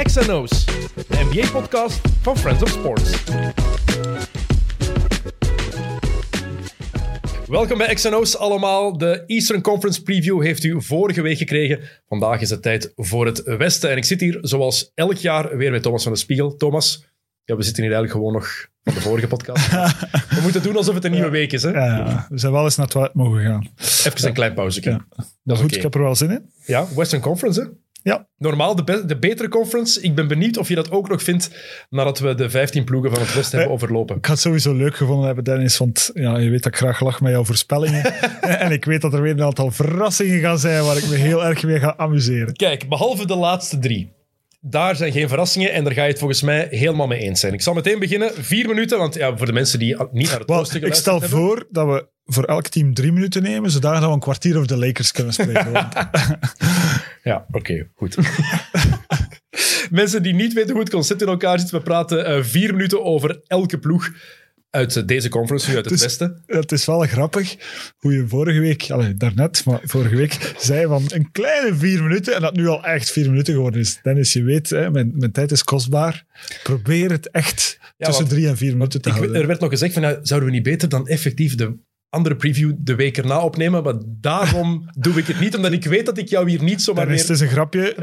[0.00, 3.24] XNO's, de NBA-podcast van Friends of Sports.
[7.48, 8.98] Welkom bij XNO's allemaal.
[8.98, 11.80] De Eastern Conference Preview heeft u vorige week gekregen.
[12.08, 13.90] Vandaag is het tijd voor het Westen.
[13.90, 16.56] En ik zit hier zoals elk jaar weer met Thomas van de Spiegel.
[16.56, 17.04] Thomas,
[17.44, 19.70] ja, we zitten hier eigenlijk gewoon nog van de vorige podcast.
[20.36, 21.62] we moeten doen alsof het een nieuwe week is.
[21.62, 21.70] Hè?
[21.70, 23.70] Ja, ja, we zijn wel eens naar het toilet mogen gaan.
[23.76, 24.80] Even een klein pauze.
[24.82, 25.06] Ja.
[25.42, 26.50] Dat is goed, ik heb er wel zin in.
[26.66, 27.66] Ja, Western Conference, hè?
[28.02, 30.00] Ja, Normaal de, be- de betere conference.
[30.00, 31.50] Ik ben benieuwd of je dat ook nog vindt
[31.90, 34.16] nadat we de 15 ploegen van het Westen hebben overlopen.
[34.16, 37.00] ik had het sowieso leuk gevonden hebben, Dennis, want ja, je weet dat ik graag
[37.00, 38.04] lach met jouw voorspellingen.
[38.40, 41.16] en, en ik weet dat er weer een aantal verrassingen gaan zijn waar ik me
[41.16, 42.52] heel erg mee ga amuseren.
[42.54, 44.12] Kijk, behalve de laatste drie.
[44.64, 47.52] Daar zijn geen verrassingen en daar ga je het volgens mij helemaal mee eens zijn.
[47.52, 48.32] Ik zal meteen beginnen.
[48.34, 51.20] Vier minuten, want ja, voor de mensen die niet naar het Wel, oosten ik stel
[51.20, 51.38] hebben.
[51.38, 54.76] voor dat we voor elk team drie minuten nemen, zodat we een kwartier over de
[54.76, 55.72] Lakers kunnen spreken.
[55.72, 55.94] Want
[57.22, 58.16] Ja, oké, goed.
[59.90, 63.04] mensen die niet weten hoe het concept in elkaar zit, we praten eh, vier minuten
[63.04, 64.10] over elke ploeg
[64.72, 66.42] uit deze conference, uit het Dus- Westen.
[66.46, 67.56] het is wel grappig
[67.98, 72.34] hoe je vorige week, allee, daarnet, maar vorige week, zei van een kleine vier minuten
[72.34, 73.98] en dat nu al echt vier minuten geworden is.
[74.02, 76.24] Dennis, je weet, hè, mijn, mijn tijd is kostbaar.
[76.62, 79.40] Probeer het echt Ja, tussen want drie en vier minuten te Ik, houden.
[79.40, 81.76] er werd nog gezegd van, zouden we niet beter dan effectief de
[82.10, 83.82] andere preview de week erna opnemen?
[83.82, 87.04] Maar daarom doe ik het niet, omdat ik weet dat ik jou hier niet zomaar
[87.06, 87.30] Dennis, meer...
[87.30, 87.94] het is een grapje.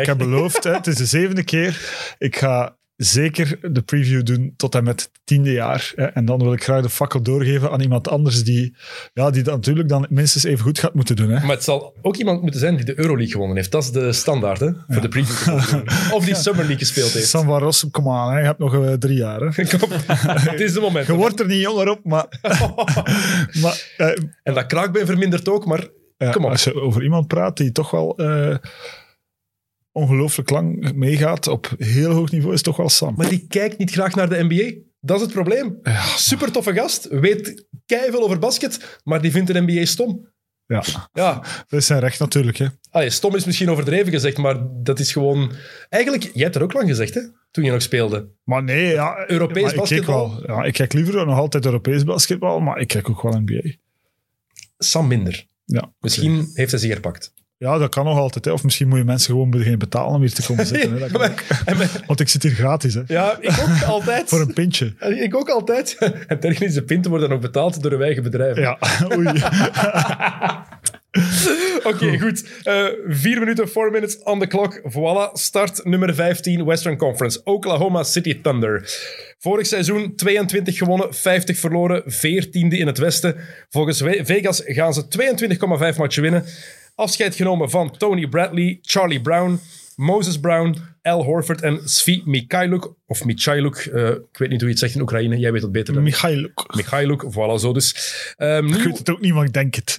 [0.00, 1.80] ik heb beloofd, hè, het is de zevende keer.
[2.18, 5.92] Ik ga zeker de preview doen tot en met het tiende jaar.
[6.14, 8.74] En dan wil ik graag de fakkel doorgeven aan iemand anders die,
[9.14, 11.30] ja, die dat natuurlijk dan minstens even goed gaat moeten doen.
[11.30, 11.40] Hè.
[11.40, 13.70] Maar het zal ook iemand moeten zijn die de Euroleague gewonnen heeft.
[13.70, 14.70] Dat is de standaard, hè?
[14.88, 15.54] Voor de preview.
[16.16, 17.28] Of die Summer League gespeeld heeft.
[17.28, 19.40] Sam van Rossum, kom aan, hè, je hebt nog eh, drie jaar.
[19.40, 19.66] Hè.
[19.78, 21.06] Kom, het is de moment.
[21.06, 22.26] Je wordt er niet jonger op, maar...
[23.62, 24.06] maar eh,
[24.42, 25.88] En dat kraakbeen vermindert ook, maar
[26.18, 28.56] ja, als je over iemand praat die toch wel eh,
[29.92, 33.14] ongelooflijk lang meegaat op heel hoog niveau, is toch wel Sam.
[33.16, 34.86] Maar die kijkt niet graag naar de NBA.
[35.00, 35.78] Dat is het probleem.
[36.16, 40.28] Super toffe gast, weet veel over basket, maar die vindt de NBA stom.
[40.66, 40.82] Ja,
[41.12, 41.34] Ja,
[41.68, 42.56] dat is zijn recht natuurlijk.
[42.56, 42.66] Hè.
[42.90, 45.52] allee, stom is misschien overdreven gezegd, maar dat is gewoon...
[45.88, 47.20] Eigenlijk, jij hebt er ook lang gezegd, hè?
[47.50, 48.28] Toen je nog speelde.
[48.44, 50.42] Maar nee, ja, Europees maar ik kijk basketbal?
[50.46, 50.56] wel.
[50.56, 53.70] Ja, ik kijk liever nog altijd Europees basketbal, maar ik kijk ook wel NBA.
[54.78, 55.46] Sam minder.
[55.64, 57.32] Ja, Misschien heeft hij zich herpakt.
[57.58, 58.44] Ja, dat kan nog altijd.
[58.44, 58.50] Hè.
[58.52, 60.92] Of misschien moet je mensen gewoon beginnen betalen om hier te komen zitten.
[60.92, 61.74] Hè.
[62.06, 63.02] Want ik zit hier gratis, hè.
[63.06, 64.28] ja, ik ook altijd.
[64.28, 64.94] Voor een pintje.
[64.98, 65.96] Ik ook altijd.
[66.26, 68.62] En technische pinten worden ook betaald door de eigen bedrijven.
[68.62, 68.78] Ja,
[69.16, 69.42] oei.
[71.82, 72.44] Oké, goed.
[72.62, 74.80] Eh, vier minuten, four minutes on the clock.
[74.82, 77.40] Voilà, start nummer 15, Western Conference.
[77.44, 78.82] Oklahoma City Thunder.
[79.38, 83.36] Vorig seizoen 22 gewonnen, 50 verloren, 14e in het Westen.
[83.68, 85.02] Volgens Vegas gaan ze
[85.92, 86.44] 22,5 matchen winnen.
[86.98, 89.60] Afscheid genomen van Tony Bradley, Charlie Brown,
[89.96, 92.90] Moses Brown, Al Horford en Svi Mikhailuk.
[93.06, 95.38] Of Michailuk, eh, ik weet niet hoe je het zegt in Oekraïne.
[95.38, 96.08] Jij weet het beter dan ik.
[96.12, 96.64] Michailuk.
[96.76, 97.90] Michailuk, voilà, zo dus.
[98.36, 99.98] Ik nieuw- weet het ook niet, maar ik denk het.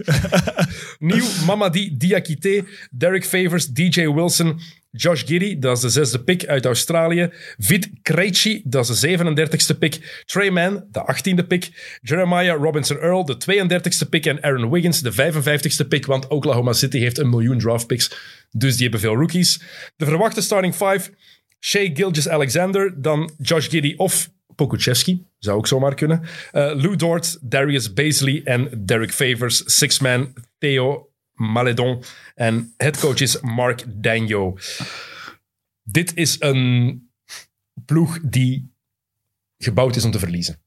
[0.99, 4.59] Nieuw Mamadi Diakite, Derek Favors, DJ Wilson,
[4.91, 7.29] Josh Giddy, dat is de zesde pick uit Australië.
[7.57, 10.23] Vit Krejci, dat is de 37ste pick.
[10.25, 11.97] Trey Mann, de 18e pick.
[12.01, 14.25] Jeremiah Robinson Earl, de 32ste pick.
[14.25, 16.05] En Aaron Wiggins, de 55ste pick.
[16.05, 18.11] Want Oklahoma City heeft een miljoen draft picks.
[18.51, 19.61] Dus die hebben veel rookies.
[19.95, 21.09] De verwachte starting five.
[21.59, 25.25] Shea Gilgis-Alexander, dan Josh Giddy of Pokuchevski.
[25.39, 26.21] Zou ook zomaar kunnen.
[26.51, 29.63] Eh, Lou Dort, Darius Baisley en Derek Favors.
[29.65, 31.08] Six-man Theo
[31.39, 32.03] Maledon.
[32.35, 34.57] En headcoach is Mark Dagno.
[35.83, 37.09] Dit is een
[37.85, 38.73] ploeg die
[39.57, 40.61] gebouwd is om te verliezen.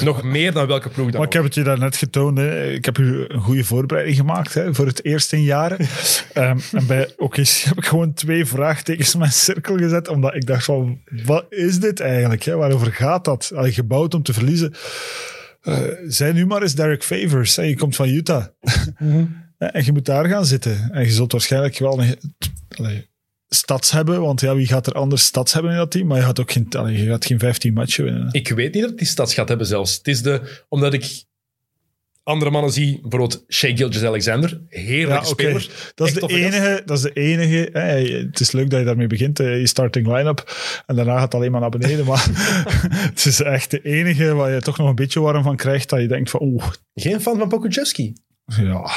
[0.00, 2.38] Nog meer dan welke ploeg dan Maar ik heb het je daarnet getoond.
[2.38, 2.72] Hè.
[2.72, 5.78] Ik heb u een goede voorbereiding gemaakt hè, voor het eerst in jaren.
[6.32, 10.08] Ehm, en bij OKC heb ik gewoon twee vraagtekens in mijn cirkel gezet.
[10.08, 12.42] Omdat ik dacht van, wat is dit eigenlijk?
[12.42, 12.56] Hè?
[12.56, 13.52] Waarover gaat dat?
[13.54, 14.74] Allee, gebouwd om te verliezen.
[15.60, 17.56] Eh zijn nu maar eens Derek Favors.
[17.56, 17.62] Hè.
[17.62, 18.44] Je komt van Utah.
[19.58, 20.88] En je moet daar gaan zitten.
[20.92, 22.16] En je zult waarschijnlijk wel een,
[22.68, 23.08] allee,
[23.48, 24.20] stads hebben.
[24.20, 26.06] Want ja, wie gaat er anders stads hebben in dat team?
[26.06, 28.28] Maar je gaat ook geen, allee, je gaat geen 15 matchen winnen.
[28.32, 29.96] Ik weet niet dat die stads gaat hebben zelfs.
[29.96, 31.24] Het is de, omdat ik
[32.22, 35.92] andere mannen zie, bijvoorbeeld Shea Gilgis-Alexander, heerlijke Ja, speler.
[35.94, 36.32] Dat, is de gast.
[36.32, 37.68] enige, dat is de enige.
[37.72, 37.80] Hè,
[38.26, 40.54] het is leuk dat je daarmee begint, je starting line-up.
[40.86, 42.04] En daarna gaat het alleen maar naar beneden.
[42.06, 42.26] Maar
[43.10, 45.88] het is echt de enige waar je toch nog een beetje warm van krijgt.
[45.88, 48.12] Dat je denkt van, oeh, Geen fan van Pokuchevski.
[48.46, 48.90] ja.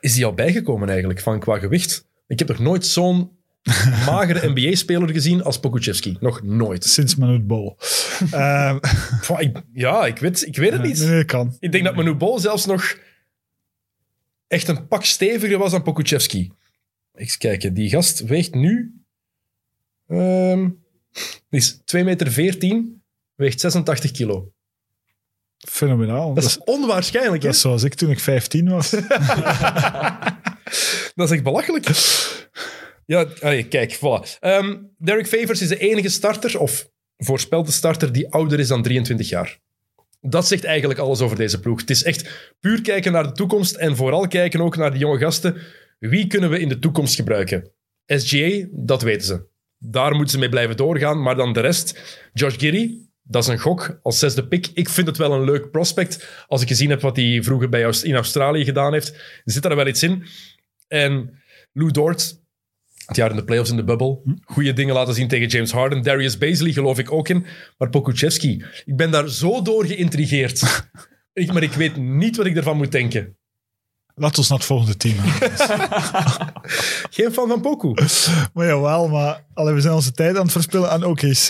[0.00, 2.08] Is die al bijgekomen eigenlijk, van qua gewicht?
[2.26, 3.30] Ik heb nog nooit zo'n
[4.06, 6.16] magere NBA-speler gezien als Pokuchevski.
[6.20, 6.84] Nog nooit.
[6.84, 7.76] Sinds Manute Bol.
[8.30, 8.78] Ehm,
[9.72, 10.98] ja, ik weet, ik weet het niet.
[10.98, 11.56] nee, kan.
[11.60, 12.98] Ik denk dat Manu Bol zelfs nog
[14.46, 16.52] echt een pak steviger was dan Pokuchevski.
[17.14, 19.00] Eens kijken, die gast weegt nu
[21.48, 23.02] die is 2 meter 14,
[23.34, 24.52] weegt 86 kilo.
[25.68, 26.34] Fenomenaal.
[26.34, 27.48] Dat is onwaarschijnlijk, hè?
[27.48, 28.90] dat is zoals ik toen ik 15 was.
[31.14, 31.86] Dat is echt belachelijk.
[33.06, 34.38] Ja, allee, kijk, voilà.
[34.40, 39.28] Ehm, Derek Favors is de enige starter, of voorspelde starter, die ouder is dan 23
[39.28, 39.58] jaar.
[40.20, 41.80] Dat zegt eigenlijk alles over deze ploeg.
[41.80, 45.18] Het is echt puur kijken naar de toekomst en vooral kijken ook naar die jonge
[45.18, 45.56] gasten.
[45.98, 47.70] Wie kunnen we in de toekomst gebruiken?
[48.06, 49.46] SGA, dat weten ze.
[49.78, 51.22] Daar moeten ze mee blijven doorgaan.
[51.22, 52.00] Maar dan de rest.
[52.32, 52.98] Josh Giddy,
[53.30, 54.70] dat is een gok als zesde pick.
[54.74, 56.44] Ik vind het wel een leuk prospect.
[56.46, 59.76] Als ik gezien heb wat hij vroeger bij Aus- in Australië gedaan heeft, zit daar
[59.76, 60.24] wel iets in.
[60.88, 61.42] En
[61.72, 62.40] Lou Dort,
[63.06, 64.20] het jaar in de playoffs in de bubble.
[64.44, 66.02] Goede dingen laten zien tegen James Harden.
[66.02, 67.46] Darius Baisley geloof ik ook in.
[67.78, 70.62] Maar Pokuchevski, ik ben daar zo door geïntrigeerd.
[71.32, 73.36] ik, maar ik weet niet wat ik ervan moet denken.
[74.14, 75.16] Laat ons naar het volgende team.
[77.16, 77.94] Geen fan van Poku.
[78.54, 81.48] maar jawel, maar allee, we zijn onze tijd aan het verspillen aan OKC.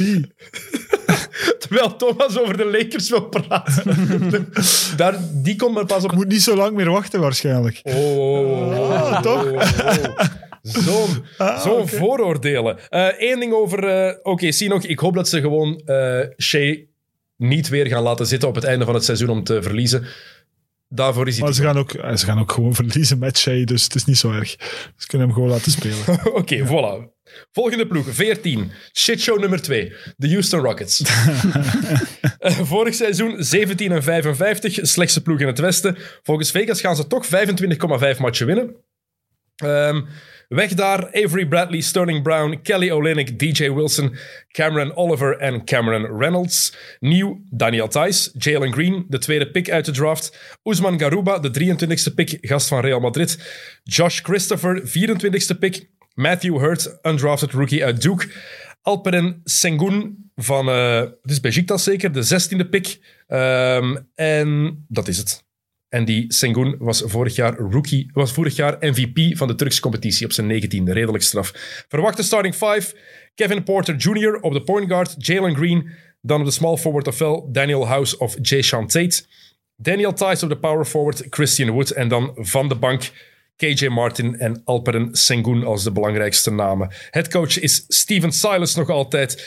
[1.58, 3.96] Terwijl Thomas over de Lakers wil praten.
[4.96, 6.10] daar, die komt maar pas op.
[6.10, 7.80] Ik moet niet zo lang meer wachten waarschijnlijk.
[7.82, 9.44] Oh, oh, oh, Ah, toch?
[9.44, 10.20] oh, oh.
[10.62, 11.86] Zo'n Ah, oké.
[11.86, 12.78] vooroordelen.
[13.18, 14.84] Eén ding over eh OKC nog.
[14.84, 16.76] Ik hoop dat ze gewoon eh Shea
[17.36, 20.06] niet weer gaan laten zitten op het einde van het seizoen om te verliezen.
[20.88, 23.64] Daarvoor is hij Maar ze gaan, ook, eh, ze gaan ook gewoon verliezen met Shea,
[23.64, 24.50] dus het is niet zo erg.
[24.96, 25.96] Ze kunnen hem gewoon laten spelen.
[26.34, 27.19] Oké, voilà.
[27.52, 28.70] Volgende ploeg, 14.
[28.92, 29.92] Shitshow nummer 2.
[30.16, 31.02] De Houston Rockets.
[32.38, 35.96] Eh, vorig seizoen 17 en 55, slechtste ploeg in het Westen.
[36.22, 38.76] Volgens Vegas gaan ze toch 25,5 matchen winnen.
[39.56, 40.00] Ehm,
[40.48, 44.16] weg daar, Avery Bradley, Sterling Brown, Kelly Olynyk, DJ Wilson,
[44.48, 46.76] Cameron Oliver en Cameron Reynolds.
[46.98, 50.58] Nieuw, Daniel Thijs, Jalen Green, de tweede pick uit de draft.
[50.62, 53.38] Ousmane Garuba, de 23e pick, gast van Real Madrid.
[53.82, 55.88] Josh Christopher, 24e pick.
[56.20, 58.28] Matthew Hurt, undrafted rookie uit Duke.
[58.82, 63.00] Alperen Sengun van, eh het is Besiktas zeker, de 16e pick.
[63.26, 65.44] Ehm, en dat is het.
[65.88, 70.26] En die Sengun was vorig jaar rookie, was vorig jaar MVP van de Turkse competitie
[70.26, 70.92] op zijn 19e.
[70.92, 71.52] Redelijk straf.
[71.88, 72.96] Verwachte starting five.
[73.34, 74.38] Kevin Porter Jr.
[74.40, 75.14] op de point guard.
[75.18, 75.90] Jalen Green.
[76.20, 79.22] Dan op de small forward ofwel Daniel House of Jay Sean Tate.
[79.76, 81.26] Daniel Tice op de power forward.
[81.30, 81.90] Christian Wood.
[81.90, 83.10] En dan van de bank
[83.60, 86.92] KJ Martin en Alperen Sengun als de belangrijkste namen.
[87.10, 89.46] Headcoach is Steven Silas nog altijd.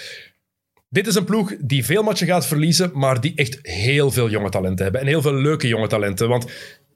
[0.89, 4.50] Dit is een ploeg die veel matchen gaat verliezen, maar die echt heel veel jonge
[4.50, 5.01] talenten hebben.
[5.01, 6.27] En heel veel leuke jonge talenten.
[6.27, 6.51] Want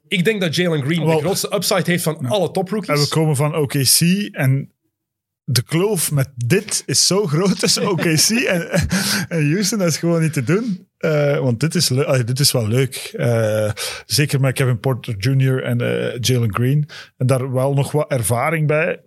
[0.08, 3.08] ik denk dat Jalen Green de grootste upside heeft van alle En we toprookies.
[3.08, 4.00] komen van OKC
[4.32, 4.72] en
[5.44, 8.70] de kloof met dit is zo groot tussen OKC en,
[9.28, 9.78] en Houston.
[9.78, 10.87] Dat is gewoon niet te doen.
[10.98, 11.86] Eh, want dit is,
[12.24, 12.94] dit is wel leuk.
[13.16, 13.70] Eh,
[14.06, 15.62] zeker met Kevin Porter Jr.
[15.62, 16.88] en eh, Jalen Green.
[17.16, 19.00] En daar wel nog wat ervaring bij.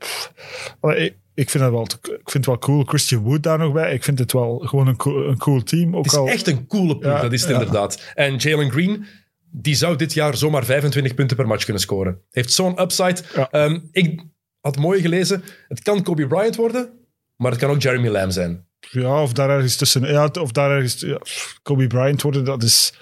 [0.80, 2.84] Allee, ik, ik vind het wel, te- ik vind het wel cool.
[2.84, 3.94] Christian Wood daar nog bij.
[3.94, 5.96] Ik vind het wel gewoon een cool, een cool team.
[5.96, 7.58] Ook Het is al, echt een coole ploeg, Ja, dat is het ja.
[7.58, 8.12] inderdaad.
[8.14, 9.06] En Jalen Green,
[9.52, 12.22] die zou dit jaar zomaar 25 punten per match kunnen scoren.
[12.30, 13.18] Heeft zo'n upside.
[13.36, 13.50] Ja.
[13.52, 14.22] Ehm, ik
[14.60, 16.90] had mooi gelezen, het kan Kobe Bryant worden,
[17.36, 18.66] maar het kan ook Jeremy Lamb zijn.
[18.90, 20.12] Ja, of daar ergens tussen.
[20.12, 21.00] Ja, of daar ergens.
[21.00, 21.18] Ja,
[21.62, 22.94] Kobe Bryant worden, dat is.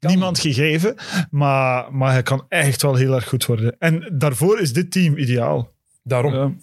[0.00, 0.94] Niemand gegeven.
[1.30, 3.76] Maar, maar hij kan echt wel heel erg goed worden.
[3.78, 5.72] En daarvoor is dit team ideaal.
[6.02, 6.34] Daarom.
[6.34, 6.54] Ja.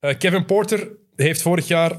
[0.00, 1.98] Eh, Kevin Porter heeft vorig jaar,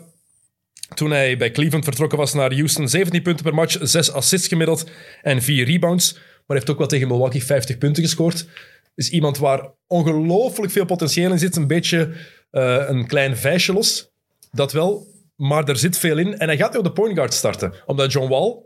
[0.93, 4.89] toen hij bij Cleveland vertrokken was naar Houston, 17 punten per match, 6 assists gemiddeld
[5.22, 6.13] en 4 rebounds.
[6.45, 8.48] Maar heeft ook wel tegen Milwaukee 50 punten gescoord.
[8.95, 11.55] Is iemand waar ongelooflijk veel potentieel in zit.
[11.55, 12.13] Een beetje
[12.51, 14.12] eh, een klein vijsje los.
[14.51, 15.07] Dat wel.
[15.39, 16.38] Maar er zit veel in.
[16.38, 17.74] En hij gaat nu op de point guard starten.
[17.86, 18.58] Omdat John Wall,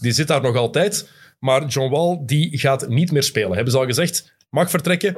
[0.00, 1.10] die zit daar nog altijd.
[1.38, 3.52] Maar John Wall, die gaat niet meer spelen.
[3.52, 4.34] Hebben ze al gezegd.
[4.50, 5.16] Mag vertrekken.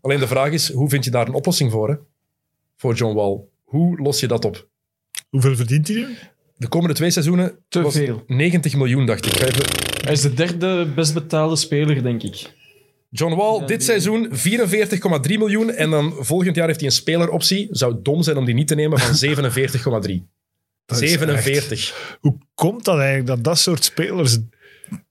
[0.00, 1.88] Alleen de vraag is, hoe vind je daar een oplossing voor?
[1.88, 1.94] Hè?
[2.76, 3.40] Voor John Wall.
[3.64, 4.68] Hoe los je dat op?
[5.28, 6.16] Hoeveel verdient hij nu?
[6.56, 8.22] De komende twee seizoenen Te veel.
[8.26, 9.34] 90 miljoen, dacht ik.
[10.04, 12.52] Hij is de derde best betaalde speler, denk ik.
[13.10, 14.32] John Wall, dit seizoen 44,3
[15.22, 15.70] miljoen.
[15.70, 17.68] En dan volgend jaar heeft hij een speleroptie.
[17.70, 20.26] Zou dom zijn om die niet te nemen van 47,3.
[20.86, 22.16] Dat is 47.
[22.20, 24.38] Hoe komt dat eigenlijk dat dat soort spelers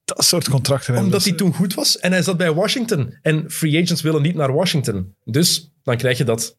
[0.03, 1.03] dat soort contracten hebben?
[1.03, 3.17] Omdat hij toen goed was en hij zat bij Washington.
[3.21, 5.15] En free agents willen niet naar Washington.
[5.23, 6.57] Dus dan krijg je dat.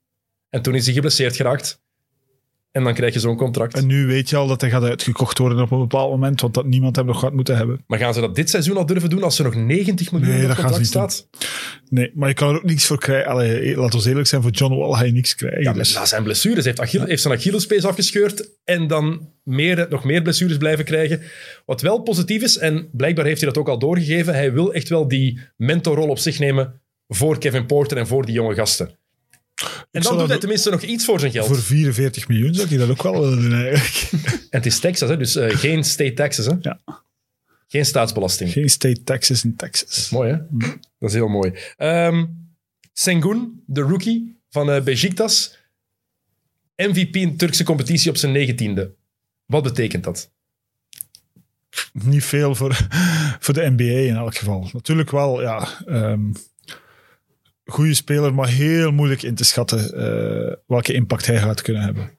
[0.49, 1.81] En toen is hij geblesseerd geraakt.
[2.73, 3.75] En dan krijg je zo'n contract.
[3.75, 6.55] En nu weet je al dat hij gaat uitgekocht worden op een bepaald moment, want
[6.55, 7.85] dat niemand hem nog gaat moeten hebben.
[7.87, 10.47] Maar gaan ze dat dit seizoen al durven doen als er nog 90 miljoen Nee,
[10.47, 10.85] dat ze contract doen.
[10.85, 11.29] staat?
[11.89, 13.31] Nee, maar je kan er ook niks voor krijgen.
[13.31, 15.63] Allee, laat ons eerlijk zijn, voor John Wall ga je niks krijgen.
[15.63, 15.95] Ja, dus.
[15.95, 16.65] na zijn blessures.
[16.65, 21.21] Hij heeft, Achille, heeft zijn Achillespees afgescheurd en dan meer, nog meer blessures blijven krijgen.
[21.67, 24.89] Wat wel positief is, en blijkbaar heeft hij dat ook al doorgegeven, hij wil echt
[24.89, 28.91] wel die mentorrol op zich nemen voor Kevin Porter en voor die jonge gasten.
[30.03, 31.47] Dan zou doet hij tenminste nog iets voor zijn geld.
[31.47, 34.09] Voor 44 miljoen zou ik dat ook wel willen doen eigenlijk.
[34.51, 36.47] En het is Texas, hè, dus eh, geen state taxes.
[36.47, 36.53] Hè?
[36.61, 36.81] Ja.
[37.69, 38.53] Geen staatsbelasting.
[38.53, 40.11] Geen state taxes in Texas.
[40.11, 40.39] Mooi, hè?
[40.99, 41.53] Dat is heel mooi.
[41.77, 42.25] Ehm
[42.93, 45.57] Sengun, de rookie van eh Besiktas.
[46.77, 48.95] MVP in de Turkse competitie op zijn negentiende.
[49.47, 50.31] Wat betekent dat?
[51.93, 52.89] Niet veel voor,
[53.41, 54.69] voor de NBA in elk geval.
[54.73, 55.69] Natuurlijk wel, ja...
[55.87, 56.31] ehm
[57.69, 62.11] goede speler, maar heel moeilijk in te schatten eh, welke impact hij gaat kunnen hebben.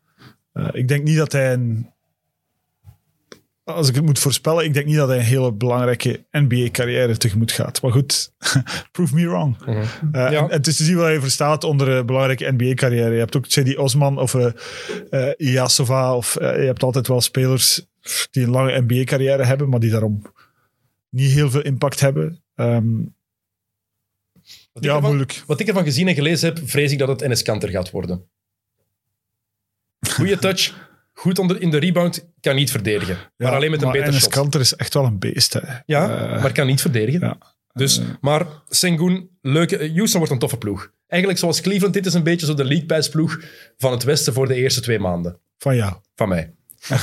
[0.54, 1.90] Eh, ik denk niet dat hij een...
[3.64, 7.52] Als ik het moet voorspellen, ik denk niet dat hij een hele belangrijke NBA-carrière tegemoet
[7.52, 7.82] gaat.
[7.82, 8.34] Maar goed,
[8.92, 9.56] prove me wrong.
[9.66, 10.32] Eh, Ja.
[10.32, 13.14] en Het is te zien wat hij verstaat onder een belangrijke NBA-carrière.
[13.14, 14.52] Je hebt ook Cedi Osman of eh
[15.10, 16.16] eh, Ilyasova.
[16.16, 17.86] Of, eh, je hebt altijd wel spelers
[18.32, 20.22] die een lange NBA-carrière hebben, maar die daarom
[21.10, 22.44] niet heel veel impact hebben.
[22.56, 22.86] Ehm,
[24.72, 25.44] Wat ja, ervan- moeilijk.
[25.46, 28.30] Wat ik ervan gezien en gelezen heb, vrees ik dat het Enes Kanter gaat worden.
[30.10, 30.74] Goeie touch,
[31.14, 33.18] goed onder, in de rebound, kan niet verdedigen.
[33.38, 34.32] maar alleen met een beter Enes shot.
[34.32, 35.54] Kanter is echt wel een beest.
[35.54, 35.60] Hè.
[35.86, 37.20] Ja, Eh, maar kan niet verdedigen.
[37.20, 37.38] ja.
[37.74, 40.92] Dus, maar Sengun, leuke, eh, Houston wordt een toffe ploeg.
[41.08, 43.40] Eigenlijk zoals Cleveland, dit is een beetje zo de League Pass ploeg
[43.78, 45.40] van het Westen voor de eerste twee maanden.
[45.58, 46.02] Van ja.
[46.16, 46.54] Van mij.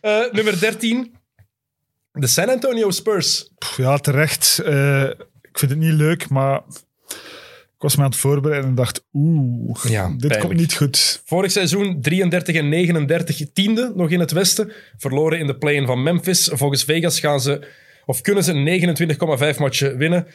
[0.00, 1.14] Eh, nummer 13.
[2.12, 3.50] De San Antonio Spurs.
[3.76, 4.58] Ja, terecht.
[4.58, 5.10] Eh,
[5.52, 6.60] ik vind het niet leuk, maar
[7.76, 10.40] ik was me aan het voorbereiden en dacht, oeh, Ja, dit pijnlijk.
[10.40, 11.22] komt niet goed.
[11.24, 14.72] Vorig seizoen 33 en 39 tiende nog in het Westen.
[14.96, 16.50] Verloren in de play-in van Memphis.
[16.52, 17.66] Volgens Vegas gaan ze,
[18.06, 18.52] of kunnen ze
[19.54, 20.26] 29,5 matchen winnen.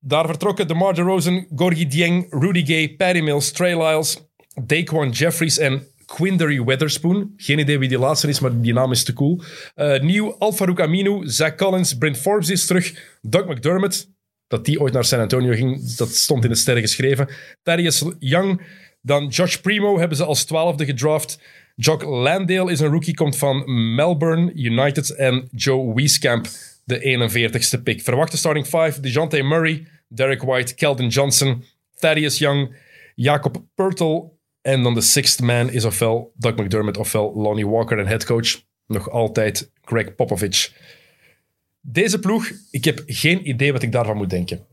[0.00, 4.18] Daar vertrokken DeMar DeRozan, Gorgie Dieng, Rudy Gay, Patty Mills, Trey Lyles,
[4.64, 5.86] Daquan Jeffries en
[6.16, 7.32] Quindery Weatherspoon.
[7.36, 9.42] Geen idee wie die laatste is, maar die naam is te cool.
[9.74, 14.08] Eh, nieuw Alfarouk Aminu, Zach Collins, Brent Forbes is terug, Doug McDermott,
[14.46, 17.28] dat die ooit naar San Antonio ging, dat stond in de sterren geschreven.
[17.62, 18.60] Thaddeus Young,
[19.02, 21.40] dan Josh Primo hebben ze als twaalfde gedraft.
[21.76, 23.62] Jock Landale is een rookie, komt van
[23.94, 25.10] Melbourne United.
[25.10, 26.46] En Joe Wieskamp,
[26.84, 28.02] de 41ste pick.
[28.02, 31.64] Verwachte starting five, DeJounte Murray, Derek White, Keldon Johnson,
[31.96, 32.74] Thaddeus Young,
[33.14, 34.38] Jacob Pertl.
[34.62, 37.98] En dan de sixth man is ofwel Doug McDermott ofwel Lonnie Walker.
[37.98, 40.72] En headcoach nog altijd Greg Popovich.
[41.80, 44.66] Deze ploeg, ik heb geen idee wat ik daarvan moet denken.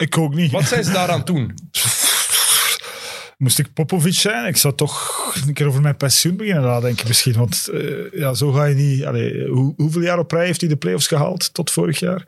[0.00, 0.50] Ik ook niet.
[0.50, 1.54] Wat zijn ze daaraan doen?
[3.38, 4.46] Moest ik Popovic zijn?
[4.46, 7.32] Ik zou toch een keer over mijn pensioen beginnen nadenken misschien.
[7.32, 9.04] Want eh, ja, zo ga je niet...
[9.04, 12.24] Allee, hoe, hoeveel jaar op rij heeft hij de playoffs gehaald tot vorig jaar?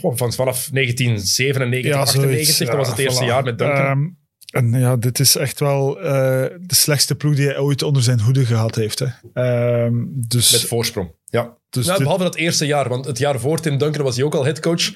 [0.00, 2.58] Goh, van, vanaf 1997, Ja, 98, zoiets.
[2.58, 3.26] dat was het eerste voilà.
[3.26, 3.86] jaar met Duncan.
[3.86, 4.08] Ehm,
[4.54, 6.12] en ja, dit is echt wel eh,
[6.60, 8.98] de slechtste ploeg die hij ooit onder zijn hoede gehad heeft.
[8.98, 9.06] Hè.
[9.32, 11.10] Ehm, dus met voorsprong.
[11.24, 11.56] Ja.
[11.70, 14.24] dus Nou, dit- behalve dat eerste jaar, want het jaar voor Tim Duncan was hij
[14.24, 14.92] ook al headcoach.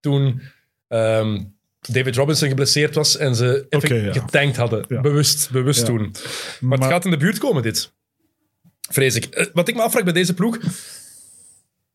[0.00, 0.42] Toen
[0.88, 1.42] ehm,
[1.80, 4.12] David Robinson geblesseerd was en ze ja.
[4.12, 4.84] getankt hadden.
[4.88, 5.00] Ja.
[5.00, 5.86] Bewust, bewust Ja.
[5.86, 6.14] toen.
[6.60, 7.92] Maar, het gaat in de buurt komen, dit.
[8.90, 9.24] Vrees ik.
[9.24, 10.58] Eh, Wat ik me afvraag bij deze ploeg...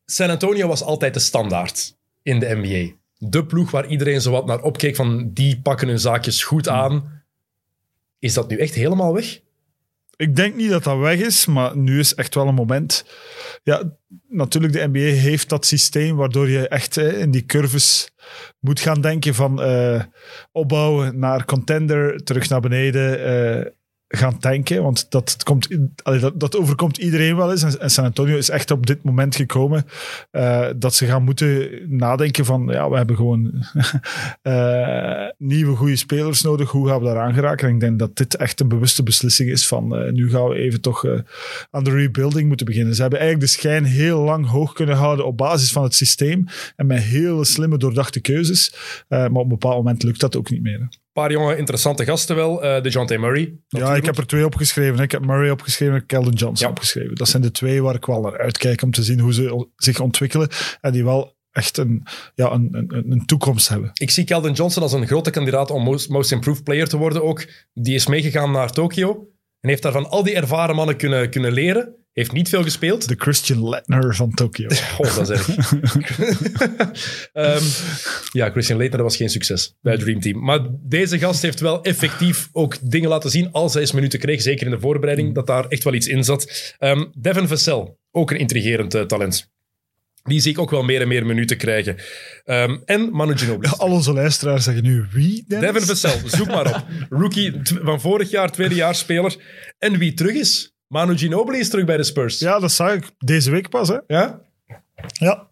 [0.05, 2.93] San Antonio was altijd de standaard in de NBA.
[3.23, 6.75] De ploeg waar iedereen zo wat naar opkeek van die pakken hun zaakjes goed Hmm.
[6.75, 7.23] aan.
[8.19, 9.39] Is dat nu echt helemaal weg?
[10.15, 13.05] Ik denk niet dat dat weg is, maar nu is echt wel een moment.
[13.63, 13.91] Ja,
[14.29, 18.11] natuurlijk, de NBA heeft dat systeem waardoor je echt hè, in die curves
[18.59, 20.03] moet gaan denken van eh,
[20.51, 23.71] opbouwen naar contender, terug naar beneden eh,
[24.11, 24.83] gaan tanken.
[24.83, 25.67] Want dat, komt,
[26.03, 27.77] dat, dat overkomt iedereen wel eens.
[27.77, 29.85] En, San Antonio is echt op dit moment gekomen
[30.31, 33.53] eh, dat ze gaan moeten nadenken van ja, we hebben gewoon
[34.41, 36.69] eh, nieuwe goede spelers nodig.
[36.71, 37.67] Hoe gaan we daaraan geraken?
[37.67, 40.55] En ik denk dat dit echt een bewuste beslissing is van eh, nu gaan we
[40.55, 41.05] even toch
[41.69, 42.95] aan de rebuilding moeten beginnen.
[42.95, 46.45] Ze hebben eigenlijk de schijn heel lang hoog kunnen houden op basis van het systeem
[46.75, 48.73] en met hele slimme doordachte keuzes.
[49.07, 50.89] Maar op een bepaald moment lukt dat ook niet meer.
[51.13, 52.63] Paar jonge interessante gasten wel.
[52.63, 53.53] Eh de John Murray.
[53.67, 54.97] Ja, ik heb er twee opgeschreven.
[54.97, 55.03] hè.
[55.03, 56.73] Ik heb Murray opgeschreven en Keldon Johnson Ja.
[56.73, 57.15] opgeschreven.
[57.15, 59.99] Dat zijn de twee waar ik wel naar uitkijk om te zien hoe ze zich
[59.99, 60.49] ontwikkelen
[60.81, 62.03] en die wel echt een,
[62.35, 63.91] ja, een, een, een toekomst hebben.
[63.93, 67.23] Ik zie Keldon Johnson als een grote kandidaat om most, most Improved Player te worden
[67.23, 67.47] ook.
[67.73, 69.27] Die is meegegaan naar Tokio
[69.59, 71.95] en heeft daar van al die ervaren mannen kunnen, kunnen leren.
[72.13, 73.07] Heeft niet veel gespeeld.
[73.07, 74.67] De Christian Lettner van Tokio.
[74.97, 75.47] Oh, dat is erg.
[77.33, 77.63] Ehm,
[78.31, 80.43] ja, Christian Leitner dat was geen succes bij het Dream Team.
[80.43, 84.41] Maar deze gast heeft wel effectief ook dingen laten zien als hij eens minuten kreeg.
[84.41, 86.73] Zeker in de voorbereiding, dat daar echt wel iets in zat.
[86.77, 89.49] Ehm, Devin Vassell, ook een intrigerend eh, talent.
[90.23, 91.95] Die zie ik ook wel meer en meer minuten krijgen.
[92.43, 93.73] Ehm, en Manu Ginobili.
[93.77, 95.43] Al onze luisteraars zeggen nu wie?
[95.47, 95.71] Dennis?
[95.71, 96.85] Devin Vassell, zoek maar op.
[97.09, 99.35] Rookie van vorig jaar, tweedejaarsspeler.
[99.77, 100.73] En wie terug is?
[100.91, 102.39] Manu Ginobili is terug bij de Spurs.
[102.39, 103.87] Ja, dat zag ik deze week pas.
[103.87, 103.97] Hè.
[104.07, 104.41] Ja?
[105.13, 105.47] Ja,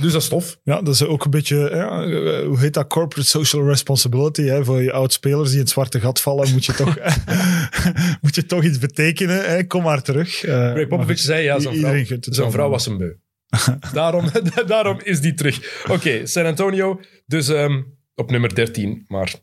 [0.00, 0.58] Dus dat is tof.
[0.62, 2.86] ja, dat is ook een beetje, ja, eh, hoe heet dat?
[2.86, 4.42] Corporate social responsibility.
[4.42, 4.64] Hè?
[4.64, 6.98] Voor je oud-spelers die in het zwarte gat vallen, moet je toch,
[8.22, 9.44] moet je toch iets betekenen.
[9.50, 9.66] Hè?
[9.66, 10.44] Kom maar terug.
[10.44, 12.50] Eh, Ray Popovich zei, ja, zijn vrouw, wel.
[12.50, 13.12] vrouw was hem beu.
[13.92, 14.30] daarom,
[14.66, 15.84] daarom is die terug.
[15.90, 17.00] Oké, San Antonio.
[17.26, 17.82] Dus ehm,
[18.14, 19.34] op nummer 13, maar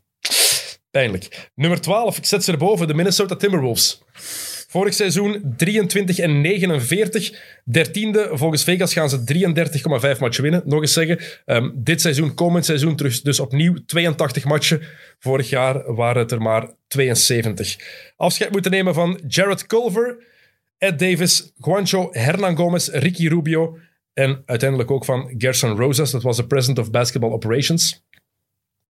[0.90, 1.50] pijnlijk.
[1.54, 4.02] Nummer 12, ik zet ze erboven, de Minnesota Timberwolves.
[4.74, 7.60] Vorig seizoen 23 en 49.
[7.64, 9.24] Dertiende, volgens Vegas gaan ze
[10.14, 10.62] 33,5 matchen winnen.
[10.64, 14.82] Nog eens zeggen, ehm, dit seizoen, komend seizoen, terug, dus opnieuw 82 matchen.
[15.18, 17.76] Vorig jaar waren het er maar 72.
[18.16, 20.24] Afscheid moeten nemen van Jared Culver,
[20.78, 23.78] Ed Davis, Juancho Hernan Gomez, Ricky Rubio
[24.12, 26.10] en uiteindelijk ook van Gerson Rosas.
[26.10, 28.04] Dat was de president of basketball operations.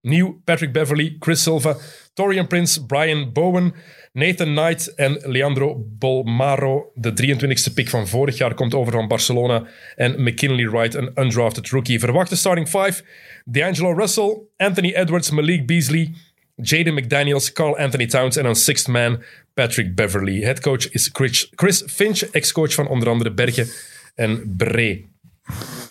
[0.05, 1.77] Nieuw Patrick Beverly, Chris Silva,
[2.15, 3.75] Torian Prince, Brian Bowen,
[4.13, 6.91] Nathan Knight en Leandro Bolmaro.
[6.95, 9.67] De 23e pick van vorig jaar komt over van Barcelona.
[9.97, 11.99] En McKinley Wright, een undrafted rookie.
[11.99, 13.03] Verwachte starting five.
[13.45, 16.15] D'Angelo Russell, Anthony Edwards, Malik Beasley,
[16.57, 19.23] Jaden McDaniels, Carl Anthony Towns en een sixth man,
[19.55, 20.43] Patrick Beverly.
[20.43, 23.69] Headcoach is Chris, Chris Finch, ex-coach van onder andere Bergen
[24.15, 25.07] en Bree.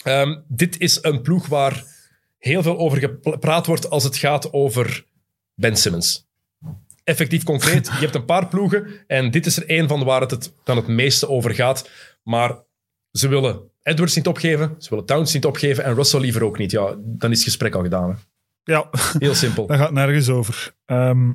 [0.03, 1.83] Ehm, dit is een ploeg waar
[2.43, 5.05] heel veel over gepraat wordt als het gaat over
[5.55, 6.27] Ben Simmons.
[7.03, 10.31] Effectief concreet, je hebt een paar ploegen en dit is er één van waar het,
[10.31, 11.89] het dan het meeste over gaat.
[12.23, 12.63] Maar
[13.11, 16.71] ze willen Edwards niet opgeven, ze willen Towns niet opgeven en Russell liever ook niet.
[16.71, 18.09] Ja, dan is het gesprek al gedaan.
[18.09, 18.15] Hè.
[18.73, 19.67] Ja, Heel simpel.
[19.67, 20.75] dat gaat nergens over.
[20.85, 21.31] Ehm,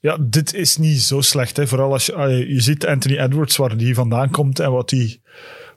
[0.00, 1.56] ja, dit is niet zo slecht.
[1.56, 1.66] Hè.
[1.66, 5.22] Vooral als je, ah, je ziet Anthony Edwards, waar die vandaan komt en wat die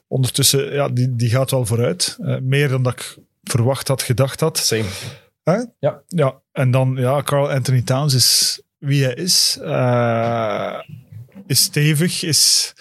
[0.06, 2.16] ondertussen, ja, die, die gaat wel vooruit.
[2.20, 3.18] Eh, meer dan dat ik
[3.50, 4.58] verwacht had, gedacht had.
[4.58, 4.88] Same.
[5.42, 5.56] Hè?
[5.78, 6.02] Ja.
[6.06, 9.58] Ja, en dan, ja, Carl Anthony Towns is wie hij is.
[9.62, 10.78] Eh,
[11.46, 12.74] is stevig, is,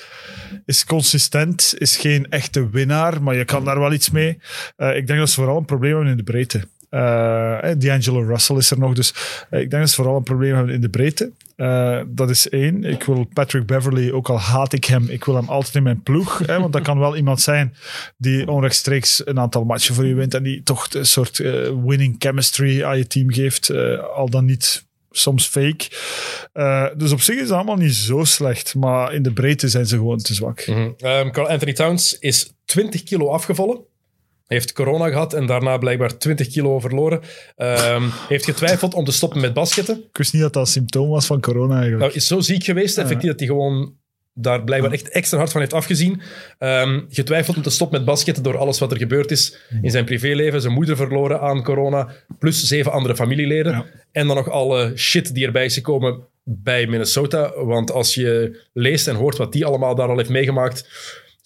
[0.66, 4.40] is consistent, is geen echte winnaar, maar je kan daar wel iets mee.
[4.76, 6.68] Eh, ik denk dat ze vooral een probleem hebben in de breedte.
[6.90, 9.10] Eh, eh, D'Angelo Russell is er nog, dus
[9.50, 11.32] ik denk dat ze vooral een probleem hebben in de breedte.
[11.56, 12.84] Eh, dat is één.
[12.84, 16.04] Ik wil Patrick Beverly, ook al haat ik hem, ik wil hem altijd in mijn
[16.04, 16.40] ploeg.
[16.46, 17.76] Hè, want dat kan wel iemand zijn
[18.18, 21.52] die onrechtstreeks een aantal matchen voor je wint en die toch een soort eh,
[21.86, 23.70] winning chemistry aan je team geeft.
[23.70, 25.88] eh, al dan niet soms fake.
[26.98, 29.96] Dus op zich is het allemaal niet zo slecht, maar in de breedte zijn ze
[29.96, 30.68] gewoon te zwak.
[30.68, 30.90] Mhm.
[30.98, 33.80] Ehm, Carl Anthony Towns is 20 kilo afgevallen.
[34.48, 37.22] Heeft corona gehad en daarna blijkbaar 20 kilo verloren.
[37.56, 39.98] Ehm, heeft getwijfeld om te stoppen met basketten.
[39.98, 42.04] Ik wist niet dat dat een symptoom was van corona eigenlijk.
[42.04, 43.96] Nou, is zo ziek geweest, effectief, dat hij gewoon
[44.38, 46.22] daar blijkbaar echt extra hard van heeft afgezien.
[46.58, 50.06] Ehm, getwijfeld om te stoppen met basketten door alles wat er gebeurd is in zijn
[50.06, 50.62] privéleven.
[50.62, 53.72] Zijn moeder verloren aan corona, plus zeven andere familieleden.
[53.72, 53.86] Ja.
[54.12, 57.54] En dan nog alle shit die erbij is gekomen bij Minnesota.
[57.56, 60.88] Want als je leest en hoort wat die allemaal daar al heeft meegemaakt...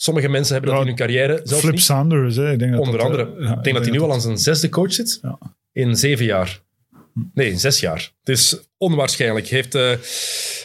[0.02, 1.84] Sommige mensen hebben dat in hun carrière zelfs Flip niet.
[1.84, 2.52] Sanders, hè.
[2.52, 3.24] Ik denk dat Onder dat, andere.
[3.24, 5.22] eh, ik denk dat hij nu al aan zijn zesde coach zit.
[5.72, 6.62] In zeven jaar.
[7.34, 8.12] Nee, in zes jaar.
[8.20, 9.48] Het is onwaarschijnlijk.
[9.48, 9.92] Hij heeft eh,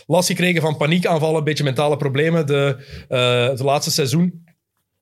[0.07, 2.47] last gekregen van paniekaanvallen, een beetje mentale problemen.
[2.47, 2.77] De,
[3.09, 4.45] eh, het laatste seizoen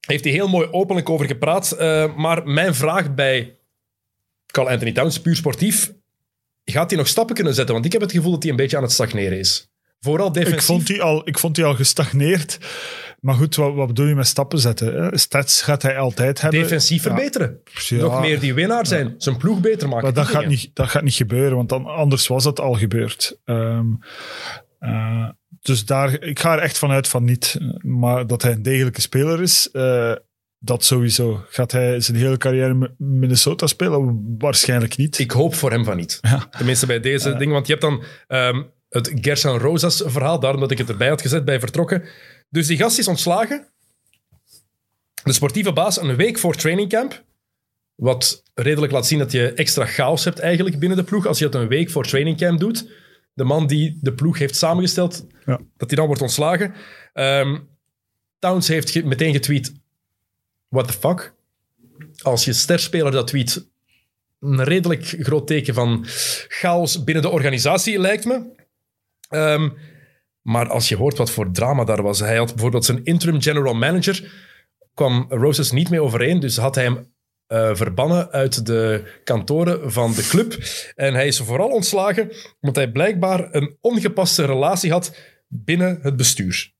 [0.00, 1.72] heeft hij heel mooi openlijk over gepraat.
[1.72, 3.56] Eh, maar mijn vraag bij
[4.46, 5.92] Carl Anthony Towns, puur sportief,
[6.64, 7.74] gaat hij nog stappen kunnen zetten?
[7.74, 9.70] Want ik heb het gevoel dat hij een beetje aan het stagneren is.
[10.00, 10.58] Vooral defensief.
[10.60, 12.58] Ik vond, die al, ik vond die al gestagneerd.
[13.22, 15.02] Maar goed, wat, wat bedoel je met stappen zetten?
[15.02, 15.18] hè?
[15.18, 16.60] Stats gaat hij altijd hebben.
[16.60, 17.60] defensief verbeteren.
[17.64, 17.96] ja.
[17.96, 19.14] Nog meer die winnaar zijn.
[19.18, 20.04] Zijn ploeg beter maken.
[20.04, 23.38] Maar dat gaat, niet, dat gaat niet gebeuren, want dan, anders was het al gebeurd.
[23.44, 23.86] Ehm,
[24.78, 25.28] eh,
[25.60, 27.58] dus daar, ik ga er echt vanuit van niet.
[27.78, 30.12] Maar dat hij een degelijke speler is, eh,
[30.58, 31.44] dat sowieso.
[31.48, 34.24] Gaat hij zijn hele carrière in Minnesota spelen?
[34.38, 35.18] Waarschijnlijk niet.
[35.18, 36.18] Ik hoop voor hem van niet.
[36.20, 36.46] Ja.
[36.50, 37.52] Tenminste bij deze ding.
[37.52, 41.22] Want je hebt dan ehm, het Gerson Rosas verhaal, daarom dat ik het erbij had
[41.22, 42.02] gezet bij vertrokken.
[42.52, 43.66] Dus die gast is ontslagen.
[45.24, 47.24] De sportieve baas een week voor trainingcamp.
[47.94, 51.26] Wat redelijk laat zien dat je extra chaos hebt eigenlijk binnen de ploeg.
[51.26, 52.90] Als je dat een week voor trainingcamp doet.
[53.34, 55.60] De man die de ploeg heeft samengesteld, Ja.
[55.76, 56.74] dat hij dan wordt ontslagen.
[57.12, 57.58] Ehm,
[58.38, 59.72] Towns heeft meteen getweet,
[60.68, 61.34] what the fuck?
[62.22, 63.68] Als je sterspeler dat tweet,
[64.40, 66.04] een redelijk groot teken van
[66.48, 68.42] chaos binnen de organisatie, lijkt me.
[69.28, 69.70] Ehm,
[70.42, 72.20] maar als je hoort wat voor drama daar was.
[72.20, 74.32] Hij had bijvoorbeeld zijn interim general manager,
[74.94, 77.10] kwam Roses niet mee overeen, dus had hij hem
[77.46, 80.58] eh, verbannen uit de kantoren van de club.
[80.94, 85.16] En hij is vooral ontslagen omdat hij blijkbaar een ongepaste relatie had
[85.48, 86.72] binnen het bestuur.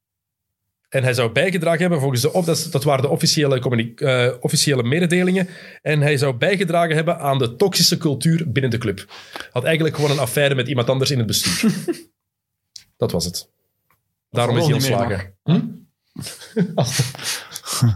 [0.88, 4.83] En hij zou bijgedragen hebben, volgens de, of- dat, dat waren de officiële, eh, officiële
[4.83, 5.48] mededelingen.
[5.83, 9.05] En hij zou bijgedragen hebben aan de toxische cultuur binnen de club.
[9.51, 11.72] Had eigenlijk gewoon een affaire met iemand anders in het bestuur.
[12.96, 13.52] dat was het.
[14.33, 15.35] Daarom is hij ontslagen.
[15.42, 15.61] Hm?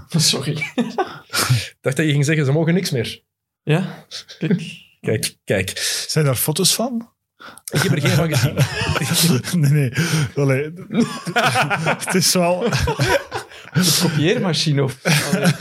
[0.19, 0.53] Sorry.
[0.53, 3.23] Ik dacht dat je ging zeggen, ze mogen niks meer.
[3.63, 4.07] Ja?
[4.39, 4.85] Kijk.
[5.01, 5.79] Kijk, kijk.
[6.09, 7.15] Zijn daar foto's van?
[7.73, 8.37] Ik heb er geen van
[9.07, 9.43] gezien.
[9.61, 9.93] nee, nee.
[10.35, 10.73] Allee,
[11.99, 12.61] het is wel...
[13.73, 15.05] De kopieermachine of...
[15.05, 15.53] Allee.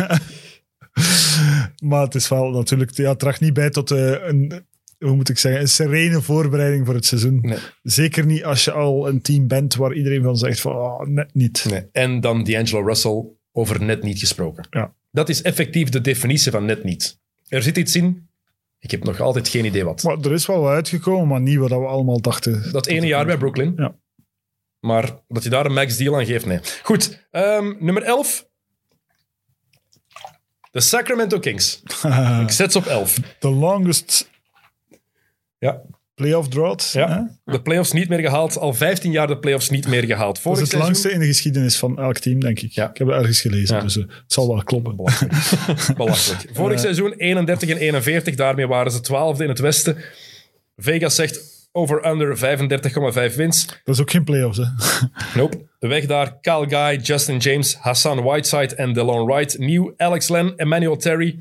[1.83, 2.91] Maar het is wel natuurlijk...
[2.91, 4.67] Ja, het draagt niet bij tot eh, een...
[4.99, 5.61] Hoe moet ik zeggen?
[5.61, 7.39] Een serene voorbereiding voor het seizoen.
[7.41, 7.57] Nee.
[7.83, 10.75] Zeker niet als je al een team bent waar iedereen van zegt van...
[10.75, 11.65] Oh, net niet.
[11.69, 11.87] Nee.
[11.91, 14.67] En dan D'Angelo Russell over net niet gesproken.
[14.69, 14.93] Ja.
[15.11, 17.19] Dat is effectief de definitie van net niet.
[17.47, 18.27] Er zit iets in.
[18.79, 20.03] Ik heb nog altijd geen idee wat.
[20.03, 22.71] Maar er is wel wat uitgekomen, maar niet wat we allemaal dachten.
[22.71, 23.73] Dat ene jaar bij Brooklyn.
[23.77, 23.95] Ja.
[24.79, 26.59] Maar dat je daar een max deal aan geeft, nee.
[26.83, 28.47] Goed, ehm, nummer 11.
[30.71, 31.81] De Sacramento Kings.
[32.41, 33.19] Ik zet ze op 11.
[33.39, 34.29] The longest
[35.57, 35.81] Ja,
[36.13, 36.93] playoff drought.
[36.93, 36.99] hè?
[36.99, 37.37] ja.
[37.43, 38.57] De playoffs niet meer gehaald.
[38.57, 40.33] Al 15 jaar de playoffs niet meer gehaald.
[40.33, 42.71] Dat Vorig is het seizoen- langste in de geschiedenis van elk team, denk ik.
[42.71, 42.89] Ja.
[42.89, 43.81] Ik heb het ergens gelezen, Ja.
[43.81, 44.95] dus eh, het zal wel kloppen.
[44.97, 45.33] Belachelijk.
[45.97, 46.49] Belachelijk.
[46.53, 48.35] Vorig seizoen 31 en 41.
[48.35, 49.97] Daarmee waren ze 12e in het Westen.
[50.77, 53.65] Vegas zegt over-under 35,5 wins.
[53.83, 54.65] Dat is ook geen playoffs, hè.
[55.39, 55.57] Nope.
[55.79, 56.37] Weg daar.
[56.41, 59.57] Kyle Guy, Justin James, Hassan Whiteside en DeLon Wright.
[59.57, 61.39] Nieuw Alex Len, Emmanuel Terry,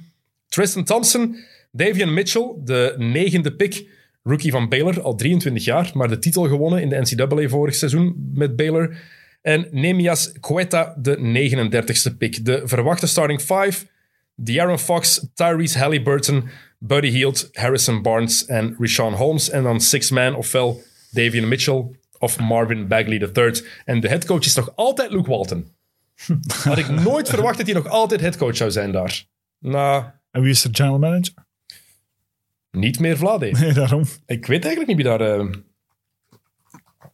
[0.49, 1.37] Tristan Thompson,
[1.73, 3.87] Davian Mitchell, de negende pick.
[4.27, 8.31] Rookie van Baylor, al 23 jaar, maar de titel gewonnen in de NCAA vorig seizoen
[8.35, 8.97] met Baylor.
[9.43, 12.45] En Nemias Quetta, de 39ste pick.
[12.45, 13.87] De verwachte starting five.
[14.35, 19.51] De'Aaron Fox, Tyrese Halliburton, Buddy Hield, Harrison Barnes en Rashawn Holmes.
[19.51, 21.85] En dan six man, ofwel Davian Mitchell
[22.19, 23.53] of Marvin Bagley III.
[23.85, 25.67] En de headcoach is nog altijd Luke Walton.
[26.65, 29.25] Had ik nooit verwacht dat hij nog altijd headcoach zou zijn daar.
[29.59, 31.44] Nou, En wie is de general manager?
[32.75, 33.51] Niet meer Vlade.
[33.51, 34.03] Nee, daarom.
[34.27, 35.21] Ik weet eigenlijk niet wie daar...
[35.39, 35.45] eh,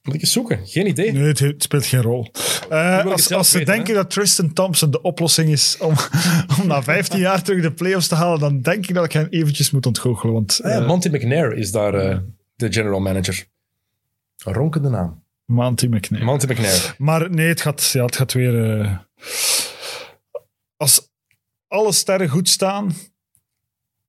[0.02, 0.66] Moet ik eens zoeken?
[0.66, 1.12] Geen idee.
[1.12, 2.30] Nee, het, het speelt geen rol.
[2.68, 5.94] Eh, als, zelf als ze weten, denken dat Tristan Thompson de oplossing is om,
[6.60, 9.28] om na 15 jaar terug de playoffs te halen, dan denk ik dat ik hen
[9.28, 10.34] eventjes moet ontgoochelen.
[10.34, 12.18] Want Ah ja, eh, Monty McNair is daar eh,
[12.56, 13.44] de general manager.
[14.44, 15.22] Een ronkende naam.
[15.44, 16.24] Monty McNair.
[16.24, 16.94] Monty McNair.
[16.98, 18.80] Maar nee, het gaat, ja, het gaat weer...
[18.80, 18.96] eh,
[20.76, 21.08] als
[21.68, 22.94] alle sterren goed staan,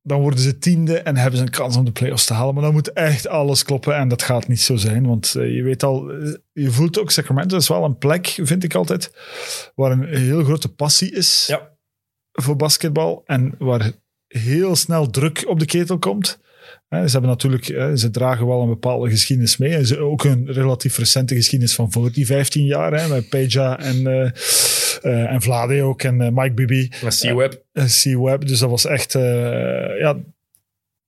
[0.01, 2.53] dan worden ze tiende en hebben ze een kans om de playoffs te halen.
[2.53, 5.07] Maar dan moet echt alles kloppen en dat gaat niet zo zijn.
[5.07, 8.63] Want eh, je weet al, eh, je voelt ook, Sacramento is wel een plek, vind
[8.63, 9.11] ik altijd,
[9.75, 11.69] waar een heel grote passie is Ja.
[12.31, 13.23] voor basketbal.
[13.25, 13.91] En waar
[14.27, 16.39] heel snel druk op de ketel komt.
[16.91, 19.75] Ze hebben natuurlijk, ze dragen wel een bepaalde geschiedenis mee.
[19.75, 23.09] En ze ook een relatief recente geschiedenis van voor die 15 jaar.
[23.09, 24.07] Met Peja en,
[25.01, 26.91] eh, en Vlade ook en eh, Mike Bibi.
[27.01, 27.63] Een C-Web.
[27.73, 28.47] C-Web.
[28.47, 29.13] Dus dat was echt,
[29.99, 30.17] ja,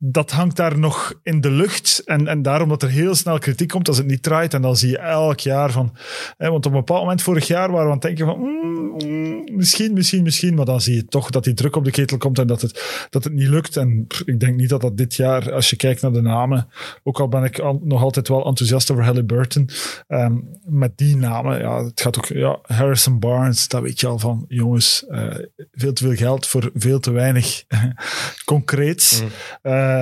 [0.06, 2.02] dat hangt daar nog in de lucht.
[2.06, 4.54] En, en daarom dat er heel snel kritiek komt als het niet draait.
[4.54, 5.96] En dan zie je elk jaar van,
[6.38, 8.94] hè, want op een bepaald moment vorig jaar waren we aan het denken van, mm,
[9.08, 10.56] mm, misschien, misschien, misschien.
[10.56, 13.08] Maar dan zie je toch dat die druk op de ketel komt en dat het,
[13.10, 13.78] dat het niet lukt.
[13.78, 16.68] En pff, ik denk niet dat dat dit jaar, als je kijkt naar de namen,
[17.04, 19.70] ook al ben ik al- nog altijd wel enthousiast over Halliburton,
[20.08, 20.36] ehm,
[20.66, 24.46] met die namen, ja, het gaat ook, ja, Harrison Barnes, dat weet je al van,
[24.48, 25.36] jongens, eh,
[25.72, 27.64] veel te veel geld voor veel te weinig
[28.46, 29.22] concreets.
[29.22, 29.32] Mhm.
[29.62, 29.93] Eh,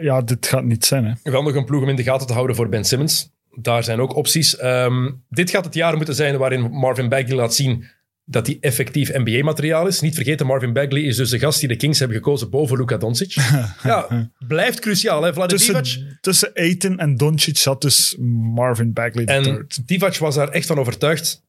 [0.00, 1.30] ja, dit gaat niet zijn, hè.
[1.30, 3.30] Wel nog een ploeg om in de gaten te houden voor Ben Simmons.
[3.54, 4.56] Daar zijn ook opties.
[4.56, 7.84] Ehm, dit gaat het jaar moeten zijn waarin Marvin Bagley laat zien
[8.24, 10.00] dat hij effectief NBA-materiaal is.
[10.00, 12.96] Niet vergeten, Marvin Bagley is dus de gast die de Kings hebben gekozen boven Luka
[12.96, 13.34] Doncic.
[13.82, 15.22] ja, blijft cruciaal.
[15.22, 15.32] Hè?
[15.34, 15.82] Vlade Divac.
[15.82, 18.16] Tussen, tussen Aiton en Doncic zat dus
[18.54, 19.66] Marvin Bagley En.
[19.84, 21.42] Divac was daar echt van overtuigd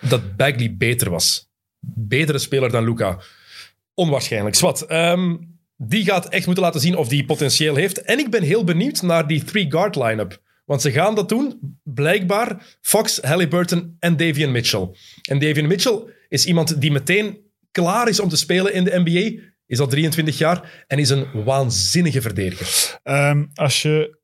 [0.00, 1.50] dat Bagley beter was.
[1.80, 3.18] Betere speler dan Luca.
[3.94, 4.54] Onwaarschijnlijk.
[4.54, 4.82] Zwat.
[4.82, 5.36] Ehm,
[5.76, 8.02] die gaat echt moeten laten zien of die potentieel heeft.
[8.02, 10.42] En ik ben heel benieuwd naar die three-guard line-up.
[10.64, 14.88] Want ze gaan dat doen, blijkbaar, Fox, Halliburton en Davian Mitchell.
[15.22, 17.38] En Davian Mitchell is iemand die meteen
[17.70, 19.42] klaar is om te spelen in de NBA.
[19.66, 22.98] Is al 23 jaar en is een waanzinnige verdediger.
[23.02, 24.18] Ehm, als je,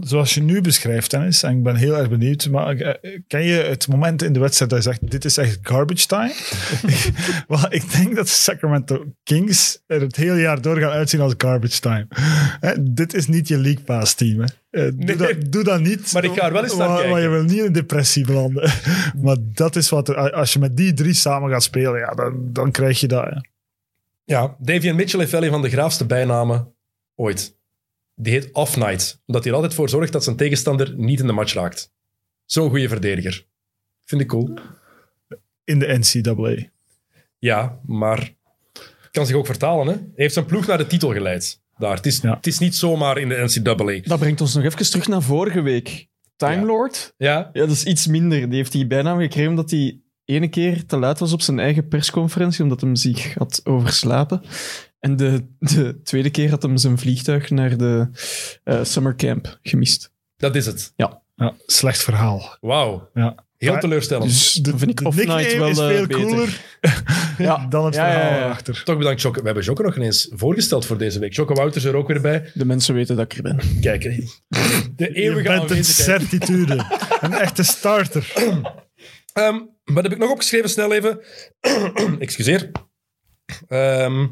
[0.00, 3.52] zoals je nu beschrijft, Dennis, en ik ben heel erg benieuwd, maar eh, ken je
[3.52, 6.32] het moment in de wedstrijd dat je zegt, dit is echt garbage time?
[7.48, 11.34] Wel, ik denk dat de Sacramento Kings er het hele jaar door gaan uitzien als
[11.36, 12.06] garbage time.
[12.60, 14.40] Hè, dit is niet je League Pass team.
[14.40, 14.44] Hè.
[14.70, 15.16] Eh, doe, Nee.
[15.16, 16.12] dat, doe dat niet.
[16.12, 17.10] Maar ik ga er wel eens naar kijken.
[17.10, 18.70] maar je wil niet in depressie belanden.
[19.22, 22.48] maar dat is wat, er- als je met die drie samen gaat spelen, ja, dan,
[22.52, 23.24] dan krijg je dat.
[23.24, 23.42] Ja.
[24.24, 26.74] Ja, Davian Mitchell heeft wel een van de graafste bijnamen
[27.14, 27.56] ooit.
[28.22, 31.26] Die heet Off Night, omdat hij er altijd voor zorgt dat zijn tegenstander niet in
[31.26, 31.92] de match raakt.
[32.44, 33.46] Zo'n goede verdediger.
[34.04, 34.54] Vind ik cool.
[35.64, 36.54] In de NCAA.
[37.38, 38.34] Ja, maar
[39.10, 39.86] kan zich ook vertalen.
[39.86, 39.92] Hè?
[39.92, 41.60] Hij heeft zijn ploeg naar de titel geleid.
[41.78, 41.96] Daar.
[41.96, 42.34] Het, is, Ja.
[42.36, 44.00] het is niet zomaar in de NCAA.
[44.08, 46.06] Dat brengt ons nog even terug naar vorige week.
[46.36, 46.66] Time Ja.
[46.66, 47.14] Lord.
[47.16, 48.48] Ja, Ja, dat is iets minder.
[48.48, 51.88] Die heeft die bijnaam gekregen omdat hij ene keer te laat was op zijn eigen
[51.88, 54.42] persconferentie, omdat hem zich had overslapen.
[55.02, 58.08] En de, de tweede keer had hem zijn vliegtuig naar de
[58.64, 60.12] eh summercamp gemist.
[60.36, 60.92] Dat is het.
[60.96, 61.20] Ja,
[61.66, 62.56] slecht verhaal.
[62.60, 63.10] Wauw.
[63.14, 63.34] Ja.
[63.58, 64.30] Heel teleurstellend.
[64.30, 66.24] Dus De, vind ik de nickname wel is eh, veel beter.
[66.26, 66.60] cooler
[67.38, 67.66] Ja.
[67.68, 68.44] dan het Ja, ja, verhaal ja.
[68.44, 68.82] erachter.
[68.84, 69.38] Toch bedankt, Jokke.
[69.40, 71.32] We hebben Jokke nog ineens voorgesteld voor deze week.
[71.32, 72.50] Jokke Wouters er ook weer bij.
[72.54, 73.80] De mensen weten dat ik er ben.
[73.80, 74.10] Kijk, hè.
[74.10, 74.24] de
[74.96, 76.84] Je eeuwige bent een certitude.
[77.20, 78.32] een echte starter.
[79.32, 80.70] Ehm, wat heb ik nog opgeschreven?
[80.70, 81.20] Snel even.
[82.18, 82.70] Excuseer.
[83.68, 84.26] Ehm,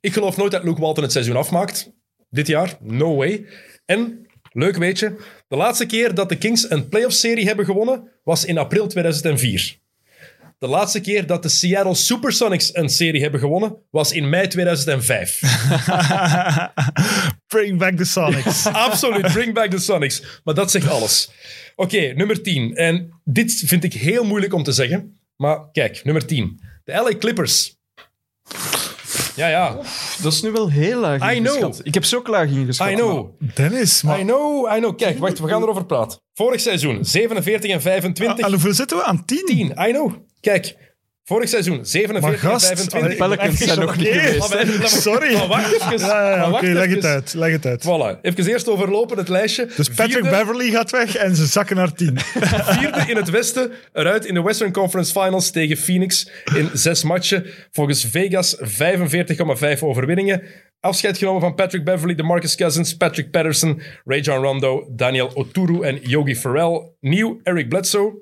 [0.00, 1.92] ik geloof nooit dat Luke Walton het seizoen afmaakt.
[2.30, 2.76] Dit jaar.
[2.80, 3.46] No way.
[3.86, 5.16] En, leuk weetje,
[5.48, 9.80] de laatste keer dat de Kings een playoff-serie hebben gewonnen was in april 2004.
[10.62, 15.40] De laatste keer dat de Seattle Supersonics een serie hebben gewonnen was in mei 2005.
[17.46, 18.66] Bring back the Sonics.
[18.88, 20.40] Absoluut, bring back the Sonics.
[20.44, 21.30] Maar dat zegt alles.
[21.76, 22.74] Oké, nummer 10.
[22.74, 25.16] En dit vind ik heel moeilijk om te zeggen.
[25.36, 26.60] Maar kijk, nummer 10.
[26.84, 27.76] De LA Clippers.
[29.36, 29.78] Ja, ja.
[30.22, 31.74] Dat is nu wel heel laag I know.
[31.82, 32.90] Ik heb zo ook laag ingeschat.
[32.90, 33.28] I know.
[33.54, 34.96] Dennis, maar I know, I know.
[34.96, 36.18] Kijk, wacht, we gaan erover praten.
[36.34, 38.44] Vorig seizoen, 47 en 25.
[38.44, 39.04] aan hoeveel zitten we?
[39.04, 39.42] Aan 10?
[39.46, 40.12] 10, I know.
[40.40, 40.76] Kijk,
[41.24, 43.10] vorig seizoen, 47 Maar en gast, 25.
[43.10, 45.00] De Pelicans Even zijn nog niet geweest.
[45.02, 45.32] Sorry.
[45.34, 45.98] Maar wacht even.
[45.98, 47.08] Ja, ja, Maar oké, leg het even.
[47.08, 47.34] uit.
[47.34, 47.82] Leg het uit.
[47.84, 48.20] Voilà.
[48.22, 49.68] Even eerst overlopen het lijstje.
[49.76, 52.18] Dus Patrick Vierde- Beverly gaat weg en ze zakken naar 10.
[52.78, 57.46] Vierde in het Westen, eruit in de Western Conference Finals tegen Phoenix in zes matchen.
[57.70, 58.56] Volgens Vegas
[59.76, 60.42] 45,5 overwinningen.
[60.80, 65.98] Afscheid genomen van Patrick Beverly, DeMarcus Cousins, Patrick Patterson, Ray John Rondo, Daniel Oturu en
[66.02, 66.90] Yogi Ferrell.
[67.00, 68.12] Nieuw Eric Bledsoe,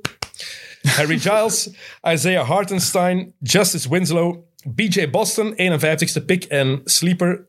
[0.97, 1.71] Harry Giles,
[2.07, 7.49] Isaiah Hartenstein, Justice Winslow, BJ Boston, 51ste pick en sleeper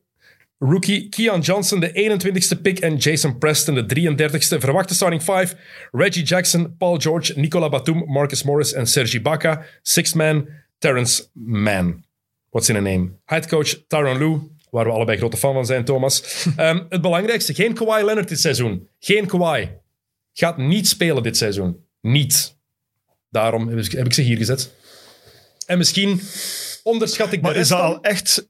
[0.63, 2.79] Rookie Keon Johnson, de 21ste pick.
[2.79, 4.59] En Jason Preston, de 33ste.
[4.59, 5.55] Verwachte starting 5.
[5.91, 9.65] Reggie Jackson, Paul George, Nicola Batum, Marcus Morris en Sergi Baca.
[9.81, 12.03] Sixth man, Terrence Mann.
[12.49, 13.09] What's in a name?
[13.25, 14.39] Head coach Tyron Lue,
[14.69, 16.23] waar we allebei grote fan van zijn, Thomas.
[16.55, 18.87] Ehm, het belangrijkste, geen Kawhi Leonard dit seizoen.
[18.99, 19.69] Geen Kawhi.
[20.33, 21.85] Gaat niet spelen dit seizoen.
[22.01, 22.59] Niet.
[23.31, 24.69] Daarom heb ik, heb ik ze hier gezet.
[25.65, 26.21] En misschien
[26.83, 27.87] onderschat ik de Maar is rest dat dan.
[27.89, 28.45] al echt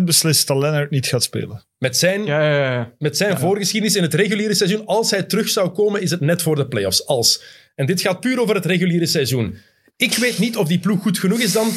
[0.00, 1.64] 100% beslist dat Leonard niet gaat spelen?
[1.78, 2.92] Met zijn Ja, ja, ja.
[2.98, 6.42] met zijn voorgeschiedenis in het reguliere seizoen, als hij terug zou komen, is het net
[6.42, 7.06] voor de playoffs.
[7.06, 7.42] Als.
[7.74, 9.56] En dit gaat puur over het reguliere seizoen.
[9.96, 11.70] Ik weet niet of die ploeg goed genoeg is dan.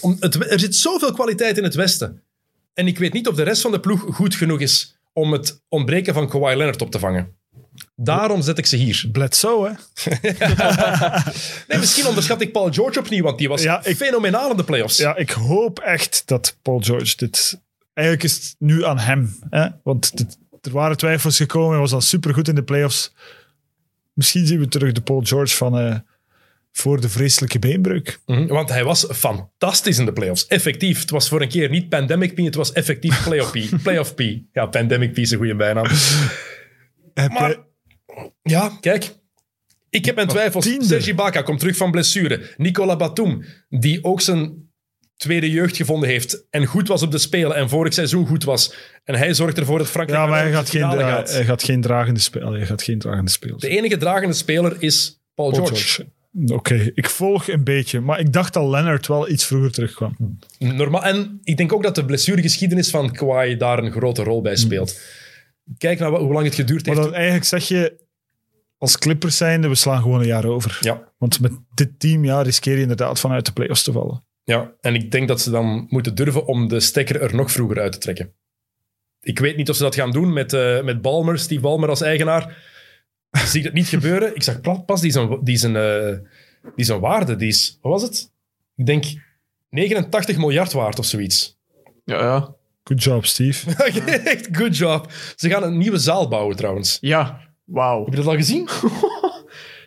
[0.00, 2.22] Om het, er zit zoveel kwaliteit in het Westen.
[2.74, 5.62] En ik weet niet of de rest van de ploeg goed genoeg is om het
[5.68, 7.37] ontbreken van Kawhi Leonard op te vangen.
[7.96, 9.08] Daarom zet ik ze hier.
[9.12, 9.72] Bledsoe, hè?
[11.68, 14.64] Nee, misschien onderschat ik Paul George opnieuw, want die was Ja, ik- fenomenaal in de
[14.64, 14.96] playoffs.
[14.96, 17.60] Ja, ik hoop echt dat Paul George dit...
[17.94, 19.38] Eigenlijk is het nu aan hem.
[19.50, 19.68] Hè?
[19.82, 21.70] Want dit- er waren twijfels gekomen.
[21.70, 23.14] Hij was al supergoed in de playoffs.
[24.12, 25.96] Misschien zien we terug de Paul George van eh,
[26.72, 28.20] voor de vreselijke beenbreuk.
[28.26, 30.46] Mhm, Want hij was fantastisch in de playoffs.
[30.46, 31.00] Effectief.
[31.00, 33.58] Het was voor een keer niet Pandemic P, het was effectief Playoff P.
[33.82, 34.20] Playoff P.
[34.52, 35.86] Ja, Pandemic P is een goede bijnaam.
[37.14, 37.56] Heb Maar,
[38.42, 39.16] ja, kijk.
[39.90, 40.76] Ik heb mijn twijfels.
[40.78, 42.54] Sergi Baca komt terug van blessure.
[42.56, 44.70] Nicola Batum, die ook zijn
[45.16, 48.74] tweede jeugd gevonden heeft en goed was op de Spelen en vorig seizoen goed was.
[49.04, 51.32] En hij zorgt ervoor dat Frankrijk ja, maar hij gaat, geen, gaat.
[51.32, 52.52] hij gaat geen dragende spelen.
[52.52, 53.58] Hij gaat geen dragende spelen.
[53.58, 55.84] De enige dragende speler is Paul, Paul George.
[55.84, 56.06] George.
[56.54, 58.00] Oké, ik volg een beetje.
[58.00, 60.38] Maar ik dacht dat Leonard wel iets vroeger terugkwam.
[60.58, 64.56] Normaal, en ik denk ook dat de blessuregeschiedenis van Kawhi daar een grote rol bij
[64.56, 65.00] speelt.
[65.78, 67.06] Kijk naar hoe lang het geduurd Maar heeft.
[67.06, 68.06] dan eigenlijk zeg je,
[68.78, 70.78] als Clippers zijnde, we slaan gewoon een jaar over.
[70.80, 74.24] Ja, Want met dit team ja, riskeer je inderdaad vanuit de playoffs te vallen.
[74.44, 77.80] ja, en ik denk dat ze dan moeten durven om de stekker er nog vroeger
[77.80, 78.32] uit te trekken.
[79.20, 82.00] Ik weet niet of ze dat gaan doen met, eh, met Balmer, Steve Balmer als
[82.00, 82.56] eigenaar.
[83.46, 84.34] Zie ik dat niet gebeuren.
[84.34, 86.16] Ik zag plat pas, die zijn, die zijn, eh,
[86.76, 88.32] die zijn waarde, die is, wat was het?
[88.76, 89.04] Ik denk
[89.70, 91.58] 89 miljard waard of zoiets.
[92.04, 92.54] Ja, ja.
[92.84, 93.84] Good job, Steve.
[94.34, 95.12] Echt good job.
[95.36, 96.98] Ze gaan een nieuwe zaal bouwen trouwens.
[97.00, 98.04] Ja, wauw.
[98.04, 98.68] Heb je dat al gezien?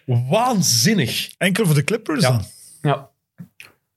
[0.30, 1.30] Waanzinnig.
[1.38, 2.30] Enkel voor de Clippers Ja.
[2.32, 2.44] dan?
[2.82, 3.10] Ja.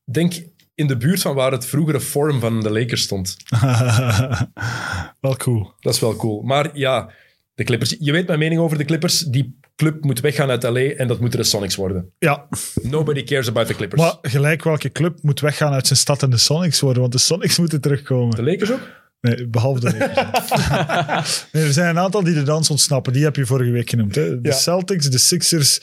[0.04, 0.34] Denk
[0.74, 3.36] in de buurt van waar het vroegere forum van de Lakers stond.
[5.20, 5.72] wel cool.
[5.80, 6.42] Dat is wel cool.
[6.42, 7.10] Maar ja,
[7.54, 7.96] de Clippers.
[7.98, 9.20] Je weet mijn mening over de Clippers.
[9.20, 12.12] Die club moet weggaan uit LA en dat moeten de Sonics worden.
[12.18, 12.46] Ja,
[12.82, 14.02] Nobody cares about the Clippers.
[14.02, 17.18] maar gelijk welke club moet weggaan uit zijn stad en de Sonics worden, want de
[17.18, 18.36] Sonics moeten terugkomen.
[18.36, 18.88] De Lakers ook?
[19.24, 19.90] Nee, behalve de
[21.52, 23.12] nee, er zijn een aantal die de dans ontsnappen.
[23.12, 24.14] Die heb je vorige week genoemd.
[24.14, 24.40] Hè?
[24.40, 24.54] De Ja.
[24.54, 25.80] Celtics, de Sixers,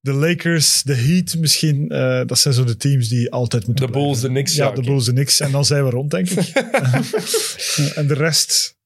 [0.00, 1.88] de Lakers, de Heat misschien.
[1.88, 3.92] Eh, dat zijn zo de teams die altijd moeten De.
[3.92, 4.54] Bulls, de Knicks.
[4.54, 4.82] Ja, Ja, de.
[4.82, 5.40] Bulls en niks.
[5.40, 6.38] En dan zijn we rond, denk ik.
[7.94, 8.76] en de rest...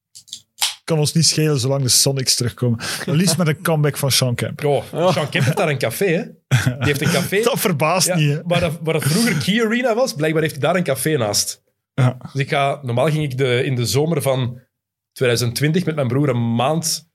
[0.84, 2.78] kan ons niet schelen zolang de Sonics terugkomen.
[3.06, 4.64] Liefst met een comeback van Sean Kemp.
[4.64, 6.22] Oh, Sean Kemp heeft daar een café, hè?
[6.64, 7.42] Die heeft een café.
[7.50, 8.40] Dat verbaast Ja, niet, hè?
[8.44, 11.62] waar, dat, waar dat vroeger Key Arena was, blijkbaar heeft hij daar een café naast.
[11.94, 12.16] Ja.
[12.32, 14.60] Dus ik ga, normaal ging ik de, in de zomer van
[15.12, 17.12] 2020 met mijn broer een maand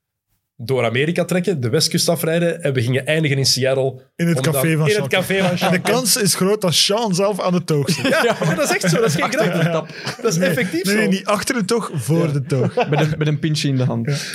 [0.62, 4.02] door Amerika trekken, de westkust afrijden en we gingen eindigen in Seattle.
[4.16, 5.94] In het café van In Sean het café van En Sean de Kemp.
[5.96, 8.06] kans is groot dat Sean zelf aan de toog zit.
[8.08, 9.88] Ja, maar dat is echt zo, dat is geen grap.
[10.22, 11.00] Dat is effectief Nee, zo.
[11.00, 12.74] nee, niet achter de toog, voor de toog.
[12.90, 14.32] Met een, met een pintje in de hand.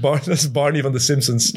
[0.00, 1.52] Bar- dat is Barney van The Simpsons.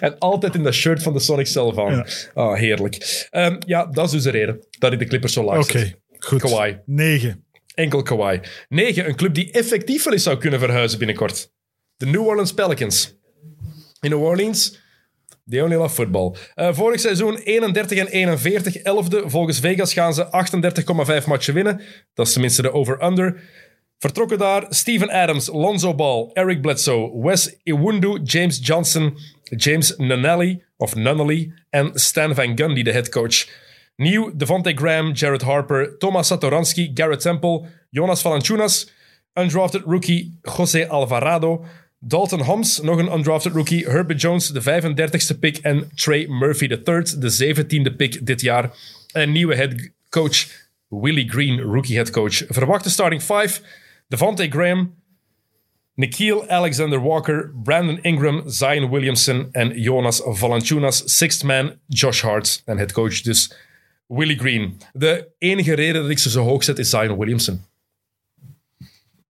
[0.00, 1.92] en altijd in dat shirt van de Sonic zelf aan.
[1.94, 2.06] Ja.
[2.34, 3.26] Ah, heerlijk.
[3.30, 5.92] Ehm, ja, dat is dus de reden dat hij de Clippers zo laag Oké.
[6.18, 6.40] Goed.
[6.40, 6.78] Kawhi.
[6.84, 7.44] 9.
[7.74, 8.40] Enkel Kawhi.
[8.68, 9.08] 9.
[9.08, 11.52] Een club die effectief wel eens zou kunnen verhuizen binnenkort.
[11.96, 13.16] De New Orleans Pelicans.
[14.00, 14.78] In New Orleans,
[15.48, 16.34] they only love football.
[16.54, 18.76] Eh, vorig seizoen 31 en 41.
[18.76, 19.22] 11e.
[19.26, 20.28] Volgens Vegas gaan ze
[21.20, 21.80] 38,5 matchen winnen.
[22.14, 23.40] Dat is tenminste de over-under.
[23.98, 30.94] Vertrokken daar Steven Adams, Lonzo Ball, Eric Bledsoe, Wes Iwundu, James Johnson, James Nunnally, of
[30.94, 33.48] Nunnally en Stan Van Gundy, de headcoach.
[33.98, 38.90] Nieuw Devontae Graham, Jared Harper, Thomas Satoransky, Garrett Temple, Jonas Valanciunas,
[39.34, 41.64] undrafted rookie José Alvarado,
[41.98, 47.02] Dalton Homs, nog een undrafted rookie, Herbert Jones, de 35ste pick en Trey Murphy III,
[47.18, 47.54] de
[47.92, 48.70] 17e pick dit jaar.
[49.12, 50.46] En nieuwe headcoach
[50.88, 52.44] Willie Green, rookie headcoach.
[52.48, 53.62] Verwachte starting 5,
[54.08, 54.94] Devontae Graham,
[55.94, 61.02] Nikhil Alexander Walker, Brandon Ingram, Zion Williamson en Jonas Valanciunas.
[61.04, 62.62] Sixth man, Josh Hart.
[62.64, 63.52] En headcoach dus
[64.08, 64.80] Willie Green.
[64.92, 67.62] De enige reden dat ik ze zo hoog zet is Zion Williamson.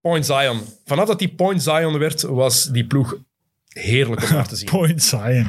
[0.01, 0.61] Point Zion.
[0.85, 3.17] Vanaf dat die Point Zion werd, was die ploeg
[3.69, 4.69] heerlijk om naar te zien.
[4.79, 5.47] Point Zion.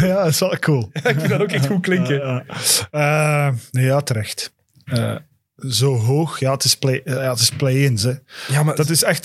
[0.00, 0.90] ja, dat is wel cool.
[0.92, 2.14] ik vind dat ook echt goed klinken.
[2.16, 2.44] Ja,
[2.90, 4.52] Eh, ja, terecht.
[4.84, 5.16] Eh,
[5.68, 8.06] zo hoog, ja, het is play- eh, ja, het is play-ins.
[8.48, 9.24] Ja, maar, Dat, is echt,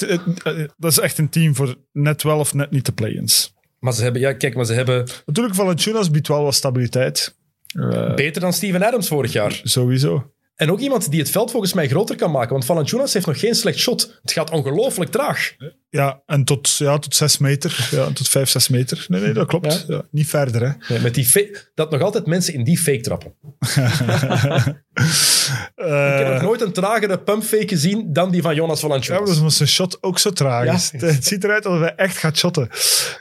[0.78, 3.54] dat is echt een team voor net wel of net niet de play-ins.
[3.80, 7.36] maar ze hebben, ja, kijk, maar ze hebben Natuurlijk, Valanciunas biedt wel wat stabiliteit.
[7.76, 9.62] Eh, beter dan Steven Adams vorig jaar.
[9.64, 10.35] sowieso.
[10.56, 12.52] En ook iemand die het veld volgens mij groter kan maken.
[12.52, 14.20] Want Valanciunas heeft nog geen slecht shot.
[14.22, 15.56] Het gaat ongelooflijk traag.
[15.90, 17.88] Ja, en tot, ja, tot 6 meter.
[17.92, 19.06] Ja, tot 5, 6 meter.
[19.08, 19.86] Nee, nee, dat klopt.
[19.88, 20.96] Ja, niet verder, hè.
[20.96, 23.34] Ja, met die dat nog altijd mensen in die fake trappen.
[25.76, 28.98] Ik heb nog Eh, nooit een tragere pumpfake gezien dan die van Jonas Ja, dat
[28.98, 29.30] Valanciunas.
[29.30, 30.74] is omdat zijn shot ook zo traag Ja.
[30.74, 30.92] is.
[30.92, 32.70] Het, het ziet eruit alsof hij echt gaat shotten.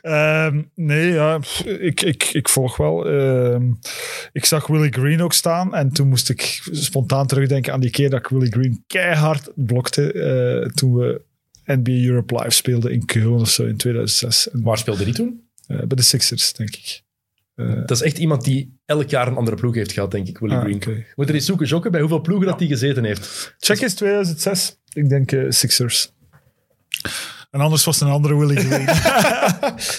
[0.01, 3.07] Ehm, nee, ja, ik, ik, ik volg wel.
[3.07, 3.73] Ehm,
[4.33, 8.11] ik zag Willie Green ook staan en toen moest ik spontaan terugdenken aan die keer
[8.11, 11.21] dat ik Willie Green keihard blokte eh, toen we
[11.65, 14.51] NBA Europe Live speelden in Keulen of zo in 2006.
[14.51, 15.49] En, Waar speelde die toen?
[15.67, 17.03] eh, bij de Sixers, denk ik.
[17.87, 20.57] Dat is echt iemand die elk jaar een andere ploeg heeft gehad, denk ik, Willie
[20.57, 20.77] Ah, Green.
[20.77, 21.05] oké.
[21.15, 23.55] Moet er eens zoeken, jokken, bij hoeveel ploegen dat hij gezeten heeft.
[23.59, 24.77] Check is 2006.
[24.93, 26.13] Ik denk eh, Sixers.
[27.55, 28.87] En anders was het een andere Willie Green.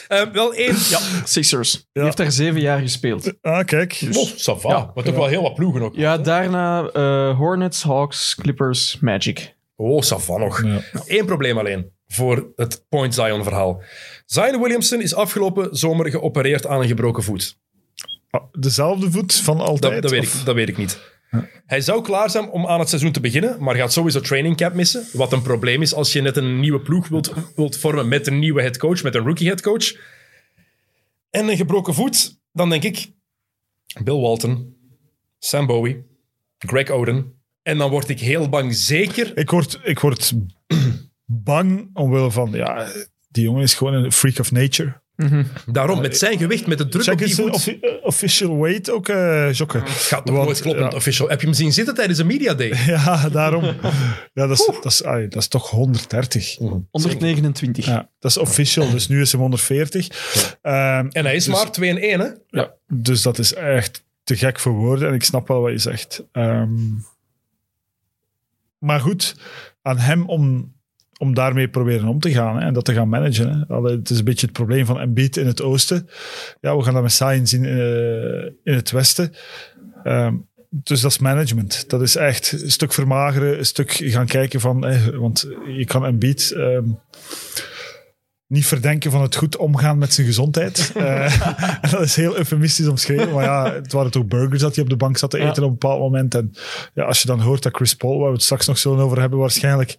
[0.07, 0.75] Eh, wel één.
[0.89, 1.87] Ja, Sixers.
[1.93, 3.33] Die heeft daar zeven jaar gespeeld.
[3.41, 3.99] ah, kijk.
[4.11, 4.69] oh, ça va.
[4.69, 4.91] Ja.
[4.95, 5.95] maar toch wel heel wat ploegen ook.
[5.95, 9.55] Ja, daarna eh, Hornets, Hawks, Clippers, Magic.
[9.75, 10.63] Oh, ça va nog.
[10.63, 10.81] Ja.
[11.05, 13.81] Eén probleem alleen voor het Point Zion verhaal.
[14.25, 17.57] Zion Williamson is afgelopen zomer geopereerd aan een gebroken voet.
[18.29, 19.93] Ah, Dezelfde voet van altijd?
[19.93, 20.99] Dat, dat, weet, of- ik, dat weet ik niet.
[21.65, 24.73] Hij zou klaar zijn om aan het seizoen te beginnen, maar gaat sowieso training camp
[24.73, 25.05] missen.
[25.13, 28.39] Wat een probleem is als je net een nieuwe ploeg wilt, wilt vormen met een
[28.39, 29.95] nieuwe headcoach, met een rookie headcoach.
[31.29, 33.11] En een gebroken voet, dan denk ik
[34.03, 34.75] Bill Walton,
[35.39, 36.05] Sam Bowie,
[36.57, 37.33] Greg Oden.
[37.61, 40.33] En dan word ik heel bang, zeker Ik word, ik word
[41.25, 42.87] bang omwille van, ja,
[43.29, 45.03] die jongen is gewoon een freak of nature.
[45.65, 47.53] Daarom, met zijn gewicht, met de druk op Check die eens een voet.
[47.53, 49.81] offi- eh, official weight ook, eh Jokke.
[49.85, 50.89] Gaat nog nooit kloppen, ja.
[50.89, 51.29] official.
[51.29, 52.73] Heb je hem zien zitten tijdens een media day?
[52.87, 53.63] Ja, daarom.
[53.63, 56.55] Ja, dat is, dat is, ai, dat is toch 130.
[56.91, 57.85] 129.
[57.85, 60.07] Ja, dat is official, dus nu is hem 140.
[60.61, 62.27] Ehm, En hij is Dus- maar 2 en 1, hè?
[62.59, 65.77] ja, dus dat is echt te gek voor woorden en ik snap wel wat je
[65.77, 66.23] zegt.
[66.31, 66.73] Ehm,
[68.77, 69.35] maar goed,
[69.81, 70.73] aan hem om,
[71.17, 73.65] om daarmee proberen om te gaan hè, en dat te gaan managen.
[73.67, 73.81] Hè.
[73.91, 76.09] Het is een beetje het probleem van Embiid in het oosten.
[76.61, 79.33] Ja, we gaan dat met Zion zien eh, in het westen.
[80.03, 80.35] Ehm,
[80.69, 81.89] dus dat is management.
[81.89, 84.79] Dat is echt een stuk vermageren, een stuk gaan kijken van...
[85.19, 85.47] want
[85.77, 86.51] je kan Embiid...
[86.51, 86.83] ehm,
[88.47, 90.91] niet verdenken van het goed omgaan met zijn gezondheid.
[90.95, 91.43] Eh,
[91.81, 93.33] en dat is heel eufemistisch omschreven.
[93.33, 95.61] Maar ja, het waren toch burgers dat hij op de bank zat te eten Ja.
[95.61, 96.35] op een bepaald moment.
[96.35, 96.51] En
[96.93, 99.19] ja, als je dan hoort dat Chris Paul, waar we het straks nog zullen over
[99.19, 99.89] hebben, waarschijnlijk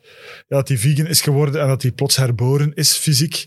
[0.48, 3.46] ja, dat hij vegan is geworden en dat hij plots herboren is fysiek.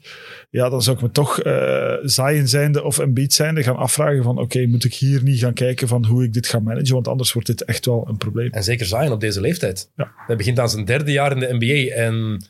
[0.49, 4.37] Ja, dan zou ik me toch uh, Zion zijnde of Embiid zijnde gaan afvragen van
[4.37, 6.93] oké, moet ik hier niet gaan kijken van hoe ik dit ga managen?
[6.93, 8.51] Want anders wordt dit echt wel een probleem.
[8.51, 9.91] En zeker Zion op deze leeftijd.
[9.95, 10.11] Ja.
[10.27, 12.43] Hij begint aan zijn derde jaar in de NBA en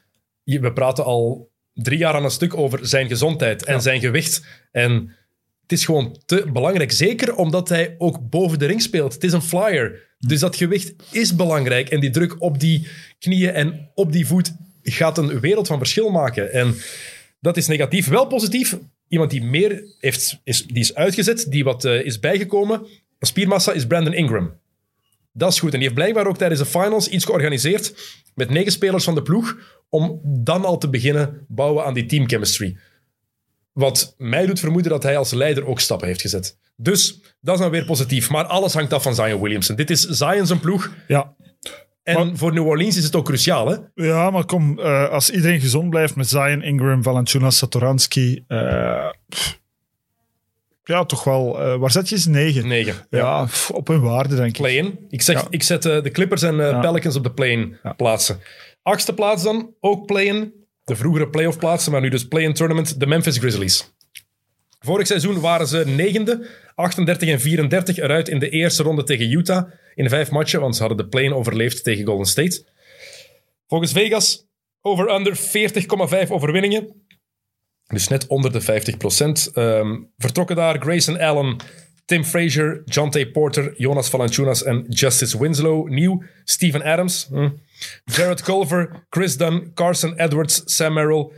[0.43, 4.45] we praten al drie jaar aan een stuk over zijn gezondheid en zijn gewicht.
[4.72, 5.15] En
[5.61, 6.91] het is gewoon te belangrijk.
[6.91, 9.13] Zeker omdat hij ook boven de ring speelt.
[9.13, 10.07] Het is een flyer.
[10.20, 11.89] Dus dat gewicht is belangrijk.
[11.89, 12.88] En die druk op die
[13.20, 14.53] knieën en op die voet
[14.84, 16.51] gaat een wereld van verschil maken.
[16.51, 16.76] En
[17.39, 18.07] dat is negatief.
[18.07, 18.78] Wel positief.
[19.07, 22.86] Iemand die meer heeft, is, die is uitgezet, die wat eh, is bijgekomen.
[23.20, 24.53] Spiermassa is Brandon Ingram.
[25.34, 25.74] Dat is goed.
[25.74, 27.93] En die heeft blijkbaar ook tijdens de finals iets georganiseerd
[28.36, 29.57] met negen spelers van de ploeg
[29.89, 32.77] om dan al te beginnen bouwen aan die teamchemistry.
[33.73, 36.57] Wat mij doet vermoeden dat hij als leider ook stappen heeft gezet.
[36.75, 38.29] Dus dat is dan weer positief.
[38.29, 39.75] Maar alles hangt af van Zion Williamson.
[39.75, 40.91] Dit is Zion zijn ploeg.
[41.07, 41.33] Ja,
[42.03, 43.67] En Maar- voor New Orleans is het ook cruciaal.
[43.67, 43.75] Hè?
[43.95, 49.09] ja maar kom, eh, als iedereen gezond blijft met Zion, Ingram, Valanciunas, Satoransky, eh,
[50.83, 51.59] ja, toch wel.
[51.61, 52.29] eh, waar zet je ze?
[52.29, 52.67] Negen.
[52.67, 52.95] Negen.
[53.09, 54.61] Ja, pff, op hun waarde, denk ik.
[54.61, 54.99] Play-in.
[55.09, 55.47] Ik, zeg, Ja.
[55.49, 56.79] ik zet de Clippers en Ja.
[56.79, 57.93] Pelicans op de play-in Ja.
[57.93, 58.39] plaatsen.
[58.82, 60.53] Achtste plaats dan, ook play-in.
[60.84, 62.99] De vroegere playoff plaatsen, maar nu dus play-in tournament.
[62.99, 63.93] De Memphis Grizzlies.
[64.80, 69.71] Vorig seizoen waren ze negende, 38 en 34 eruit in de eerste ronde tegen Utah
[69.95, 72.65] in vijf matchen, want ze hadden de play-in overleefd tegen Golden State.
[73.67, 74.47] Volgens Vegas
[74.82, 75.38] over-under
[76.25, 77.03] 40,5 overwinningen.
[77.88, 78.65] Dus net onder de 50%
[80.17, 81.55] vertrokken daar Grayson Allen,
[82.05, 83.32] Tim Frazier, John T.
[83.32, 85.89] Porter, Jonas Valanciunas en Justice Winslow.
[85.89, 87.49] Nieuw, Steven Adams, hm.
[88.05, 91.32] Jared Culver, Chris Dunn, Carson Edwards, Sam Merrill,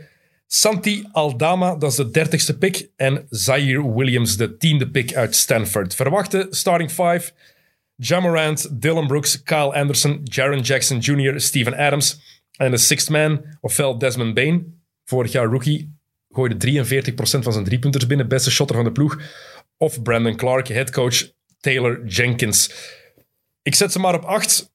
[0.46, 5.94] Santi Aldama, dat is de dertigste pick, en Zaire Williams, de tiende pick uit Stanford.
[5.94, 7.32] Verwachte starting five,
[7.96, 12.20] Jamorant, Dylan Brooks, Kyle Anderson, Jaron Jackson Jr., Steven Adams
[12.56, 15.98] en de sixth man, ofwel Desmond Bain, vorig jaar rookie,
[16.30, 19.20] gooide 43% van zijn driepunters binnen, beste shotter van de ploeg,
[19.76, 21.30] of Brandon Clark, headcoach
[21.60, 22.70] Taylor Jenkins.
[23.62, 24.71] Ik zet ze maar op 8.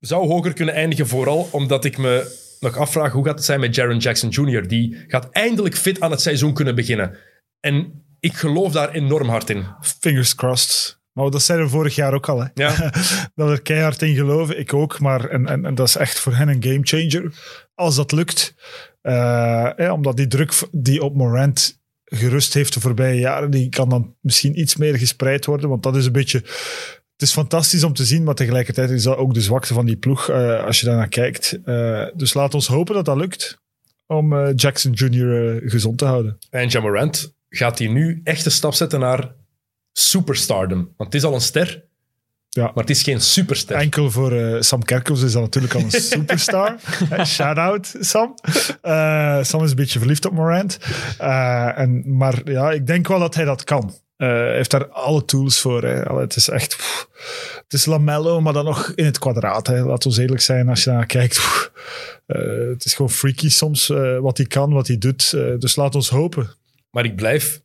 [0.00, 3.74] Zou hoger kunnen eindigen, vooral omdat ik me nog afvraag hoe gaat het zijn met
[3.74, 4.68] Jaron Jackson Jr.
[4.68, 7.18] Die gaat eindelijk fit aan het seizoen kunnen beginnen.
[7.60, 9.66] En ik geloof daar enorm hard in.
[9.80, 10.98] Fingers crossed.
[11.12, 12.40] Maar dat zeiden we vorig jaar ook al.
[12.40, 12.48] Hè.
[12.54, 12.76] Ja.
[13.34, 14.58] dat we er keihard in geloven.
[14.58, 14.98] Ik ook.
[14.98, 17.32] Maar en, en, en dat is echt voor hen een gamechanger.
[17.74, 18.54] Als dat lukt.
[19.00, 24.16] Eh, omdat die druk die op Morant gerust heeft de voorbije jaren, die kan dan
[24.20, 25.68] misschien iets meer gespreid worden.
[25.68, 26.42] Want dat is een beetje...
[27.18, 29.96] Het is fantastisch om te zien, maar tegelijkertijd is dat ook de zwakte van die
[29.96, 31.58] ploeg eh, als je daarnaar kijkt.
[31.64, 33.58] Eh, dus laat ons hopen dat dat lukt
[34.06, 35.60] om eh, Jackson Jr.
[35.64, 36.38] gezond te houden.
[36.50, 39.34] En Jamorant gaat hij nu echt een stap zetten naar
[39.92, 40.78] superstardom.
[40.96, 41.84] Want het is al een ster,
[42.48, 42.62] Ja.
[42.62, 43.76] maar het is geen superster.
[43.76, 46.76] Enkel voor Sam Kerkhoffs is dat natuurlijk al een superstar.
[47.24, 48.34] Shout-out, Sam.
[49.42, 50.78] Sam is een beetje verliefd op Morant.
[51.18, 53.94] En, maar ja, ik denk wel dat hij dat kan.
[54.18, 55.82] Eh, heeft daar alle tools voor.
[55.82, 56.06] Hè.
[56.06, 56.76] Allee, het is echt...
[56.76, 57.08] pff,
[57.62, 59.66] het is Lamello, maar dan nog in het kwadraat.
[59.66, 59.84] Hè.
[59.84, 61.34] Laten we eerlijk zijn als je naar kijkt.
[61.34, 61.70] pff.
[62.26, 62.38] Eh,
[62.68, 65.30] het is gewoon freaky soms eh, wat hij kan, wat hij doet.
[65.30, 66.50] Dus laat ons hopen.
[66.90, 67.60] Maar ik blijf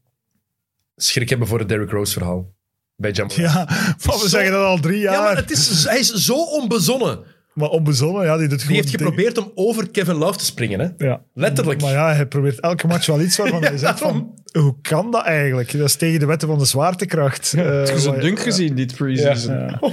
[0.96, 2.54] schrik hebben voor het Derrick Rose verhaal.
[2.96, 3.54] Bij Jamorant.
[3.54, 3.66] Ja,
[4.06, 5.14] maar we zeggen dat al drie jaar.
[5.14, 7.24] Ja, maar het is, hij is zo onbezonnen.
[7.54, 10.80] Maar onbezonnen, ja, die doet Die heeft geprobeerd om over Kevin Love te springen.
[10.80, 11.06] Hè?
[11.06, 11.22] Ja.
[11.34, 11.82] Letterlijk.
[11.82, 14.34] Maar ja, hij probeert elke match wel iets waarvan hij zegt van...
[14.54, 15.72] Hoe kan dat eigenlijk?
[15.78, 17.54] Dat is tegen de wetten van de zwaartekracht.
[17.58, 19.56] Eh, je zo'n wat- dunk gezien, dit preseason?
[19.56, 19.80] Ja.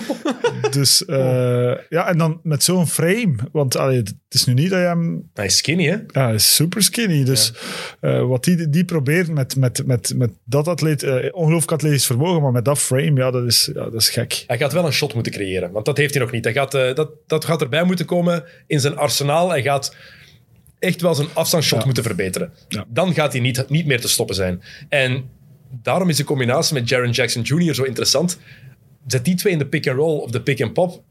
[0.71, 3.35] Dus eh, ja, en dan met zo'n frame.
[3.53, 5.31] Want allee, het is nu niet dat je hem...
[5.35, 5.97] Hij is skinny, hè?
[6.07, 7.25] Ja, hij is super skinny.
[7.25, 7.53] Dus
[8.01, 11.03] eh, wat die, die probeert met, met, met, met dat atleet...
[11.03, 14.45] eh, ongelooflijk atletisch vermogen, maar met dat frame, ja, dat is, ja, dat is gek.
[14.47, 16.45] Hij gaat wel een shot moeten creëren, want dat heeft hij nog niet.
[16.45, 19.51] Hij gaat, eh, dat, dat gaat erbij moeten komen in zijn arsenaal.
[19.51, 19.95] Hij gaat
[20.81, 22.53] echt wel zijn afstandsshot moeten verbeteren.
[22.69, 22.85] Ja.
[22.89, 24.63] Dan gaat hij niet, niet meer te stoppen zijn.
[24.89, 25.31] En
[25.83, 27.75] daarom is de combinatie met Jaron Jackson Jr.
[27.75, 28.39] zo interessant.
[29.07, 31.03] Zet die twee in de pick-and-roll of de pick-and-pop.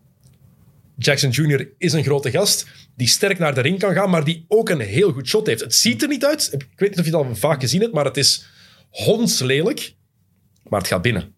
[0.97, 1.70] Jackson Jr.
[1.78, 4.80] is een grote gast die sterk naar de ring kan gaan, maar die ook een
[4.80, 5.61] heel goed shot heeft.
[5.61, 6.49] Het ziet er niet uit.
[6.53, 8.45] Ik weet niet of je het al vaak gezien hebt, maar het is
[8.89, 9.95] hondslelijk.
[10.63, 11.34] Maar het gaat binnen.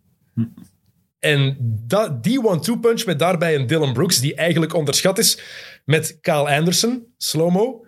[1.19, 1.57] En
[1.87, 5.39] dat, die one-two punch met daarbij een Dylan Brooks, die eigenlijk onderschat is,
[5.85, 7.80] met Kyle Anderson, slow-mo,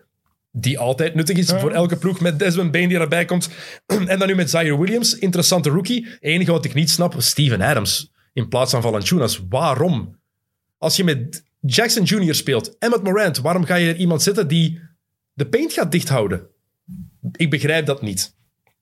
[0.55, 3.49] die altijd nuttig is voor elke ploeg, met Desmond Bain die erbij komt.
[3.85, 6.05] en dan nu met Zaire Williams, interessante rookie.
[6.05, 9.41] Het enige wat ik niet snap, Steven Adams in plaats van Valanciunas.
[9.49, 10.19] Waarom?
[10.77, 12.35] Als je met Jackson Jr.
[12.35, 14.79] speelt en met Morant, waarom ga je er iemand zetten die
[15.33, 16.47] de paint gaat dichthouden?
[17.31, 18.35] Ik begrijp dat niet.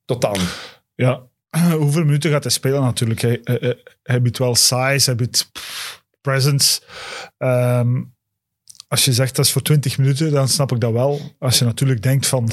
[0.05, 0.81] Totaal niet.
[0.95, 1.21] Ja,
[1.77, 3.21] hoeveel minuten gaat hij spelen natuurlijk?
[3.21, 6.81] Hij, hij, hij- hij biedt wel size, hij biedt pff, presence.
[7.37, 8.01] Ehm,
[8.91, 11.21] als je zegt dat is voor 20 minuten, dan snap ik dat wel.
[11.39, 12.49] Als je natuurlijk denkt van...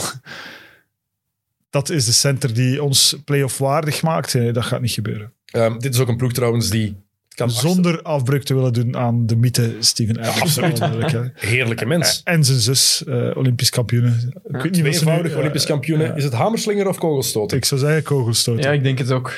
[1.70, 4.34] Dat is de center die ons playoff waardig maakt.
[4.34, 5.32] Nee, dat gaat niet gebeuren.
[5.45, 6.97] Ehm, dit is ook een ploeg trouwens die
[7.28, 10.41] Kan Zonder afbreuk te willen doen aan de mythe Steven Adams.
[10.41, 11.32] absoluut.
[11.34, 12.20] Heerlijke mens.
[12.24, 16.01] En zijn zus, eh, Olympisch nu- Tweevoudig Olympisch eh, kampioen.
[16.16, 17.57] Is het hamerslinger of kogelstoten?
[17.57, 18.62] Ik zou zeggen kogelstoot.
[18.62, 19.32] Ja, ik denk het ook.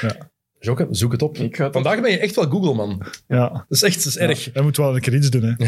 [0.60, 1.36] Jokke, zoek het op.
[1.36, 3.02] Ik ga het Vandaag ben je echt wel Google, man.
[3.28, 3.48] Ja.
[3.48, 4.48] Dat is echt dat is erg.
[4.52, 5.42] Hij moet wel een keer iets doen.
[5.42, 5.52] Hè.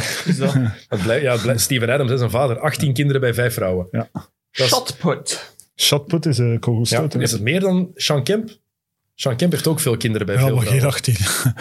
[0.89, 2.59] Het ja, het Steven Adams is zijn vader.
[2.59, 3.89] 18 kinderen bij vijf vrouwen.
[3.91, 4.09] Ja.
[4.13, 5.55] Dat is, shotput?
[5.77, 7.13] Shotput is een ja, kogelstoot.
[7.13, 7.21] hè.
[7.21, 8.51] is het meer dan Sean Kemp?
[9.15, 11.55] Sean Kemp heeft ook veel kinderen bij Ja, veel maar geen vrouwen.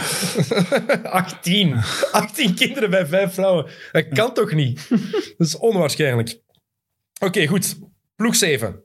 [1.03, 1.03] 18.
[1.03, 1.75] 18.
[2.11, 3.65] 18 kinderen bij vijf vrouwen.
[3.91, 4.87] Dat kan toch niet?
[5.37, 6.39] Dat is onwaarschijnlijk.
[7.19, 7.79] Oké, goed.
[8.15, 8.81] Ploeg 7.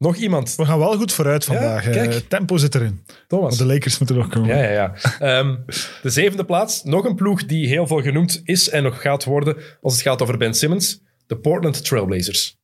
[0.00, 0.54] Nog iemand?
[0.54, 1.84] We gaan wel goed vooruit vandaag.
[1.84, 1.90] hè.
[1.90, 2.28] kijk.
[2.28, 3.04] Tempo zit erin.
[3.26, 3.58] Thomas.
[3.58, 4.56] Maar de Lakers moeten nog komen.
[4.56, 4.94] Ja, ja, ja.
[5.18, 5.56] Ehm,
[6.02, 6.82] de zevende plaats.
[6.82, 10.22] Nog een ploeg die heel veel genoemd is en nog gaat worden als het gaat
[10.22, 11.00] over Ben Simmons.
[11.26, 12.56] De Portland Trailblazers.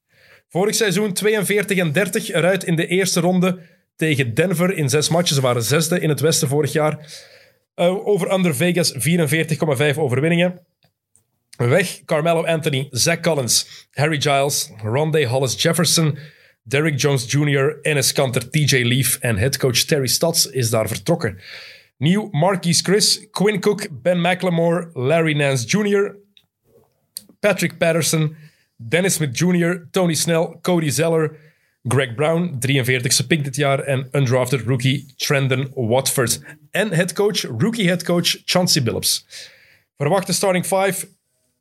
[0.48, 3.58] Vorig seizoen 42 en 30 eruit in de eerste ronde
[3.96, 5.36] tegen Denver in zes matches.
[5.36, 6.98] Ze waren zesde in het westen vorig jaar.
[7.74, 10.66] Eh, over under Vegas 44,5 overwinningen.
[11.56, 16.18] Weg Carmelo Anthony, Zach Collins, Harry Giles, Rondé Hollis Jefferson,
[16.68, 21.38] Derrick Jones Jr., Enes Kanter, TJ Leaf en headcoach Terry Stotts is daar vertrokken.
[21.98, 26.16] Nieuw Marquise Chris, Quinn Cook, Ben McLemore, Larry Nance Jr.,
[27.40, 28.36] Patrick Patterson,
[28.76, 31.36] Dennis Smith Jr., Tony Snell, Cody Zeller,
[31.88, 36.40] Greg Brown, 43ste pick dit jaar, en undrafted rookie Trendon Watford.
[36.70, 39.26] En headcoach, rookie headcoach Chauncey Billups.
[39.96, 41.08] Verwachte starting five,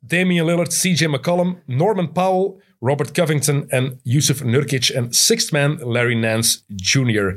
[0.00, 4.88] Damian Lillard, CJ McCollum, Norman Powell, Robert Covington en Yusuf Nurkic.
[4.88, 7.34] En sixth man, Larry Nance Jr.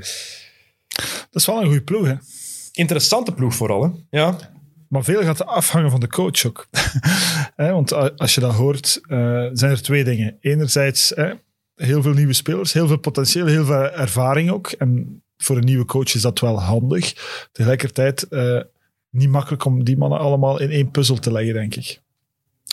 [0.95, 2.05] Dat is wel een goede ploeg.
[2.05, 2.13] Hè.
[2.71, 3.89] Interessante ploeg vooral, hè?
[4.19, 4.37] Ja.
[4.87, 6.67] Maar veel gaat afhangen van de coach ook.
[7.55, 10.37] Hè, want als je dat hoort, eh, zijn er twee dingen.
[10.39, 11.13] Enerzijds
[11.75, 14.67] heel veel nieuwe spelers, heel veel potentieel, heel veel ervaring ook.
[14.71, 17.13] En voor een nieuwe coach is dat wel handig.
[17.51, 18.61] Tegelijkertijd eh,
[19.09, 22.01] niet makkelijk om die mannen allemaal in één puzzel te leggen, denk ik.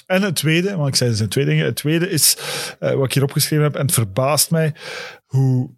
[0.06, 1.64] En het tweede, want ik zei er zijn twee dingen.
[1.64, 2.36] Het tweede is
[2.78, 4.74] eh, wat ik hier opgeschreven heb, en het verbaast mij
[5.26, 5.70] hoe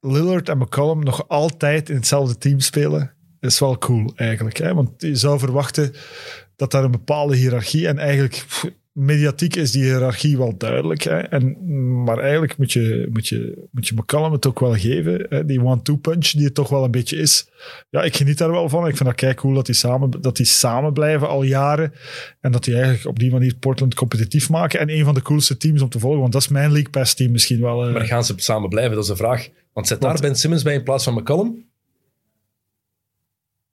[0.00, 3.14] Lillard en McCollum nog altijd in hetzelfde team spelen.
[3.40, 4.56] is wel cool eigenlijk.
[4.56, 4.74] Hè?
[4.74, 5.94] Want je zou verwachten
[6.56, 8.46] dat daar een bepaalde hiërarchie en eigenlijk
[8.92, 11.02] mediatiek is die hiërarchie wel duidelijk.
[11.02, 11.18] Hè?
[11.18, 11.56] En,
[12.04, 15.26] maar eigenlijk moet je, moet, je, moet je McCallum het ook wel geven.
[15.28, 15.44] Hè?
[15.44, 17.48] Die one-two punch die het toch wel een beetje is.
[17.90, 18.86] Ja, ik geniet daar wel van.
[18.88, 21.92] Ik vind dat kei cool dat die samen, dat die samen blijven al jaren.
[22.40, 24.80] En dat die eigenlijk op die manier Portland competitief maken.
[24.80, 26.20] En een van de coolste teams om te volgen.
[26.20, 27.86] Want dat is mijn League Pass team misschien wel.
[27.86, 27.92] eh.
[27.92, 28.94] Maar gaan ze samen blijven?
[28.94, 29.48] Dat is de vraag.
[29.72, 31.70] Want zet daar Want- Ben Simmons bij in plaats van McCollum.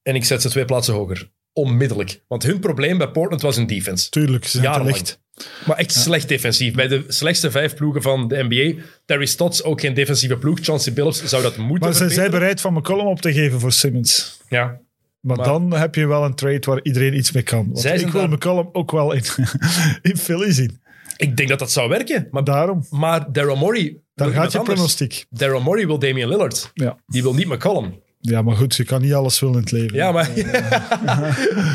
[0.01, 1.29] En ik zet ze twee plaatsen hoger.
[1.59, 2.21] Onmiddellijk.
[2.27, 4.09] Want hun probleem bij Portland was hun defense.
[4.09, 5.19] Tuurlijk, ze zijn licht.
[5.65, 6.73] Maar echt slecht defensief.
[6.73, 8.81] Bij de slechtste vijf ploegen van de NBA.
[9.05, 10.57] Terry Stotts, ook geen defensieve ploeg.
[10.61, 13.71] Chauncey Billups zou dat moeten Maar zijn zij bereid van McCollum op te geven voor
[13.71, 14.39] Simmons?
[14.49, 14.79] Ja.
[15.19, 17.69] Maar, Maar- dan heb je wel een trade waar iedereen iets mee kan.
[17.71, 19.23] Want ik wil daar- McCollum ook wel in,
[20.11, 20.81] in Philly zien.
[21.17, 22.27] Ik denk dat dat zou werken.
[22.31, 23.97] Maar, Daarom, maar Daryl Morey...
[24.15, 24.75] daar gaat je anders.
[24.75, 25.25] pronostiek.
[25.29, 26.71] Daryl Morey wil Damian Lillard.
[26.73, 26.97] Ja.
[27.07, 27.93] Die wil niet McCollum.
[28.21, 29.95] Ja, maar goed, je kan niet alles willen in het leven.
[29.95, 30.29] Ja, maar...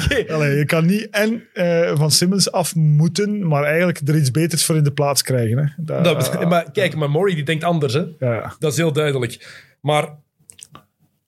[0.04, 0.32] Oké.
[0.34, 4.64] Allee, je kan niet en eh, van Simmons af moeten, maar eigenlijk er iets beters
[4.64, 5.58] voor in de plaats krijgen.
[5.58, 5.64] Hè.
[5.84, 8.00] Dat- Dat- maar kijk, maar Morey die denkt anders, hè.
[8.18, 8.56] ja, ja.
[8.58, 9.62] Dat is heel duidelijk.
[9.80, 10.08] Maar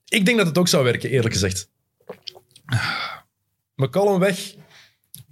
[0.07, 1.69] ik denk dat het ook zou werken, eerlijk gezegd.
[3.75, 4.53] McCollum weg,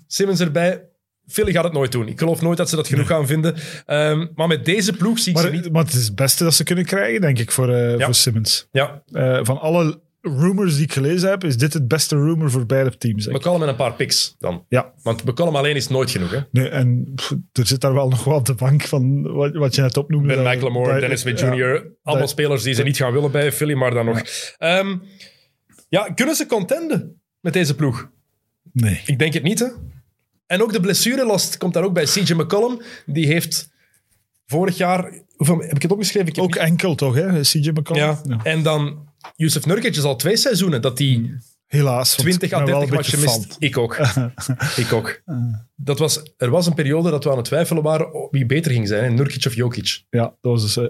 [0.08, 0.84] Simmons erbij.
[1.28, 2.08] Philly gaat het nooit doen.
[2.08, 3.56] Ik geloof nooit dat ze dat genoeg gaan vinden.
[3.86, 5.72] Ehm, maar met deze ploeg zie ik ze Maar, niet.
[5.72, 8.06] maar het is het beste dat ze kunnen krijgen, denk ik, voor, eh, Ja.
[8.06, 8.68] voor Simmons.
[8.72, 12.66] Ja, Eh, van alle rumors die ik gelezen heb, is dit het beste rumor voor
[12.66, 13.28] beide teams.
[13.28, 14.66] McCollum en een paar picks dan.
[14.70, 16.32] Ja, Want McCollum alleen is nooit genoeg.
[16.32, 16.40] Hè?
[16.52, 19.76] nee, en pff, er zit daar wel nog wel op de bank van wat, wat
[19.76, 20.36] je net opnoemde.
[20.44, 21.54] Ben McLemore, dat- Dennis Smith ja.
[21.56, 21.88] Jr.
[22.04, 24.22] Allemaal spelers die ze niet gaan willen bij Philly, maar dan nog.
[24.58, 24.96] Ehm,
[25.90, 28.10] ja, kunnen ze contenden met deze ploeg?
[28.72, 29.02] Nee.
[29.06, 29.68] Ik denk het niet, hè.
[30.46, 32.06] En ook de blessurelast komt daar ook bij.
[32.06, 33.70] CJ McCollum, die heeft
[34.46, 35.24] vorig jaar...
[35.36, 36.28] Hoeveel, heb ik het opgeschreven?
[36.28, 37.42] Ik heb Ook enkel toch, hè?
[37.42, 38.18] CJ McCollum?
[38.28, 38.40] Ja.
[38.44, 42.16] En dan Yusuf Nurkic is al twee seizoenen dat hij Helaas.
[42.16, 43.56] want 20 ik à ben wel 30 een beetje matchen mist.
[43.60, 43.98] Ik ook.
[44.86, 45.22] ik ook.
[45.76, 48.88] Dat was, er was een periode dat we aan het twijfelen waren wie beter ging
[48.88, 49.16] zijn.
[49.16, 50.04] Nurkic of Jokic.
[50.10, 50.90] Ja, dat was dus...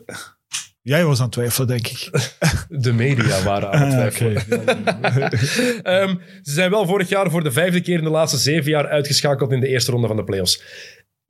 [0.85, 2.09] jij was aan het twijfelen, denk ik.
[2.83, 4.85] De media waren aan het Ah, twijfelen.
[5.83, 8.87] Ehm, ze zijn wel vorig jaar voor de vijfde keer in de laatste zeven jaar
[8.87, 10.61] uitgeschakeld in de eerste ronde van de playoffs.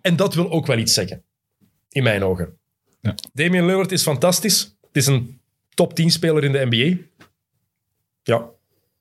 [0.01, 1.23] En dat wil ook wel iets zeggen.
[1.89, 2.57] In mijn ogen.
[3.01, 3.15] Ja.
[3.33, 4.75] Damian Lillard is fantastisch.
[4.81, 5.39] Het is een
[5.73, 7.01] top 10 speler in de NBA.
[8.23, 8.49] Ja.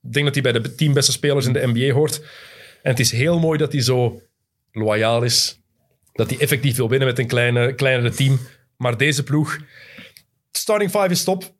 [0.03, 2.19] Ik denk dat hij bij de 10 beste spelers in de NBA hoort.
[2.81, 4.21] En het is heel mooi dat hij zo
[4.71, 5.59] loyaal is.
[6.13, 8.39] Dat hij effectief wil winnen met een kleine, kleinere team.
[8.77, 9.57] Maar deze ploeg...
[10.57, 11.53] Starting five is top.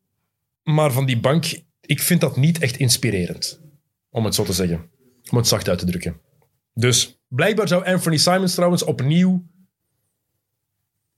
[0.63, 3.61] Maar van die bank, ik vind dat niet echt inspirerend.
[4.09, 4.89] Om het zo te zeggen.
[5.29, 6.21] Om het zacht uit te drukken.
[6.73, 9.45] Dus blijkbaar zou Anthony Simons trouwens opnieuw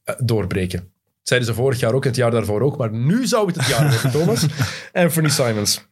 [0.04, 0.80] eh, doorbreken.
[0.80, 2.78] Dat zeiden ze vorig jaar ook, het jaar daarvoor ook.
[2.78, 4.46] Maar nu zou het het jaar worden, Thomas.
[4.94, 5.88] Anthony Simons.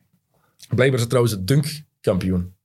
[0.68, 2.56] Blijkbaar is het trouwens het dunk-kampioen.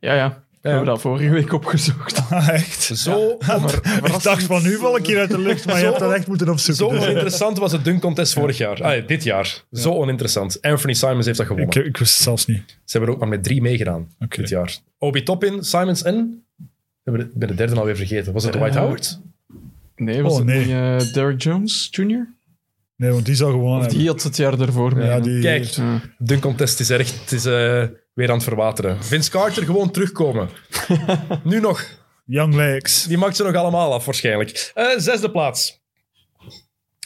[0.00, 0.45] Ja, ja.
[0.66, 2.20] We hebben dat vorige week opgezocht.
[2.30, 2.82] Ah, echt?
[2.82, 3.30] Zo,
[4.04, 6.26] Ik dacht van nu val ik hier uit de lucht, maar je hebt dat echt
[6.26, 6.88] moeten zo opzoeken.
[6.94, 8.82] Dus, oninteressant was het dunk-contest vorig jaar.
[8.82, 9.64] Ah, dit jaar.
[9.72, 10.62] Zo oninteressant.
[10.62, 11.76] Anthony Simons heeft dat gewonnen.
[11.80, 12.62] ik, ik wist het zelfs niet.
[12.66, 14.76] Ze hebben er ook maar met drie meegedaan dit jaar.
[14.98, 16.44] Obi Toppin, Simons en...
[17.04, 18.32] Ik ben de- de derde alweer vergeten.
[18.32, 19.20] Was het Dwight Eh, Howard?
[19.96, 20.58] Nee, was Oh, het nee.
[20.64, 22.34] niet eh, Derrick Jones Jr.?
[22.96, 25.06] Nee, want die zou gewoon die had het jaar daarvoor mee.
[25.06, 25.40] Ja, die...
[25.40, 26.00] Kijk, Ja.
[26.18, 27.82] dunk contest is er echt het is, eh,
[28.16, 29.04] weer aan het verwateren.
[29.04, 30.48] Vince Carter gewoon terugkomen.
[31.44, 31.84] nu nog.
[32.24, 33.04] Young Legs.
[33.04, 34.70] Die maakt ze nog allemaal af waarschijnlijk.
[34.74, 35.80] Eh, zesde plaats.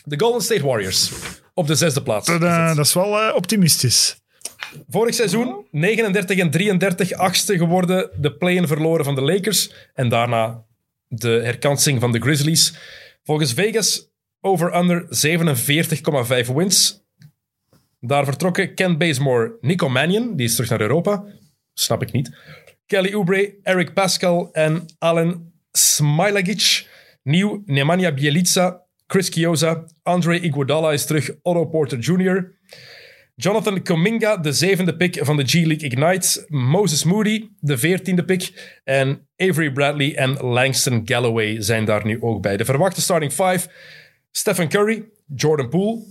[0.05, 1.13] De Golden State Warriors.
[1.55, 2.27] Op de zesde plaats.
[2.27, 4.17] Tadaa, dat is wel eh, optimistisch.
[4.89, 8.11] Vorig seizoen 39 en 33, achtste geworden.
[8.17, 9.73] De play-in verloren van de Lakers.
[9.95, 10.65] En daarna
[11.09, 12.75] de herkansing van de Grizzlies.
[13.25, 14.09] Volgens Vegas
[14.41, 15.07] over-under
[16.47, 17.00] 47,5 wins.
[18.01, 21.25] Daar vertrokken Ken Bazemore, Nico Mannion, die is terug naar Europa.
[21.73, 22.37] Snap ik niet.
[22.87, 26.89] Kelly Oubre, Eric Pascal en Alen Smilagic.
[27.23, 32.59] Nieuw Nemanja Bjelica, Chris Chioza, Andre Iguodala is terug, Otto Porter Jr.,
[33.35, 36.45] Jonathan Kuminga, de zevende pick van de G-League Ignite.
[36.49, 38.79] Moses Moody, de veertiende pick.
[38.85, 42.57] En Avery Bradley en Langston Galloway zijn daar nu ook bij.
[42.57, 43.69] De verwachte starting five.
[44.31, 46.03] Stephen Curry, Jordan Poole,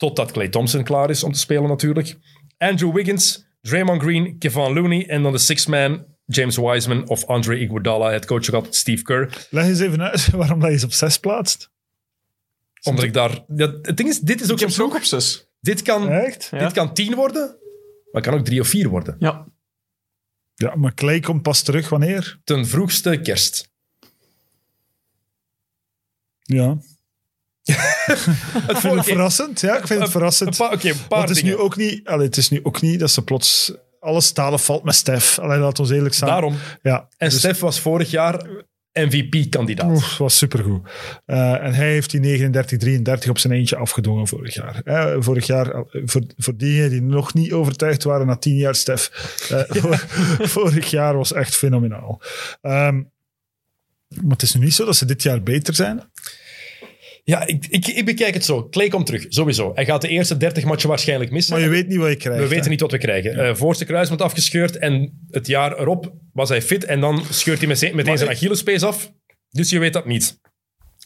[0.00, 2.16] totdat Clay Thompson klaar is om te spelen natuurlijk.
[2.58, 7.58] Andrew Wiggins, Draymond Green, Kevon Looney en dan de sixth man James Wiseman of Andre
[7.58, 8.12] Iguodala.
[8.12, 9.46] Het coach ook altijd Steve Kerr.
[9.50, 11.70] Leg eens even uit waarom je ze op zes plaatst.
[12.82, 13.44] Omdat ik daar...
[13.46, 14.94] Dat, het ding is, dit is ook Ik heb een ploeg.
[14.94, 15.48] op zes.
[15.60, 16.48] Dit kan, Echt?
[16.50, 16.58] Ja.
[16.58, 17.46] dit kan tien worden,
[18.12, 19.16] maar het kan ook drie of vier worden.
[19.18, 19.46] Ja.
[20.54, 22.40] Ja, maar Clay komt pas terug wanneer?
[22.44, 23.70] Ten vroegste kerst.
[26.42, 26.78] Ja.
[27.64, 29.60] Het Ik vind het verrassend.
[29.60, 30.60] Ja, ik vind het verrassend.
[30.60, 33.00] Oké, een paar Want het is, nu ook niet, allee, het is nu ook niet
[33.00, 35.38] dat ze plots alles stalen valt met Stef.
[35.38, 36.30] Allee, laat ons eerlijk zijn.
[36.30, 36.56] Daarom.
[36.82, 38.46] Ja, En dus- Stef was vorig jaar
[38.92, 40.16] MVP-kandidaat.
[40.18, 40.88] Was supergoed.
[41.26, 44.80] Eh en hij heeft die 39-33 op zijn eentje afgedwongen vorig jaar.
[44.84, 49.10] Eh, vorig jaar, voor, voor diegenen die nog niet overtuigd waren na tien jaar Stef,
[49.68, 50.04] vor-
[50.38, 52.22] vorig jaar was echt fenomenaal.
[52.60, 52.96] Ehm,
[54.08, 56.10] maar het is nu niet zo dat ze dit jaar beter zijn.
[57.30, 58.68] Ja, ik, ik, ik bekijk het zo.
[58.68, 59.72] Clay komt terug, sowieso.
[59.74, 61.54] Hij gaat de eerste 30 matchen waarschijnlijk missen.
[61.54, 62.42] Maar je weet niet wat je krijgt.
[62.42, 63.38] We weten niet wat we krijgen.
[63.38, 67.68] Eh voorste kruisband afgescheurd en het jaar erop was hij fit en dan scheurt hij
[67.68, 69.12] meteen, meteen zijn Achillespees af.
[69.50, 70.38] Dus je weet dat niet.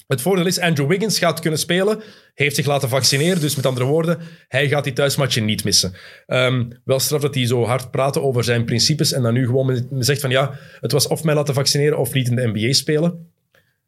[0.07, 2.03] Het voordeel is, Andrew Wiggins gaat kunnen spelen,
[2.35, 4.19] heeft zich laten vaccineren, dus met andere woorden,
[4.49, 5.93] hij gaat die thuismatje niet missen.
[6.27, 9.87] Ehm, wel straf dat hij zo hard praten over zijn principes en dan nu gewoon
[9.99, 13.33] zegt van ja, het was of mij laten vaccineren of niet in de NBA spelen.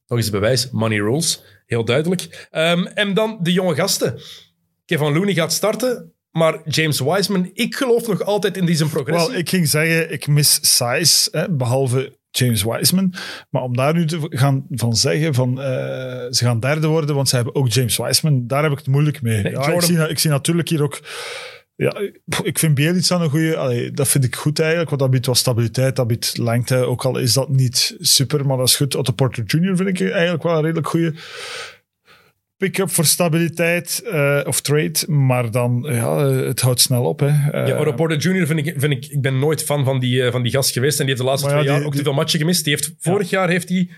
[0.09, 2.49] Nog eens het bewijs, money rules, heel duidelijk.
[2.51, 4.21] Ehm, en dan de jonge gasten.
[4.85, 9.31] Kevin Looney gaat starten, maar James Wiseman, ik geloof nog altijd in die zijn progressie.
[9.31, 13.15] Wel, ik ging zeggen, ik mis size, hè, behalve James Wiseman.
[13.51, 15.67] Maar om daar nu te gaan van zeggen, van, eh,
[16.31, 19.23] ze gaan derde worden, want ze hebben ook James Wiseman, daar heb ik het moeilijk
[19.23, 19.43] mee.
[19.43, 21.01] Nee, ja, Jordan- ik, zie, ik zie natuurlijk hier ook...
[21.77, 21.97] Ja,
[22.43, 23.91] ik vind Bielitsa een goede...
[23.95, 26.77] Dat vind ik goed eigenlijk, want dat biedt wat stabiliteit, dat biedt lengte.
[26.77, 28.95] Ook al is dat niet super, maar dat is goed.
[28.95, 29.77] Otto Porter Jr.
[29.77, 31.15] vind ik eigenlijk wel een redelijk goede
[32.57, 34.95] pick-up voor stabiliteit eh, of trade.
[35.07, 37.21] Maar dan, ja, het houdt snel op.
[37.21, 37.51] Hè.
[37.51, 38.47] Eh, Ja, Otto Porter Jr.
[38.47, 41.01] vind ik, vind ik, ik ben nooit fan van die, eh, van die gast geweest.
[41.01, 42.65] En die heeft de laatste ja, twee jaar ook te veel matchen gemist.
[42.65, 43.89] Die heeft, vorig jaar heeft hij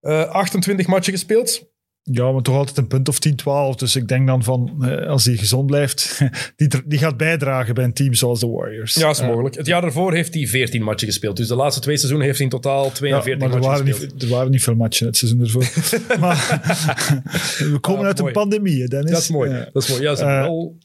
[0.00, 1.70] eh, 28 matchen gespeeld.
[2.04, 3.76] Ja, maar toch altijd een punt of 10, 12.
[3.76, 6.18] Dus ik denk dan van, eh, als hij gezond blijft,
[6.56, 8.94] die, die gaat bijdragen bij een team zoals de Warriors.
[8.94, 9.54] Ja, is Eh, mogelijk.
[9.54, 11.36] Het jaar daarvoor heeft hij 14 matchen gespeeld.
[11.36, 13.86] Dus de laatste twee seizoenen heeft hij in totaal ja, 42 maar er matchen waren,
[13.92, 14.12] gespeeld.
[14.12, 15.64] niet, er waren niet veel matchen het seizoen ervoor.
[16.20, 16.60] maar
[17.72, 18.32] we komen Ah, uit mooi.
[18.32, 19.10] een pandemie, Dennis.
[19.10, 19.50] Dat is mooi.
[19.50, 19.68] Ja.
[19.72, 20.02] Dat is mooi.
[20.02, 20.78] Ja, ze hebben wel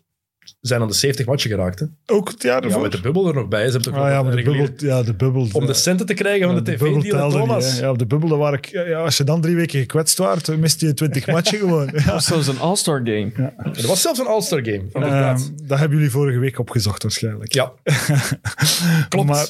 [0.59, 1.79] zijn aan de 70 matchen geraakt.
[1.79, 1.85] Hè?
[2.05, 2.81] ook het jaar Ja, ervoor?
[2.81, 3.65] met de bubbel er nog bij.
[3.65, 5.47] Ze hebben toch ah, ja, maar de bubbel, ja, de bubbel.
[5.51, 6.95] Om de centen te krijgen van ja, de, tv-deal,
[7.25, 7.73] niet, Thomas.
[7.73, 7.81] hè.
[7.81, 10.59] ja, op de bubbel, daar waren, ja, als je dan drie weken gekwetst waart, dan
[10.59, 11.85] miste je 20 matchen gewoon.
[11.85, 11.91] Ja.
[11.91, 13.31] Dat was zelfs een All-Star game.
[13.73, 14.83] Er was zelfs een All-Star game.
[14.93, 17.53] Ehm, dat hebben jullie vorige week opgezocht waarschijnlijk.
[17.53, 17.71] ja,
[19.09, 19.27] klopt.
[19.27, 19.47] Maar,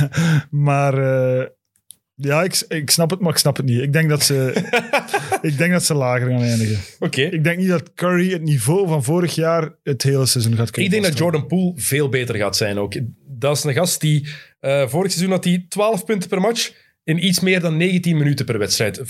[0.50, 0.94] maar
[1.38, 1.46] eh,
[2.24, 3.80] ja, ik, ik snap het, maar ik snap het niet.
[3.80, 4.52] Ik denk dat ze,
[5.42, 6.78] ik denk dat ze lager gaan eindigen.
[6.98, 7.22] Oké.
[7.22, 10.92] Ik denk niet dat Curry het niveau van vorig jaar het hele seizoen gaat kunnen
[10.92, 11.40] Ik denk dat vasthouden.
[11.40, 12.94] Jordan Poole veel beter gaat zijn ook.
[13.26, 14.28] Dat is een gast die
[14.60, 16.72] eh, vorig seizoen had hij 12 punten per match
[17.04, 18.98] in iets meer dan 19 minuten per wedstrijd.
[18.98, 19.04] 35%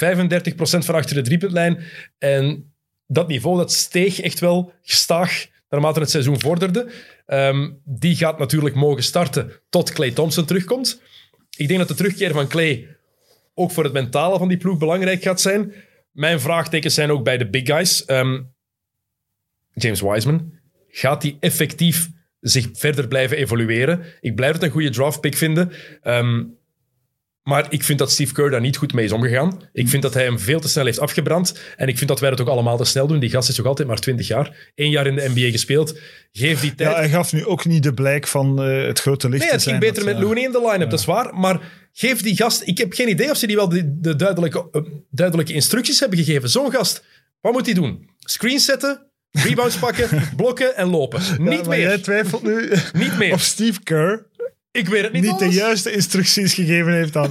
[0.54, 1.78] van achter de driepuntlijn.
[2.18, 2.72] En
[3.06, 6.90] dat niveau dat steeg echt wel gestaag naarmate het seizoen vorderde.
[7.26, 11.00] Ehm, die gaat natuurlijk mogen starten tot Clay Thompson terugkomt.
[11.56, 12.96] Ik denk dat de terugkeer van Clay
[13.54, 15.72] ook voor het mentale van die ploeg belangrijk gaat zijn.
[16.12, 18.04] Mijn vraagtekens zijn ook bij de big guys.
[18.04, 18.40] Ehm,
[19.74, 20.52] James Wiseman,
[20.88, 22.08] gaat hij effectief
[22.40, 24.04] zich verder blijven evolueren?
[24.20, 25.72] Ik blijf het een goede draftpick vinden.
[26.02, 26.42] Ehm,
[27.42, 29.68] maar ik vind dat Steve Kerr daar niet goed mee is omgegaan.
[29.72, 31.60] Ik vind dat hij hem veel te snel heeft afgebrand.
[31.76, 33.18] En ik vind dat wij het ook allemaal te snel doen.
[33.18, 34.70] Die gast is toch altijd maar 20 jaar.
[34.74, 35.98] Eén jaar in de NBA gespeeld.
[36.32, 36.90] Geef die tijd.
[36.90, 39.62] Ja, hij gaf nu ook niet de blijk van eh, het grote licht Nee, het
[39.62, 41.34] ging zijn beter dat, met eh, Looney in de line-up, dat is waar.
[41.34, 41.60] Maar
[41.92, 42.62] geef die gast...
[42.64, 46.18] Ik heb geen idee of ze die wel de, de duidelijke, eh, duidelijke instructies hebben
[46.18, 46.48] gegeven.
[46.48, 47.04] Zo'n gast,
[47.40, 48.08] wat moet hij doen?
[48.18, 51.22] Screen zetten, rebounds pakken, blokken en lopen.
[51.22, 52.02] ja, niet maar Jij meer.
[52.02, 53.32] twijfelt nu Niet meer.
[53.38, 54.26] of Steve Kerr
[54.72, 57.30] Ik weet het niet niet de juiste instructies gegeven heeft aan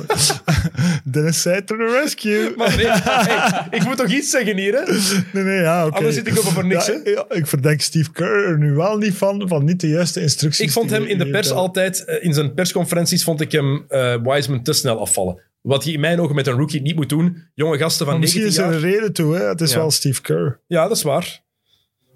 [1.03, 2.53] Dennis zei to the rescue.
[2.57, 4.93] Maar nee, hey, ik moet toch iets zeggen hier, hè?
[5.33, 5.95] Nee, nee, ja, oké.
[5.95, 7.09] Anders zit ik over voor niks, Ja, hè?
[7.09, 10.65] ja, ik verdenk Steve Kerr er nu wel niet van, van niet de juiste instructies.
[10.65, 14.15] Ik vond hem in de pers altijd, eh, in zijn persconferenties, vond ik hem eh,
[14.23, 15.41] Wiseman te snel afvallen.
[15.61, 17.37] Wat hij in mijn ogen met een rookie niet moet doen.
[17.53, 18.91] Jonge gasten van Maar misschien 19 is er jaar.
[18.91, 19.47] een reden toe, hè.
[19.47, 19.77] Het is Ja.
[19.77, 20.59] wel Steve Kerr.
[20.67, 21.41] Ja, dat is waar.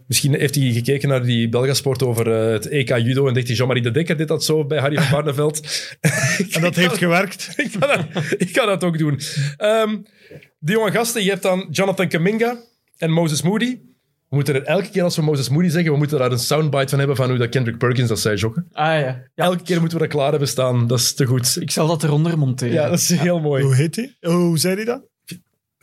[0.08, 3.56] Misschien heeft hij gekeken naar die Belgasport over eh, het EK Judo en dacht hij,
[3.56, 5.62] Jean-Marie de Dekker dit dat zo bij Harry van Barneveld.
[6.56, 7.53] En dat heeft gewerkt.
[7.56, 9.20] ik, kan dat, ik kan dat ook doen.
[9.58, 9.97] Ehm
[10.60, 12.58] die jonge gasten, je hebt dan Jonathan Kaminga
[12.97, 13.80] en Moses Moody.
[14.30, 16.89] We moeten er elke keer als we Moses Moody zeggen, we moeten daar een soundbite
[16.89, 18.66] van hebben van hoe dat Kendrick Perkins dat zei, Jokke.
[18.72, 19.24] Ah ja.
[19.36, 20.88] Elke keer moeten we dat klaar hebben staan.
[20.88, 21.58] Dat is te goed.
[21.60, 22.74] Ik zal dat eronder monteren.
[22.74, 23.64] Ja, dat is heel mooi.
[23.64, 24.16] Hoe heet hij?
[24.22, 25.01] Oh, hoe zei hij dat?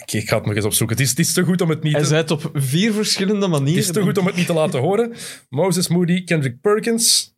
[0.02, 0.96] Oké, ik ga het nog eens opzoeken.
[0.96, 2.08] Het is, het is te goed om het niet Hij te...
[2.08, 3.74] zei het op vier verschillende manieren.
[3.74, 5.14] Het is te goed om het niet te laten horen.
[5.48, 7.34] Moses Moody, Kendrick Perkins.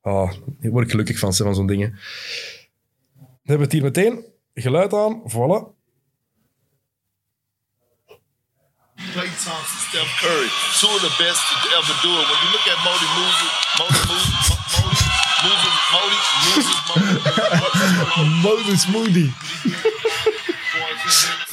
[0.00, 1.90] Oh, hier word ik gelukkig van, van zo'n dingen.
[1.90, 4.24] Dan hebben we het hier meteen.
[4.54, 5.74] Geluid aan, voilà.
[8.96, 10.48] Steph Curry,
[10.80, 12.24] two of the best to ever do it.
[12.28, 14.00] When you look at Modi Moses, Modi,
[15.44, 16.18] Moses, Modi,
[18.42, 19.28] Moses Moody.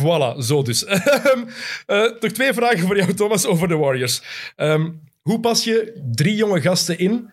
[0.01, 0.85] Voilà, zo dus.
[1.85, 4.21] Eh, nog twee vragen voor jou, Thomas, over de Warriors.
[4.55, 4.89] Ehm,
[5.21, 7.29] hoe pas je drie jonge gasten in,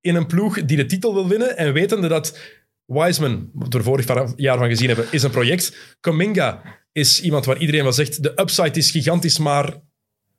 [0.00, 2.38] in een ploeg die de titel wil winnen en wetende dat
[2.86, 5.96] Wiseman, wat we er vorig jaar van gezien hebben, is een project.
[6.00, 6.62] Kaminga
[6.92, 9.80] is iemand waar iedereen wel zegt, de upside is gigantisch, maar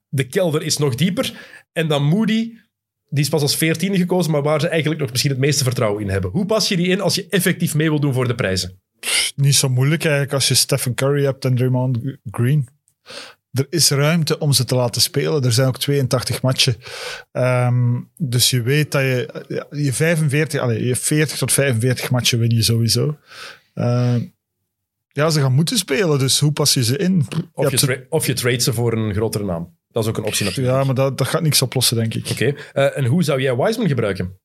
[0.09, 1.33] de kelder is nog dieper.
[1.71, 2.57] En dan Moody,
[3.09, 6.01] die is pas als veertiende gekozen, maar waar ze eigenlijk nog misschien het meeste vertrouwen
[6.01, 6.31] in hebben.
[6.31, 8.81] Hoe pas je die in als je effectief mee wil doen voor de prijzen?
[9.35, 11.97] Niet zo moeilijk eigenlijk als je Stephen Curry hebt en Draymond
[12.31, 12.67] Green.
[13.51, 15.43] Er is ruimte om ze te laten spelen.
[15.43, 16.75] Er zijn ook 82 matchen.
[17.31, 22.49] Ehm, dus je weet dat je, je 45, allez, je 40 tot 45 matchen win
[22.49, 23.17] je sowieso.
[23.73, 24.23] Ehm,
[25.07, 27.27] ja, ze gaan moeten spelen, dus hoe pas je ze in?
[27.53, 29.77] Of je, of je trade ze voor een grotere naam.
[29.91, 30.77] Dat is ook een optie natuurlijk.
[30.77, 32.29] ja, maar dat, dat gaat niks oplossen, denk ik.
[32.31, 32.55] Oké.
[32.73, 34.39] Eh, en hoe zou jij Wiseman gebruiken?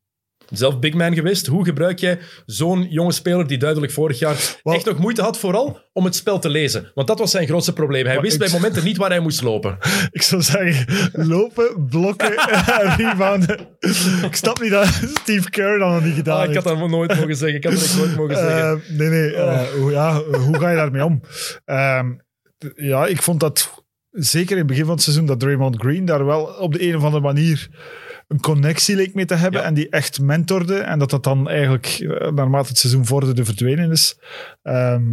[0.50, 1.46] Zelf big man geweest.
[1.46, 5.80] Hoe gebruik jij zo'n jonge speler die duidelijk vorig jaar echt nog moeite had, vooral
[5.92, 6.90] om het spel te lezen?
[6.94, 8.06] Want dat was zijn grootste probleem.
[8.06, 9.78] Hij wist bij momenten niet waar hij moest lopen.
[10.10, 12.34] Ik zou zeggen, lopen, blokken,
[12.96, 13.58] rebounden.
[14.22, 14.86] Ik snap niet dat
[15.20, 17.56] Steve Kerr dat nog niet gedaan Ah, ik had dat nooit mogen zeggen.
[17.56, 18.82] Ik had dat nooit mogen zeggen.
[18.88, 19.34] Eh, nee, nee.
[19.34, 21.20] eh, hoe, ja, hoe ga je daarmee om?
[21.64, 22.12] Ehm,
[22.74, 26.24] ja, ik vond dat zeker in het begin van het seizoen dat Draymond Green daar
[26.24, 27.68] wel op de een of andere manier
[28.30, 29.66] een connectie leek mee te hebben Ja.
[29.66, 33.90] en die echt mentorde en dat dat dan eigenlijk eh, naarmate het seizoen vorderde verdwenen
[33.90, 34.18] is.
[34.62, 35.04] Ehm,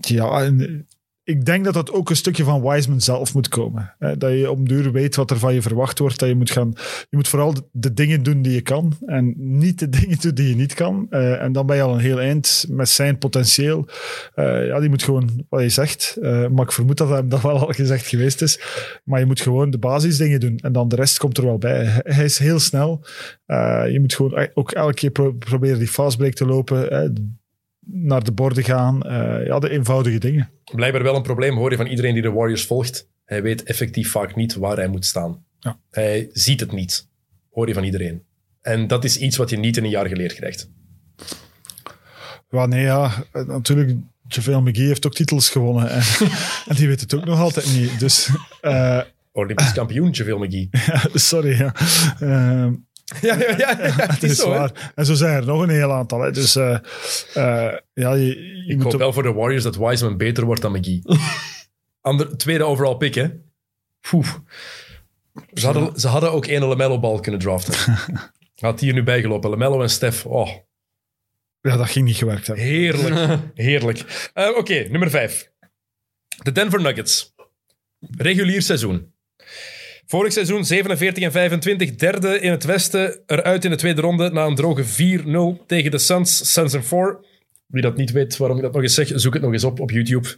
[0.00, 0.86] ja, en
[1.32, 3.94] ik denk dat dat ook een stukje van Wiseman zelf moet komen.
[4.18, 6.18] Dat je om duur weet wat er van je verwacht wordt.
[6.18, 6.72] Dat je moet gaan.
[7.10, 8.92] Je moet vooral de, dingen doen die je kan.
[9.06, 11.06] En niet de dingen doen die je niet kan.
[11.10, 13.86] Eh, en dan ben je al een heel eind met zijn potentieel.
[14.34, 16.16] Eh, ja, die moet gewoon wat je zegt.
[16.22, 18.60] Eh, maar ik vermoed dat hem dat wel al gezegd geweest is.
[19.04, 20.58] Maar je moet gewoon de basisdingen doen.
[20.62, 21.84] En dan de rest komt er wel bij.
[22.02, 23.04] Hij- is heel snel.
[23.90, 26.90] Je moet gewoon ook elke keer pro- proberen die fastbreak te lopen.
[27.86, 29.02] Naar de borden gaan.
[29.02, 30.50] Eh, ja, de eenvoudige dingen.
[30.74, 33.08] Blijkbaar wel een probleem, hoor je van iedereen die de Warriors volgt.
[33.24, 35.44] Hij weet effectief vaak niet waar hij moet staan.
[35.58, 35.78] Ja.
[35.90, 37.08] Hij ziet het niet,
[37.50, 38.22] hoor je van iedereen.
[38.60, 40.70] En dat is iets wat je niet in een jaar geleerd krijgt.
[42.50, 43.12] Ja, nee, ja.
[43.32, 43.96] eh, Natuurlijk,
[44.28, 45.90] JaVale McGee heeft ook titels gewonnen.
[45.90, 46.02] En,
[46.68, 48.00] en die weet het ook nog altijd niet.
[48.00, 48.28] Dus,
[48.60, 49.00] eh,
[49.32, 50.68] Olympisch kampioen, JaVale McGee.
[51.30, 51.58] sorry.
[51.58, 51.74] Ja.
[52.20, 52.74] Ehm,
[53.20, 54.68] Ja, ja, ja, ja, het is is zo.
[54.94, 56.20] En zo zijn er nog een heel aantal.
[56.20, 56.30] Hè.
[56.30, 56.74] Dus eh,
[57.34, 60.62] eh, ja, je, je Ik moet hoop wel voor de Warriors dat Wiseman beter wordt
[60.62, 61.02] dan McGee.
[62.00, 63.28] Ander, tweede overall pick, hè.
[64.00, 64.28] Poeh.
[65.52, 67.74] Ze hadden, ze hadden ook één LaMelo-bal kunnen draften.
[68.56, 69.50] Had hier nu bijgelopen.
[69.50, 70.26] LaMelo en Stef.
[70.26, 70.48] Oh,
[71.60, 72.64] ja, dat ging niet gewerkt hebben.
[72.64, 73.38] heerlijk.
[73.54, 74.30] heerlijk.
[74.34, 75.50] Eh, Oké, nummer vijf.
[76.42, 77.34] De Denver Nuggets.
[78.16, 79.11] Regulier seizoen.
[80.12, 84.44] Vorig seizoen 47 en 25, derde in het Westen, eruit in de tweede ronde na
[84.44, 84.84] een droge
[85.62, 87.18] 4-0 tegen de Suns, Suns en 4.
[87.66, 89.80] Wie dat niet weet waarom ik dat nog eens zeg, zoek het nog eens op
[89.80, 90.28] op YouTube.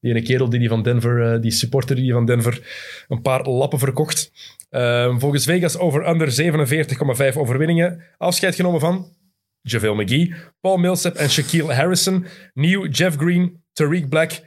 [0.00, 2.60] Die ene kerel die, die van Denver, eh, die supporter die van Denver,
[3.08, 4.32] een paar lappen verkocht.
[4.70, 8.04] Ehm, volgens Vegas over under 47,5 overwinningen.
[8.18, 9.16] Afscheid genomen van
[9.60, 12.26] JaVale McGee, Paul Millsap en Shaquille Harrison.
[12.54, 14.40] Nieuw Jeff Green, Tariq Black.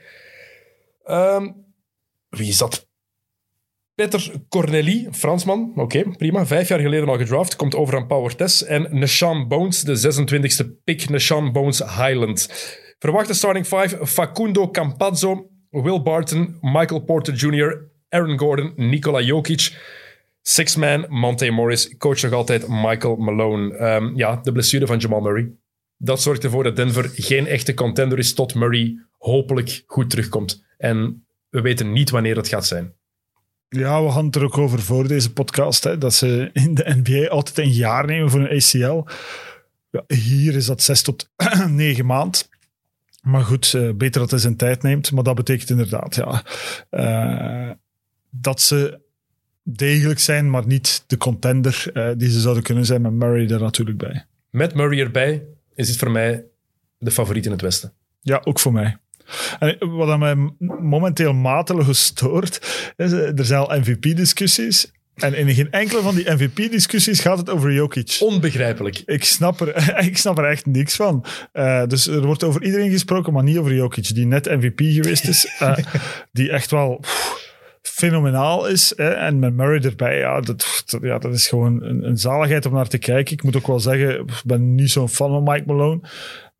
[1.03, 1.51] Ehm,
[2.29, 2.89] wie is dat?
[4.01, 5.71] Peter Corneli, Fransman.
[5.75, 6.45] Oké, prima.
[6.45, 7.55] Vijf jaar geleden al gedraft.
[7.55, 8.61] Komt over aan Power Test.
[8.61, 11.09] En Nashawn Bones, de 26e pick.
[11.09, 12.49] Nashawn Bones Highland.
[12.99, 14.05] Verwachte starting five.
[14.05, 19.77] Facundo Campazzo, Will Barton, Michael Porter Jr., Aaron Gordon, Nikola Jokic.
[20.41, 21.97] Six-man, Monte Morris.
[21.97, 23.75] Coach nog altijd Michael Malone.
[23.75, 25.51] Ehm, ja, de blessure van Jamal Murray.
[25.97, 30.65] Dat zorgt ervoor dat Denver geen echte contender is tot Murray hopelijk goed terugkomt.
[30.77, 32.99] En we weten niet wanneer dat gaat zijn.
[33.77, 35.83] Ja, we hadden het er ook over voor deze podcast.
[35.83, 39.09] Hè, dat ze in de NBA altijd een jaar nemen voor een ACL.
[39.89, 41.29] Ja, hier is dat zes tot
[41.67, 42.49] negen maand.
[43.21, 45.11] Maar goed, eh, beter dat hij zijn tijd neemt.
[45.11, 46.43] Maar dat betekent inderdaad ja,
[46.89, 47.71] eh,
[48.29, 48.99] dat ze
[49.63, 53.01] degelijk zijn, maar niet de contender eh, die ze zouden kunnen zijn.
[53.01, 54.25] Met Murray er natuurlijk bij.
[54.49, 55.43] Met Murray erbij
[55.75, 56.43] is het voor mij
[56.97, 57.93] de favoriet in het Westen.
[58.21, 58.97] Ja, ook voor mij.
[59.59, 60.35] En wat aan mij
[60.79, 64.91] momenteel matelig stoort, is eh, er zijn al MVP-discussies.
[65.15, 68.17] En in geen enkele van die MVP-discussies gaat het over Jokic.
[68.19, 69.01] Onbegrijpelijk.
[69.05, 71.25] Ik snap er, ik snap er echt niks van.
[71.53, 75.27] Uh, dus er wordt over iedereen gesproken, maar niet over Jokic, die net MVP geweest
[75.27, 75.57] is.
[75.61, 75.77] Uh,
[76.31, 77.49] die echt wel pff,
[77.81, 78.93] fenomenaal is.
[78.95, 79.09] Hè?
[79.09, 82.73] En met Murray erbij, ja dat, dat, ja, dat is gewoon een, een, zaligheid om
[82.73, 83.33] naar te kijken.
[83.33, 85.99] Ik moet ook wel zeggen, ik ben niet zo'n fan van Mike Malone.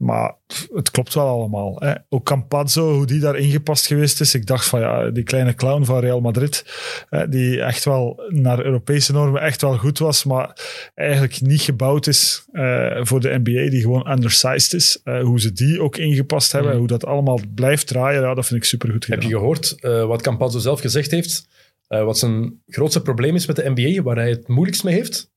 [0.02, 0.36] Maar
[0.74, 1.76] het klopt wel allemaal.
[1.80, 1.94] Hè.
[2.10, 4.34] Ook Campazzo, hoe die daar ingepast geweest is.
[4.34, 6.66] Ik dacht van ja, die kleine clown van Real Madrid,
[7.10, 10.58] hè, die echt wel naar Europese normen echt wel goed was, maar
[10.96, 15.02] eigenlijk niet gebouwd is uh, voor de NBA, die gewoon undersized is.
[15.04, 16.78] Uh, hoe ze die ook ingepast hebben, mm.
[16.78, 19.20] hoe dat allemaal blijft draaien, ja, dat vind ik super goed gedaan.
[19.20, 21.50] Heb je gehoord uh, wat Campazzo zelf gezegd heeft?
[21.88, 25.32] wat zijn grootste probleem is met de NBA, waar hij het moeilijkst mee heeft?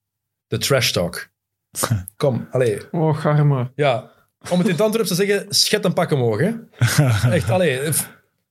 [0.46, 1.28] De trash talk.
[2.16, 2.78] Kom, allee.
[2.90, 3.72] Oh, ga maar.
[3.74, 4.13] Ja,
[4.50, 6.40] om het in het Antwerps te zeggen, schet een pak omhoog.
[6.40, 6.50] Hè?
[7.30, 7.80] Echt, allee.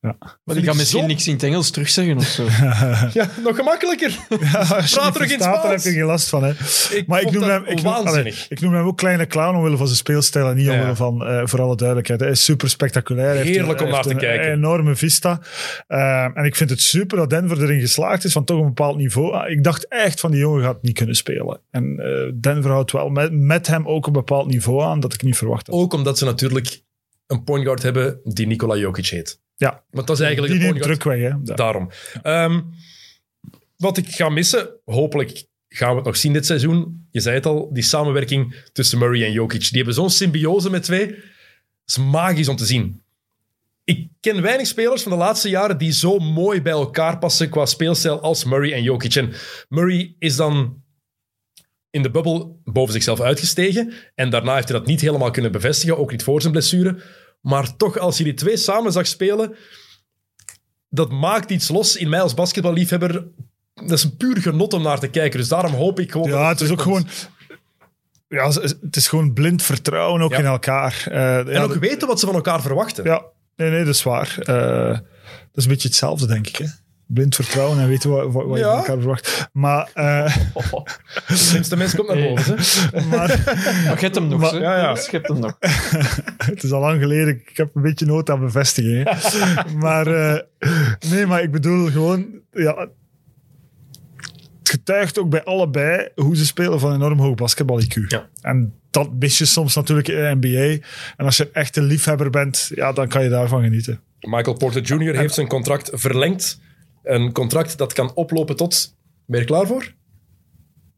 [0.03, 0.15] Ja.
[0.43, 1.07] Maar die gaan misschien zo...
[1.07, 2.43] niks in het Engels terugzeggen of zo.
[3.19, 4.17] ja, nog gemakkelijker.
[4.51, 5.61] Ja, Praat terug in het Spaans.
[5.61, 6.43] Daar heb je geen last van.
[6.43, 6.49] Hè.
[6.95, 9.77] Ik maar ik noem, hem, ik, noem, allee, ik noem hem ook kleine clown omwille
[9.77, 10.73] van zijn speelstijl en niet ja.
[10.73, 12.19] omwille van, uh, voor alle duidelijkheid.
[12.19, 13.35] Hij is super spectaculair.
[13.35, 14.45] Heerlijk heeft, om naar te kijken.
[14.45, 15.39] Een enorme vista.
[15.87, 18.97] Uh, en ik vind het super dat Denver erin geslaagd is van toch een bepaald
[18.97, 19.49] niveau.
[19.49, 21.59] Ik dacht echt van die jongen gaat niet kunnen spelen.
[21.71, 25.23] En uh, Denver houdt wel met, met hem ook een bepaald niveau aan dat ik
[25.23, 25.75] niet verwacht had.
[25.75, 26.81] Ook omdat ze natuurlijk
[27.27, 29.41] een point guard hebben die Nikola Jokic heet.
[29.55, 29.83] Ja.
[29.91, 31.27] Want dat is eigenlijk die neemt druk weg, hè?
[31.27, 31.39] Ja.
[31.43, 31.89] Daarom.
[32.23, 32.73] Um,
[33.77, 37.07] wat ik ga missen, hopelijk gaan we het nog zien dit seizoen.
[37.11, 39.61] Je zei het al, die samenwerking tussen Murray en Jokic.
[39.61, 41.07] Die hebben zo'n symbiose met twee.
[41.07, 41.17] Dat
[41.85, 43.01] is magisch om te zien.
[43.83, 47.65] Ik ken weinig spelers van de laatste jaren die zo mooi bij elkaar passen qua
[47.65, 49.15] speelstijl als Murray en Jokic.
[49.15, 49.33] En
[49.69, 50.81] Murray is dan
[51.89, 53.93] in de bubbel boven zichzelf uitgestegen.
[54.15, 57.01] En daarna heeft hij dat niet helemaal kunnen bevestigen, ook niet voor zijn blessure.
[57.43, 59.55] Maar toch, als je die twee samen zag spelen,
[60.89, 63.27] dat maakt iets los in mij als basketballiefhebber.
[63.73, 65.39] Dat is een puur genot om naar te kijken.
[65.39, 66.29] Dus daarom hoop ik gewoon...
[66.29, 67.07] Ja, het is ook gewoon...
[68.27, 70.37] Ja, het is gewoon blind vertrouwen ook ja.
[70.37, 71.05] in elkaar.
[71.07, 73.03] Uh, en ja, ook weten wat ze van elkaar verwachten.
[73.03, 73.25] Ja,
[73.55, 74.35] nee, nee, dat is waar.
[74.39, 75.01] Uh, dat
[75.53, 76.55] is een beetje hetzelfde, denk ik.
[76.55, 76.65] Hè?
[77.13, 78.65] Blind vertrouwen en weten wat, wat, wat ja.
[78.65, 79.49] je van elkaar verwacht.
[79.51, 79.91] Maar...
[80.03, 80.85] Uh, oh,
[81.27, 82.55] de slimste mens komt naar boven.
[83.09, 83.27] maar,
[83.85, 84.89] maar je hebt hem nog, maar, ja, ja.
[84.89, 85.57] Je hebt hem nog.
[86.51, 87.41] het is al lang geleden.
[87.47, 89.09] Ik heb een beetje nood aan bevestiging.
[89.77, 90.39] maar uh,
[91.09, 92.25] nee, maar ik bedoel gewoon...
[92.51, 92.87] Ja,
[94.59, 98.07] het getuigt ook bij allebei hoe ze spelen van enorm hoog basketbal-IQ.
[98.07, 98.29] Ja.
[98.41, 100.85] En dat mis je soms natuurlijk in de NBA.
[101.17, 103.99] En als je een echte liefhebber bent, ja, dan kan je daarvan genieten.
[104.19, 105.15] Michael Porter Jr.
[105.15, 106.59] heeft zijn contract verlengd
[107.03, 108.95] een contract dat kan oplopen tot...
[109.25, 109.93] Ben je er klaar voor?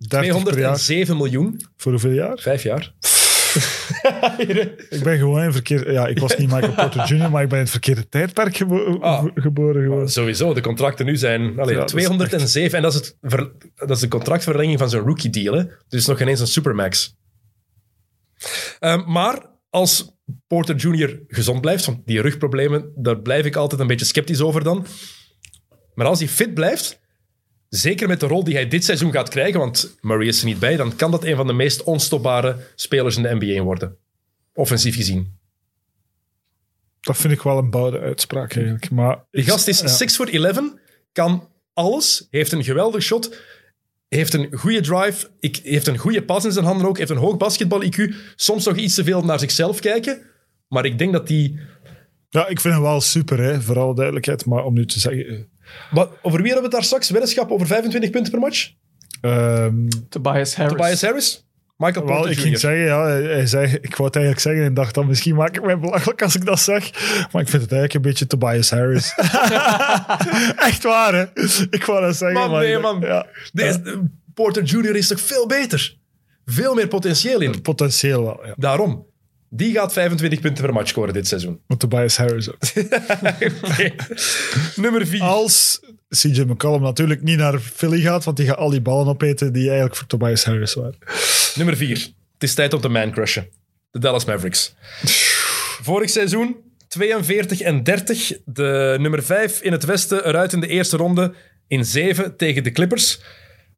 [0.07, 1.61] 207 miljoen.
[1.77, 2.37] Voor hoeveel jaar?
[2.39, 2.93] Vijf jaar.
[4.89, 5.91] ik ben gewoon in verkeerde...
[5.91, 8.99] Ja, ik was niet Michael Porter Jr., maar ik ben in het verkeerde tijdperk gebo
[8.99, 9.83] ah, geboren.
[9.83, 10.09] Gewoon.
[10.09, 11.59] Sowieso, de contracten nu zijn...
[11.59, 12.73] Allee, ja, 207, echt...
[12.73, 15.55] en dat is, het ver, dat is de contractverlenging van zijn rookie deal.
[15.55, 15.63] Hè?
[15.87, 17.15] Dus nog ineens een supermax.
[18.79, 20.15] Um, maar als
[20.47, 21.19] Porter Jr.
[21.27, 24.85] gezond blijft, want die rugproblemen, daar blijf ik altijd een beetje sceptisch over dan.
[25.95, 26.99] Maar als hij fit blijft,
[27.69, 30.59] zeker met de rol die hij dit seizoen gaat krijgen, want Murray is er niet
[30.59, 33.97] bij, dan kan dat een van de meest onstopbare spelers in de NBA worden.
[34.53, 35.37] Offensief gezien.
[36.99, 38.91] Dat vind ik wel een boude uitspraak eigenlijk.
[38.91, 40.73] Maar die gast is 6 voor 11,
[41.11, 42.27] kan alles.
[42.29, 43.37] Heeft een geweldig shot.
[44.07, 45.29] Heeft een goede drive.
[45.39, 46.97] Ik, heeft een goede pas in zijn handen ook.
[46.97, 48.15] Heeft een hoog basketbal-IQ.
[48.35, 50.21] Soms nog iets te veel naar zichzelf kijken.
[50.67, 51.59] Maar ik denk dat die...
[52.29, 54.45] Ja, ik vind hem wel super, hè, voor alle duidelijkheid.
[54.45, 55.49] Maar om nu te zeggen...
[55.91, 57.09] Wat, over wie hebben we het daar straks?
[57.09, 58.71] Weddenschap over 25 punten per match?
[59.21, 60.77] ehm, Tobias Harris.
[60.77, 61.43] Tobias Harris?
[61.77, 64.73] Michael wel, Porter ik ging zeggen, ja, hij, zei, ik wou het eigenlijk zeggen en
[64.73, 66.91] dacht dan, misschien maak ik mij belachelijk als ik dat zeg.
[67.31, 69.13] Maar ik vind het eigenlijk een beetje Tobias Harris.
[70.69, 71.25] Echt waar, hè?
[71.69, 72.61] Ik wou dat zeggen, Man, maar...
[72.63, 72.99] nee, man.
[72.99, 74.95] Ja, Deze- Porter Jr.
[74.95, 75.97] is toch veel beter?
[76.45, 77.61] Veel meer potentieel in.
[77.61, 78.53] potentieel wel, ja.
[78.57, 79.05] Daarom.
[79.55, 81.61] Die gaat 25 punten per match scoren dit seizoen.
[81.67, 82.57] Maar Tobias Harris ook.
[84.75, 85.21] Nummer 4.
[85.21, 85.79] Als
[86.09, 89.65] CJ McCollum natuurlijk niet naar Philly gaat, want die gaat al die ballen opeten die
[89.65, 90.97] eigenlijk voor Tobias Harris waren.
[91.55, 91.89] Nummer 4.
[92.33, 93.47] Het is tijd om te man-crushen.
[93.91, 94.75] De Dallas Mavericks.
[95.81, 96.55] Vorig seizoen
[96.87, 98.31] 42 en 30.
[98.45, 101.33] De nummer 5 in het westen eruit in de eerste ronde
[101.67, 103.19] in 7 tegen de Clippers.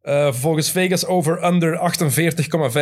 [0.02, 1.78] Eh, volgens Vegas over-under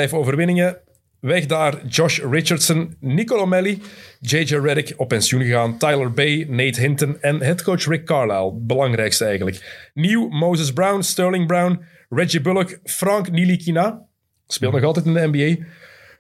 [0.07, 0.77] 48,5 overwinningen.
[1.19, 3.81] Weg daar Josh Richardson, Nicolo Melli,
[4.19, 8.53] JJ Redick op pensioen gegaan, Tyler Bay, Nate Hinton en headcoach Rick Carlisle.
[8.53, 9.89] Belangrijkste eigenlijk.
[9.93, 14.05] Nieuw Moses Brown, Sterling Brown, Reggie Bullock, Frank Nilikina.
[14.47, 15.65] Speelt nog altijd in de NBA.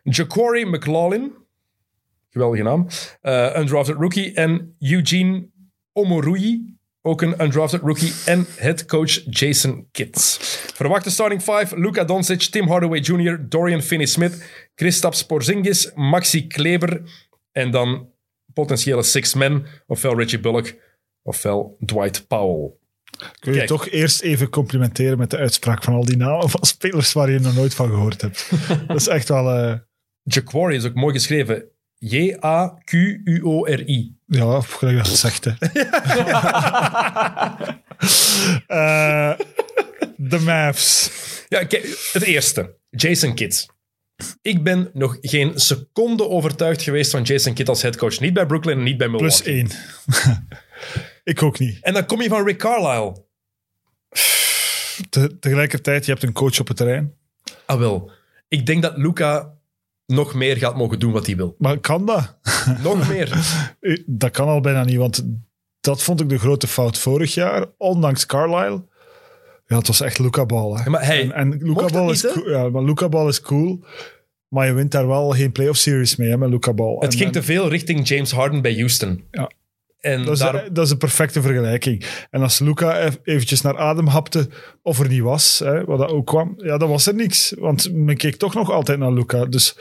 [0.03, 1.33] Ja'Cory McLaughlin.
[2.29, 2.87] Geweldige naam.
[3.21, 4.33] Eh, undrafted rookie.
[4.33, 5.47] En Eugene
[5.93, 6.74] Omoruyi.
[7.07, 8.13] Ook een undrafted rookie.
[8.25, 10.37] En headcoach Jason Kitts.
[10.73, 11.79] Verwachte starting five.
[11.79, 14.43] Luka Doncic, Tim Hardaway Jr., Dorian Finney-Smith,
[14.75, 17.01] Kristaps Porzingis, Maxi Kleber.
[17.51, 18.09] En dan
[18.53, 19.65] potentiële six men.
[19.87, 20.75] Ofwel Reggie Bullock,
[21.21, 22.71] ofwel Dwight Powell.
[23.39, 23.67] Wil je Kijk.
[23.67, 27.39] toch eerst even complimenteren met de uitspraak van al die namen van spelers waar je
[27.39, 28.49] nog nooit van gehoord hebt.
[28.87, 29.49] dat is echt wel...
[29.51, 29.77] eh,
[30.23, 31.63] Ja'Cory is ook mooi geschreven.
[31.97, 34.14] J-A-Q-U-O-R-I.
[34.25, 35.51] Ja, gelijk dat het zegt, hè.
[38.67, 39.31] Eh,
[40.17, 41.11] De Mavs.
[41.49, 42.75] Ja, kijk, het eerste.
[42.89, 43.67] Jason Kidd.
[44.41, 48.19] Ik ben nog geen seconde overtuigd geweest van Jason Kidd als headcoach.
[48.19, 49.41] Niet bij Brooklyn en niet bij Milwaukee.
[49.41, 49.69] Plus één.
[51.23, 51.77] Ik ook niet.
[51.81, 53.23] En dan kom je van Rick Carlisle.
[55.09, 57.13] Te- tegelijkertijd, je hebt een coach op het terrein.
[57.65, 58.11] Ah wel,
[58.47, 59.53] ik denk dat Luca
[60.05, 61.55] nog meer gaat mogen doen wat hij wil.
[61.57, 62.37] Maar kan dat?
[62.83, 63.29] Nog meer.
[63.79, 65.25] Eh, Dat kan al bijna niet, want
[65.81, 67.65] dat vond ik de grote fout vorig jaar.
[67.77, 68.83] Ondanks Carlisle.
[69.67, 70.81] Ja, het was echt Luca Ball.
[70.81, 70.89] Hè.
[70.89, 73.83] Maar hij en en Luca Ball niet, is cool, ja, maar Luca Ball is cool.
[74.47, 76.95] Maar je wint daar wel geen playoff series mee hè, met Luca Ball.
[76.99, 79.23] Het En- ging te veel richting James Harden bij Houston.
[79.31, 79.51] Ja.
[80.05, 82.05] En dat, is, daar, dat is een perfecte vergelijking.
[82.29, 84.47] En als Luca ev- eventjes naar adem hapte,
[84.81, 87.53] of er niet was, hè, wat dat ook kwam, ja, dan was er niks.
[87.57, 89.45] Want men keek toch nog altijd naar Luca.
[89.45, 89.77] Dus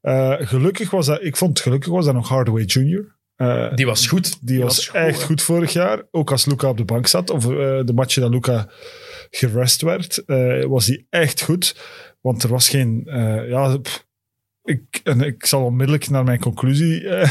[0.00, 3.16] eh, gelukkig was dat, ik vond gelukkig was dat nog Hardaway Jr.
[3.36, 4.46] Eh, die was goed.
[4.46, 5.24] Die, was, echt hè.
[5.26, 6.02] goed vorig jaar.
[6.10, 7.50] Ook als Luca op de bank zat, of eh,
[7.84, 8.68] de matchen dat Luca
[9.30, 11.76] gerest werd, eh, was hij echt goed.
[12.20, 13.02] Want er was geen...
[13.06, 14.06] eh, ja, pff,
[14.68, 17.30] ik, en ik zal onmiddellijk naar mijn conclusie eh,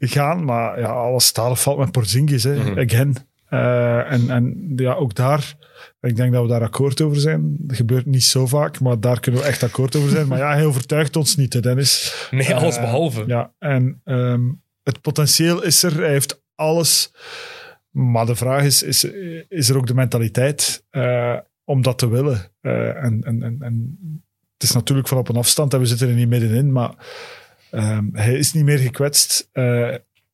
[0.00, 2.78] gaan, maar ja, alles staat of valt met Porzingis, hè, Mhm.
[2.78, 3.16] again.
[3.48, 5.54] Eh, en, en ja, ook daar,
[6.00, 7.56] ik denk dat we daar akkoord over zijn.
[7.58, 10.26] Dat gebeurt niet zo vaak, maar daar kunnen we echt akkoord over zijn.
[10.28, 12.26] Maar ja, hij overtuigt ons niet, hè, Dennis.
[12.30, 13.24] Nee, alles Eh, behalve.
[13.26, 14.40] Ja, en ehm,
[14.82, 15.96] het potentieel is er.
[15.96, 17.12] Hij heeft alles.
[17.90, 19.04] Maar de vraag is, is,
[19.48, 20.84] is er ook de mentaliteit
[21.64, 22.40] om dat te willen?
[22.60, 23.98] En, en, en, en
[24.62, 26.94] het is natuurlijk van op een afstand en we zitten er niet middenin, maar
[27.70, 29.48] ehm, hij is niet meer gekwetst.
[29.52, 29.88] Eh,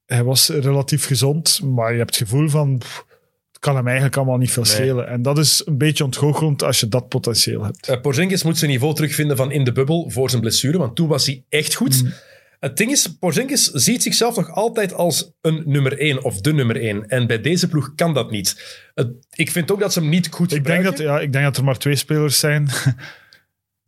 [0.07, 2.79] hij was relatief gezond, maar je hebt het gevoel van...
[2.79, 3.05] pff,
[3.51, 4.73] het kan hem eigenlijk allemaal niet veel Nee.
[4.73, 5.09] schelen.
[5.09, 7.89] En dat is een beetje ontgoochelend als je dat potentieel hebt.
[7.89, 11.09] Eh, Porzingis moet zijn niveau terugvinden van in de bubbel voor zijn blessure, want toen
[11.09, 12.03] was hij echt goed.
[12.03, 12.13] Mm.
[12.61, 16.77] Het ding is, Porzingis ziet zichzelf nog altijd als een nummer 1 of de nummer
[16.83, 17.09] 1.
[17.09, 18.79] En bij deze ploeg kan dat niet.
[18.95, 21.45] Het- ik vind ook dat ze hem niet goed Ik denk, dat, ja, ik denk
[21.45, 22.69] dat er maar twee spelers zijn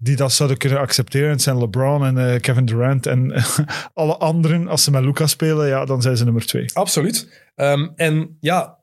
[0.02, 1.30] die dat zouden kunnen accepteren.
[1.30, 3.06] Het zijn LeBron en eh, Kevin Durant.
[3.06, 3.42] En
[3.94, 6.70] alle anderen, als ze met Luca spelen, ja, dan zijn ze nummer twee.
[6.72, 7.28] Absoluut.
[7.54, 8.78] Ehm, en ja,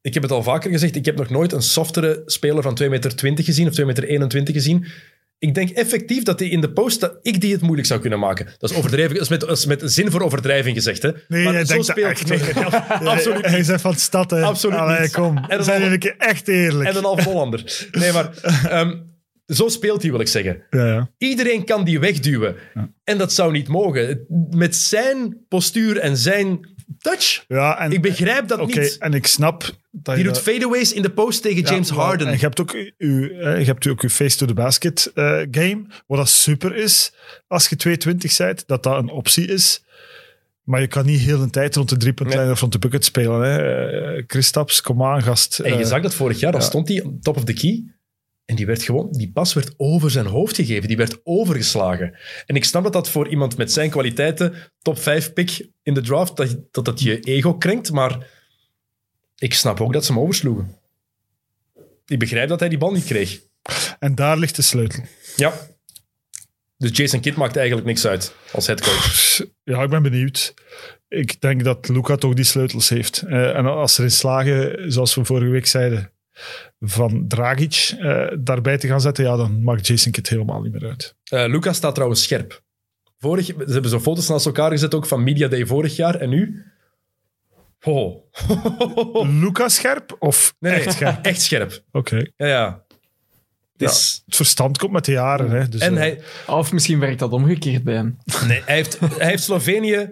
[0.00, 2.90] ik heb het al vaker gezegd, ik heb nog nooit een softere speler van 2,20
[2.90, 4.86] meter gezien of 2,21 meter gezien.
[5.38, 8.18] Ik denk effectief dat hij in de post, dat ik die het moeilijk zou kunnen
[8.18, 8.46] maken.
[8.58, 11.02] Dat is overdreven, dat is met, dat is met zin voor overdrijving gezegd.
[11.02, 11.10] Hè?
[11.28, 12.54] Nee, maar jij zo denkt speelt echt niet.
[13.04, 14.42] absoluut Hij, hij is van de stad, hè.
[14.42, 15.12] Absoluut Allee, niet.
[15.12, 15.36] kom.
[15.36, 16.88] En dan zijn keer echt eerlijk.
[16.88, 17.88] En een half Hollander.
[17.92, 18.30] Nee, maar
[18.68, 18.94] ehm,
[19.46, 20.62] zo speelt hij, wil ik zeggen.
[20.70, 21.10] Ja, ja.
[21.18, 22.54] Iedereen kan die wegduwen.
[23.04, 24.26] En dat zou niet mogen.
[24.50, 27.44] Met zijn postuur en zijn touch.
[27.48, 28.96] ja en, Ik begrijp dat Oké, niet.
[28.98, 30.30] en ik snap dat Die je...
[30.30, 32.26] doet fadeaways in de post tegen Ja, James Harden.
[32.26, 37.12] En je hebt ook je hebt ook uw face-to-the-basket eh, game, wat dat super is
[37.48, 39.84] als je 220 bent, dat dat een optie is.
[40.62, 42.52] Maar je kan niet heel de tijd rond de driepuntlijn Nee.
[42.52, 43.40] of rond de bucket spelen.
[43.40, 43.58] Hè.
[44.16, 45.58] Eh, Kristaps, kom aan, gast.
[45.58, 46.66] En je Eh, zag dat vorig jaar, dan ja.
[46.66, 47.84] stond hij top of the key.
[48.46, 50.88] En die werd gewoon, die pas werd over zijn hoofd gegeven.
[50.88, 52.18] Die werd overgeslagen.
[52.46, 56.00] En ik snap dat dat voor iemand met zijn kwaliteiten, top 5 pick in de
[56.00, 57.92] draft, dat dat, dat je ego krenkt.
[57.92, 58.26] Maar
[59.38, 60.76] ik snap ook dat ze hem oversloegen.
[62.06, 63.40] Ik begrijp dat hij die bal niet kreeg.
[63.98, 65.02] En daar ligt de sleutel.
[65.36, 65.52] Ja.
[66.78, 69.40] Dus Jason Kidd maakt eigenlijk niks uit als headcoach.
[69.64, 70.54] Ja, ik ben benieuwd.
[71.08, 73.22] Ik denk dat Luca toch die sleutels heeft.
[73.22, 76.10] Eh, en als ze erin slagen, zoals we vorige week zeiden,
[76.80, 80.88] van Dragic eh, daarbij te gaan zetten, ja, dan maakt Jason Kidd helemaal niet meer
[80.88, 81.14] uit.
[81.24, 82.62] Eh Lucas staat trouwens scherp.
[83.18, 86.14] Vorig, ze hebben zo foto's naast elkaar gezet, ook van Media Day vorig jaar.
[86.14, 86.64] En nu?
[87.82, 88.24] Oh.
[89.40, 91.24] Luca scherp of Nee, nee, echt scherp?
[91.26, 91.82] echt scherp.
[91.92, 92.16] Oké.
[92.36, 92.84] Ja, ja.
[93.76, 93.90] Het
[94.26, 95.50] Het verstand komt met de jaren.
[95.50, 98.16] Hè, dus, En eh, hij, Of misschien werkt dat omgekeerd bij hem.
[98.46, 100.10] nee, hij, heeft, hij heeft Slovenië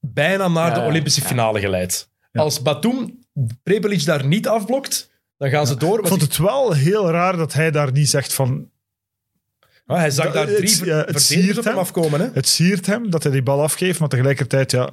[0.00, 0.86] bijna naar Ja, de ja.
[0.86, 2.08] Olympische finale geleid.
[2.32, 2.40] Ja.
[2.42, 3.18] Als Batum
[3.62, 5.98] Prepelic daar niet afblokt, dan gaan ze door.
[5.98, 8.70] ik vond het wel heel raar dat hij daar niet zegt van...
[9.86, 11.82] Ah, hij zag daar drie het- ja, het verdedigers siert op hem hem.
[11.82, 12.20] afkomen.
[12.20, 12.28] Hè?
[12.32, 14.90] Het siert hem dat hij die bal afgeeft, maar tegelijkertijd, ja...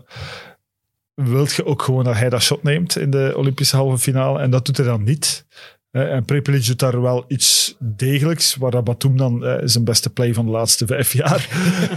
[1.14, 4.40] Wilt je ook gewoon dat hij dat shot neemt in de Olympische halve finale?
[4.40, 5.46] En dat doet hij dan niet.
[5.92, 10.34] Eh, en Prepelic doet daar wel iets degelijks, waar Batum dan eh, zijn beste play
[10.34, 11.40] van de laatste vijf jaar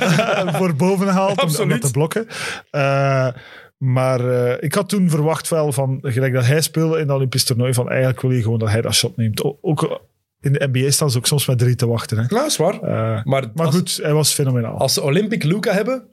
[0.57, 2.27] voor boven haalt om, dat te blokken.
[2.71, 3.29] Eh,
[3.77, 7.45] maar eh, ik had toen verwacht wel van, gelijk dat hij speelde in het Olympisch
[7.45, 9.43] toernooi, van eigenlijk wil je gewoon dat hij dat shot neemt.
[9.43, 10.01] O- Ook
[10.41, 12.19] in de NBA staan ze ook soms met drie te wachten.
[12.19, 12.25] Hè.
[12.37, 12.75] Ja, is waar.
[12.83, 14.79] Eh, Maar, maar als, goed, hij was fenomenaal.
[14.79, 16.05] als ze Olympic Luca hebben,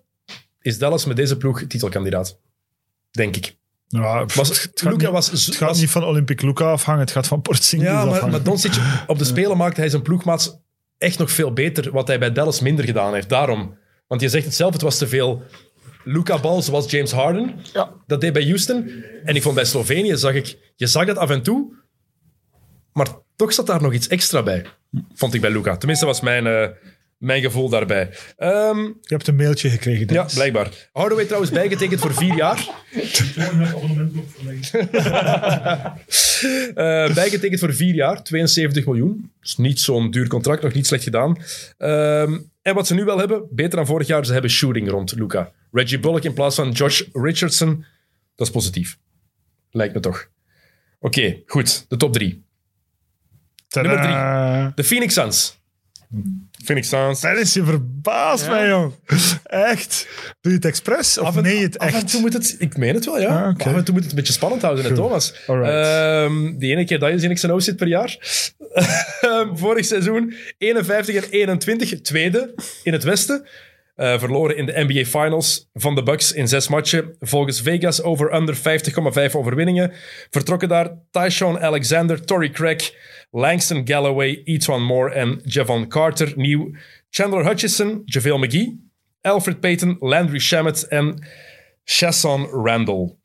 [0.61, 2.39] is Dallas met deze ploeg titelkandidaat.
[3.11, 3.55] Denk ik.
[3.87, 7.01] Ja, Was, het gaat, Luca niet, was, het gaat was- niet van Olympic Luca afhangen,
[7.01, 8.31] het gaat van Porzingis Ja, maar, afhangen.
[8.31, 8.73] maar Doncic
[9.07, 10.57] op de Spelen maakte hij zijn ploegmaats
[10.97, 13.29] echt nog veel beter, wat hij bij Dallas minder gedaan heeft.
[13.29, 13.77] Daarom.
[14.07, 15.41] Want je zegt het zelf, het was te veel
[16.03, 17.55] Luca-bal zoals James Harden.
[17.73, 17.91] Ja.
[18.07, 19.03] Dat deed bij Houston.
[19.23, 21.73] En ik vond bij Slovenië, zag ik, je zag dat af en toe,
[22.93, 24.65] maar toch zat daar nog iets extra bij,
[25.13, 25.77] vond ik bij Luca.
[25.77, 26.67] Tenminste, was mijn, eh,
[27.17, 28.09] mijn gevoel daarbij.
[28.37, 30.33] Ehm, Je hebt een mailtje gekregen, ja, Dennis.
[30.33, 30.89] blijkbaar.
[30.91, 32.69] Hardaway trouwens bijgetekend voor vier jaar.
[36.75, 39.31] Eh, bijgetekend voor vier jaar, 72 miljoen.
[39.39, 41.37] Dat is niet zo'n duur contract, nog niet slecht gedaan.
[41.77, 45.11] Ehm, en wat ze nu wel hebben, beter dan vorig jaar, ze hebben shooting rond
[45.15, 45.51] Luca.
[45.71, 47.85] Reggie Bullock in plaats van Josh Richardson,
[48.35, 48.97] dat is positief.
[49.71, 50.29] Lijkt me toch.
[50.99, 51.85] Oké, goed.
[51.89, 52.43] De top drie.
[53.69, 54.73] Nummer drie.
[54.75, 55.59] De Phoenix Suns.
[56.63, 57.21] Phoenix Suns.
[57.21, 58.93] Dennis, je verbaast mij, jong.
[59.43, 60.07] Echt.
[60.41, 62.11] Doe je het expres of Af je het af en echt?
[62.11, 62.55] toe moet het...
[62.59, 63.27] Ik meen het wel, ja.
[63.27, 63.63] Ah, oké.
[63.63, 64.99] Maar af en toe moet het een beetje spannend houden, hè, Goed.
[64.99, 65.33] Thomas.
[65.47, 65.73] Alright.
[65.73, 68.17] Ehm, die ene keer dat je in XNO zit per jaar.
[69.21, 72.53] Ehm, Vorig seizoen 51 en 21, tweede
[72.83, 73.47] in het Westen.
[73.95, 77.15] Eh, verloren in de NBA Finals van de Bucks in zes matchen.
[77.19, 79.91] Volgens Vegas over-under 50,5 overwinningen.
[80.29, 82.93] Vertrokken daar Tyshawn Alexander, Torrey Craig,
[83.33, 86.33] Langston Galloway, Etwan Moore en Javon Carter.
[86.35, 86.71] Nieuw
[87.09, 88.79] Chandler Hutchison, JaVale McGee,
[89.21, 91.23] Alfred Payton, Landry Shamet en
[91.83, 93.17] Chasson Randall.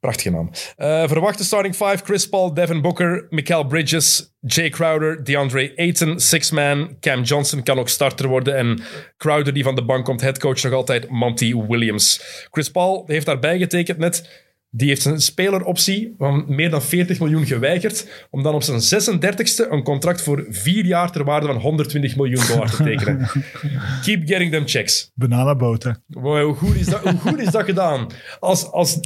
[0.00, 0.50] Prachtige naam.
[0.76, 6.50] Eh, verwachte starting five: Chris Paul, Devin Booker, Mikael Bridges, Jay Crowder, DeAndre Ayton, Six
[6.50, 6.96] Man.
[7.00, 8.56] Cam Johnson kan ook starter worden.
[8.56, 8.82] En
[9.16, 12.20] Crowder, die van de bank komt, headcoach nog altijd Monty Williams.
[12.50, 14.43] Chris Paul heeft daarbij getekend net.
[14.76, 18.26] Die heeft zijn speleroptie van meer dan 40 miljoen geweigerd.
[18.30, 22.46] Om dan op zijn 36e een contract voor vier jaar ter waarde van 120 miljoen
[22.48, 23.28] dollar te tekenen.
[24.04, 25.10] Keep getting them checks.
[25.14, 25.90] Bananaboot, hè.
[26.06, 28.06] Wow, hoe, goed is dat, hoe goed is dat gedaan?
[28.40, 29.00] Als, als,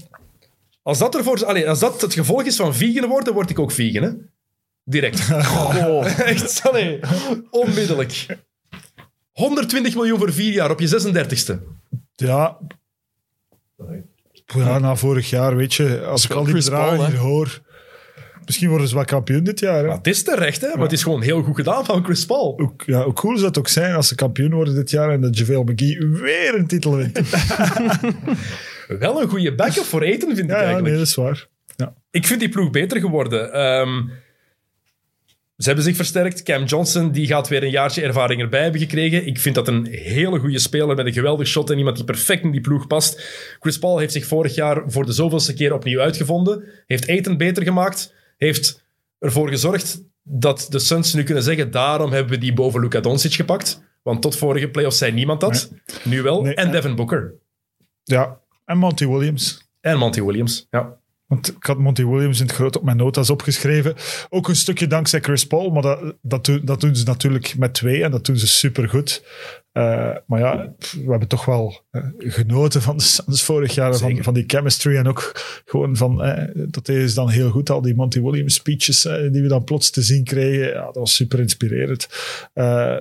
[0.82, 3.72] als, dat ervoor, allee, als dat het gevolg is van vegan worden, word ik ook
[3.72, 4.02] vegan.
[4.02, 4.10] Hè?
[4.84, 5.28] Direct.
[5.30, 7.00] Oh, echt, allee,
[7.50, 8.26] onmiddellijk.
[9.32, 11.14] 120 miljoen voor vier jaar op je
[11.48, 11.62] 36e.
[12.14, 12.58] Ja.
[14.56, 17.60] Ja, na vorig jaar, weet je, als ik al die hier hoor...
[18.44, 19.86] Misschien worden ze wel kampioen dit jaar, hè.
[19.86, 20.68] Maar het is terecht, hè?
[20.68, 22.54] maar het is gewoon heel goed gedaan van Chris Paul.
[22.56, 25.20] Hoe, ja, hoe cool zou het ook zijn als ze kampioen worden dit jaar en
[25.20, 27.20] dat JaVale McGee weer een titel wint.
[28.98, 30.86] Wel een goede backup voor eten, vind ik Ja, ja eigenlijk.
[30.86, 31.46] nee, dat is waar.
[31.76, 31.94] Ja.
[32.10, 33.52] Ik vind die ploeg beter geworden.
[33.52, 34.02] Ehm,
[35.58, 36.42] ze hebben zich versterkt.
[36.42, 39.26] Cam Johnson die gaat weer een jaartje ervaring erbij hebben gekregen.
[39.26, 42.42] Ik vind dat een hele goede speler met een geweldig shot en iemand die perfect
[42.42, 43.20] in die ploeg past.
[43.60, 46.64] Chris Paul heeft zich vorig jaar voor de zoveelste keer opnieuw uitgevonden.
[46.86, 48.14] Heeft Aiton beter gemaakt.
[48.36, 48.84] Heeft
[49.18, 53.32] ervoor gezorgd dat de Suns nu kunnen zeggen daarom hebben we die boven Luka Doncic
[53.32, 53.82] gepakt.
[54.02, 55.72] Want tot vorige playoffs zei niemand dat.
[56.04, 56.42] Nu wel.
[56.42, 56.72] Nee, en eh.
[56.72, 57.34] Devin Booker.
[58.04, 59.68] ja, en Monty Williams.
[59.80, 60.66] En Monty Williams.
[60.70, 60.97] Ja.
[61.28, 63.94] Want ik had Monty Williams in het groot op mijn nota's opgeschreven.
[64.28, 67.74] Ook een stukje dankzij Chris Paul, maar dat, dat, doen, dat doen ze natuurlijk met
[67.74, 69.24] twee en dat doen ze supergoed.
[69.78, 70.74] Eh, maar ja,
[71.04, 74.96] we hebben toch wel eh, genoten van de Suns vorig jaar, van, van die chemistry
[74.96, 75.32] en ook
[75.64, 79.48] gewoon van, eh, dat is dan heel goed, al die Monty Williams speeches die we
[79.48, 82.08] dan plots te zien kregen, ja, dat was super inspirerend.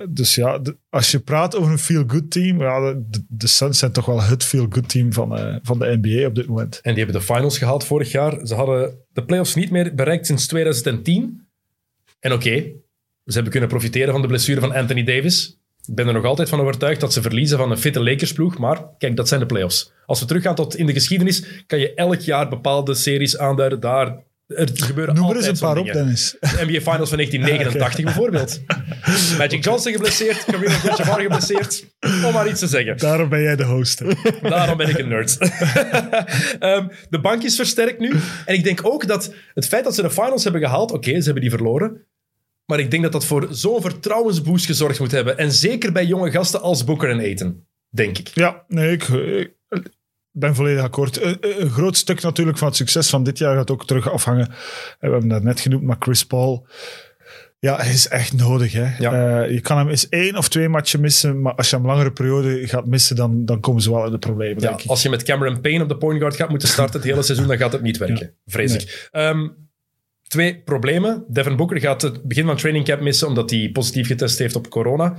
[0.08, 3.92] Dus ja, de- als je praat over een feel-good team, ja, de, de Suns zijn
[3.92, 6.80] toch wel het feel-good team van, van de NBA op dit moment.
[6.82, 8.46] En die hebben de finals gehaald vorig jaar.
[8.46, 11.46] Ze hadden de playoffs niet meer bereikt sinds 2010.
[12.20, 12.50] En oké,
[13.24, 15.57] ze hebben kunnen profiteren van de blessure van Anthony Davis.
[15.88, 18.58] Ik ben er nog altijd van overtuigd dat ze verliezen van een fitte Lakersploeg.
[18.58, 19.92] Maar kijk, dat zijn de playoffs.
[20.06, 23.80] Als we teruggaan tot in de geschiedenis, kan je elk jaar bepaalde series aanduiden.
[23.80, 24.16] Daar
[24.46, 25.92] er gebeuren Noem er eens een paar op.
[25.92, 26.36] Dennis.
[26.40, 28.60] De NBA Finals van 1989 bijvoorbeeld.
[29.38, 31.84] Magic Johnson geblesseerd, Kareem Abdul-Jabbar geblesseerd.
[32.24, 32.96] Om maar iets te zeggen.
[32.96, 33.98] Daarom ben jij de host.
[33.98, 34.08] hè.
[34.42, 35.38] Daarom ben ik een nerd.
[36.58, 38.12] Ehm, de bank is versterkt nu.
[38.44, 41.24] En ik denk ook dat het feit dat ze de finals hebben gehaald, oké, ze
[41.24, 42.06] hebben die verloren.
[42.70, 45.38] Maar ik denk dat dat voor zo'n vertrouwensboost gezorgd moet hebben.
[45.38, 48.28] En zeker bij jonge gasten als Booker en Aiton, denk ik.
[48.34, 49.52] Ja, nee, ik, ik
[50.30, 51.22] ben volledig akkoord.
[51.22, 54.48] Een, groot stuk natuurlijk van het succes van dit jaar gaat ook terug afhangen.
[54.48, 56.66] We hebben dat net genoemd, maar Chris Paul.
[57.58, 58.72] Ja, hij is echt nodig.
[58.72, 58.96] Hè.
[58.98, 59.42] Ja.
[59.42, 62.12] Eh, je kan hem eens één of twee matchen missen, maar als je hem langere
[62.12, 64.90] periode gaat missen, dan, dan komen ze wel in de problemen, Ja, denk ik.
[64.90, 67.46] als je met Cameron Payne op de point guard gaat moeten starten het hele seizoen,
[67.46, 69.08] dan gaat het niet werken, vrees ik.
[69.12, 69.48] Ehm,
[70.28, 71.24] twee problemen.
[71.28, 74.68] Devin Booker gaat het begin van training camp missen omdat hij positief getest heeft op
[74.68, 75.16] corona.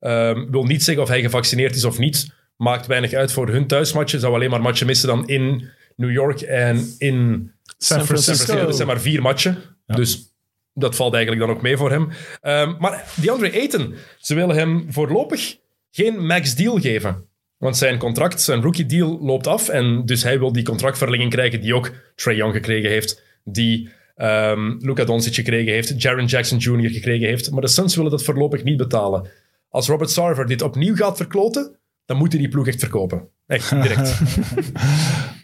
[0.00, 2.26] Ehm, wil niet zeggen of hij gevaccineerd is of niet.
[2.56, 4.20] Maakt weinig uit voor hun thuismatchen.
[4.20, 8.56] Zou alleen maar matchen missen dan in New York en in San Francisco.
[8.56, 9.58] Dat zijn maar vier matchen.
[9.86, 10.32] Dus
[10.74, 12.08] dat valt eigenlijk dan ook mee voor hem.
[12.40, 15.56] Ehm, maar DeAndre Ayton, ze willen hem voorlopig
[15.90, 17.26] geen max deal geven.
[17.56, 19.68] Want zijn contract, zijn rookie deal loopt af.
[19.68, 23.22] En dus hij wil die contractverlenging krijgen die ook Trae Young gekregen heeft.
[23.44, 26.02] Die ehm Luka Doncic gekregen heeft.
[26.02, 26.90] Jaron Jackson Jr.
[26.90, 27.50] gekregen heeft.
[27.50, 29.28] Maar de Suns willen dat voorlopig niet betalen.
[29.68, 33.28] Als Robert Sarver dit opnieuw gaat verkloten, dan moet hij die ploeg echt verkopen.
[33.46, 34.18] Echt, direct.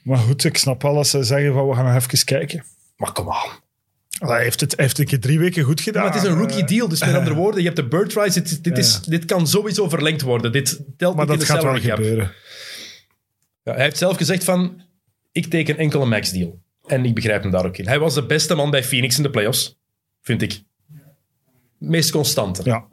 [0.03, 2.65] Maar goed, ik snap wel als ze zeggen van we gaan nog even kijken.
[2.97, 3.49] maar kom aan.
[4.28, 6.03] Hij heeft het, heeft een keer drie weken goed gedaan.
[6.05, 8.12] Maar het is een rookie Eh, deal, dus met andere woorden, je hebt de bird
[8.12, 8.35] rights.
[8.35, 10.53] Dit, dit, is, dit kan sowieso verlengd worden.
[10.53, 11.82] Dit telt Maar niet in dat de gaat wel cap.
[11.82, 12.32] gebeuren.
[13.62, 14.82] Ja, hij heeft zelf gezegd van,
[15.32, 16.61] ik teken enkel een max deal.
[16.89, 17.86] En ik begrijp hem daar ook in.
[17.86, 19.78] Hij was de beste man bij Phoenix in de playoffs,
[20.23, 20.62] vind ik.
[21.78, 22.62] Meest constante.
[22.65, 22.86] Ja.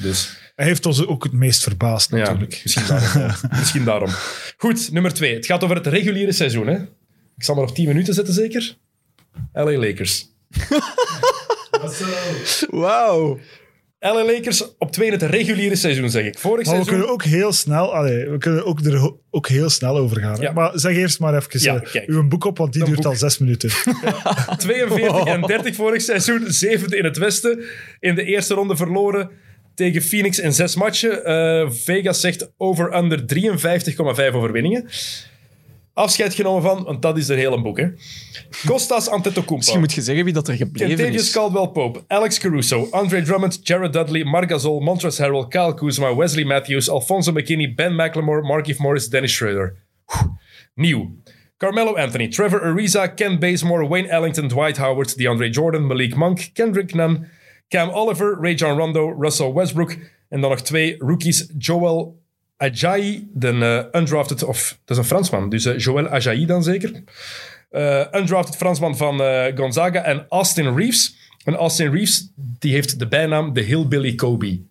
[0.00, 2.60] Dus Hij heeft ons ook het meest verbaasd ja, natuurlijk.
[2.62, 4.10] misschien, daarom, misschien daarom.
[4.56, 5.34] Goed, nummer twee.
[5.34, 6.66] Het gaat over het reguliere seizoen.
[6.66, 6.76] Hè?
[7.36, 8.76] Ik zal maar op 10 minuten zetten, zeker?
[9.52, 10.26] LA Lakers.
[12.70, 13.38] Wauw.
[13.98, 16.38] LA Lakers op 2 in het reguliere seizoen, zeg ik.
[16.38, 16.92] Vorig Maar we seizoen...
[16.92, 20.40] kunnen ook heel snel, allee, we kunnen ook er ook heel snel over gaan.
[20.40, 20.52] Ja.
[20.52, 23.10] Maar zeg eerst maar even Ja, eh, uw boek op, want die Een duurt boek.
[23.10, 23.70] al zes minuten.
[24.56, 27.64] 42 en 30 vorig seizoen, zevende in het Westen.
[28.00, 29.30] In de eerste ronde verloren
[29.74, 31.24] tegen Phoenix in zes matchen.
[31.24, 34.88] Eh, Vegas zegt over-under 53,5 overwinningen.
[35.96, 37.88] Afscheid genomen van, want dat is er heel een boek, hè.
[38.66, 39.56] Kostas Antetokounmpo.
[39.56, 41.32] Misschien moet je zeggen wie dat er gebleven Kentavious is.
[41.32, 46.88] Caldwell-Pope, Alex Caruso, Andre Drummond, Jared Dudley, Marc Gasol, Montrezl Harrell, Kyle Kuzma, Wesley Matthews,
[46.88, 49.76] Alfonso McKinney, Ben McLemore, Markieff Morris, Dennis Schroeder.
[50.74, 51.10] Nieuw.
[51.58, 56.94] Carmelo Anthony, Trevor Ariza, Ken Bazemore, Wayne Ellington, Dwight Howard, DeAndre Jordan, Malik Monk, Kendrick
[56.94, 57.26] Nunn,
[57.68, 59.96] Cam Oliver, Ray John Rondo, Russell Westbrook
[60.28, 62.24] en dan nog twee rookies, Joel
[62.56, 63.48] Ajayi, de
[63.92, 67.02] eh, undrafted, of dat is een Fransman, dus eh, Joel Ajayi dan zeker.
[67.70, 69.20] Eh, undrafted Fransman van
[69.54, 71.16] Gonzaga en Austin Reeves.
[71.44, 74.46] En Austin Reeves die heeft de bijnaam de Hillbilly Kobe.
[74.46, 74.62] Ik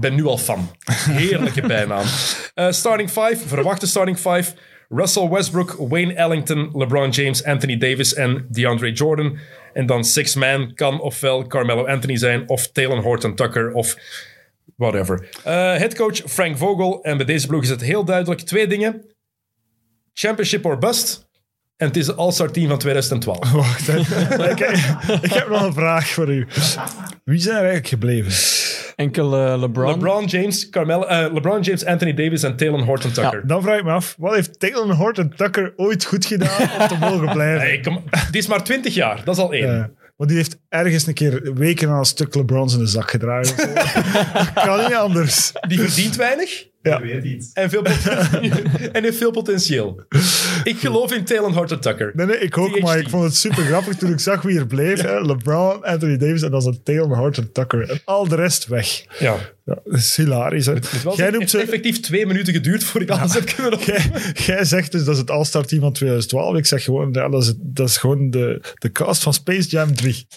[0.00, 0.70] ben nu al fan.
[1.10, 2.04] Heerlijke bijnaam.
[2.68, 4.52] Starting five, verwachte starting five.
[4.88, 9.38] Russell Westbrook, Wayne Ellington, LeBron James, Anthony Davis en DeAndre Jordan.
[9.72, 13.96] En dan six man kan ofwel Carmelo Anthony zijn of Talon Horton Tucker of
[14.76, 15.28] whatever.
[15.44, 17.02] Eh headcoach Frank Vogel.
[17.02, 19.04] En bij deze ploeg is het heel duidelijk twee dingen.
[20.12, 21.28] Championship or bust.
[21.76, 23.50] En het is de All-Star team van 2012.
[23.52, 23.98] Wacht, hè.
[24.50, 24.60] ik,
[25.22, 26.46] ik heb nog een vraag voor u.
[27.24, 28.32] Wie zijn er eigenlijk gebleven?
[28.96, 29.92] Enkel eh, LeBron.
[29.92, 33.46] LeBron James, Carmelo, eh, LeBron James, Anthony Davis en Talon Horton Tucker.
[33.46, 36.96] Dan vraag ik me af, wat heeft Taylor Horton Tucker ooit goed gedaan om te
[37.00, 37.60] mogen blijven?
[37.66, 39.66] Hey, kom, die is maar 20 jaar, dat is al één.
[39.66, 39.90] Ja.
[40.24, 43.56] Want die heeft ergens een keer weken aan een stuk LeBrons in de zak gedragen.
[44.54, 45.52] dat kan niet anders.
[45.68, 47.00] Die verdient weinig Ja.
[47.52, 47.84] en, veel
[48.92, 50.02] en heeft veel potentieel.
[50.64, 52.12] Ik geloof in Talon Horton Tucker.
[52.14, 52.82] Nee, nee, ik ook, THT.
[52.82, 55.02] maar ik vond het super grappig toen ik zag wie er bleef.
[55.02, 55.20] Hè?
[55.20, 57.90] LeBron, Anthony Davis en dan is het Taylor Horton Tucker.
[57.90, 59.04] En al de rest weg.
[59.18, 59.36] Ja.
[59.66, 60.66] Ja, dat is hilarisch.
[60.66, 60.72] Hè?
[60.72, 61.58] Het Jij was noemt heeft ze...
[61.58, 63.80] effectief twee minuten geduurd voor ik alles heb kunnen op.
[63.80, 64.10] Jij,
[64.46, 66.56] jij zegt dus dat is het All-Star team van 2012.
[66.56, 69.94] Ik zeg gewoon, ja, dat, is, dat is gewoon de, de cast van Space Jam
[69.94, 70.26] 3.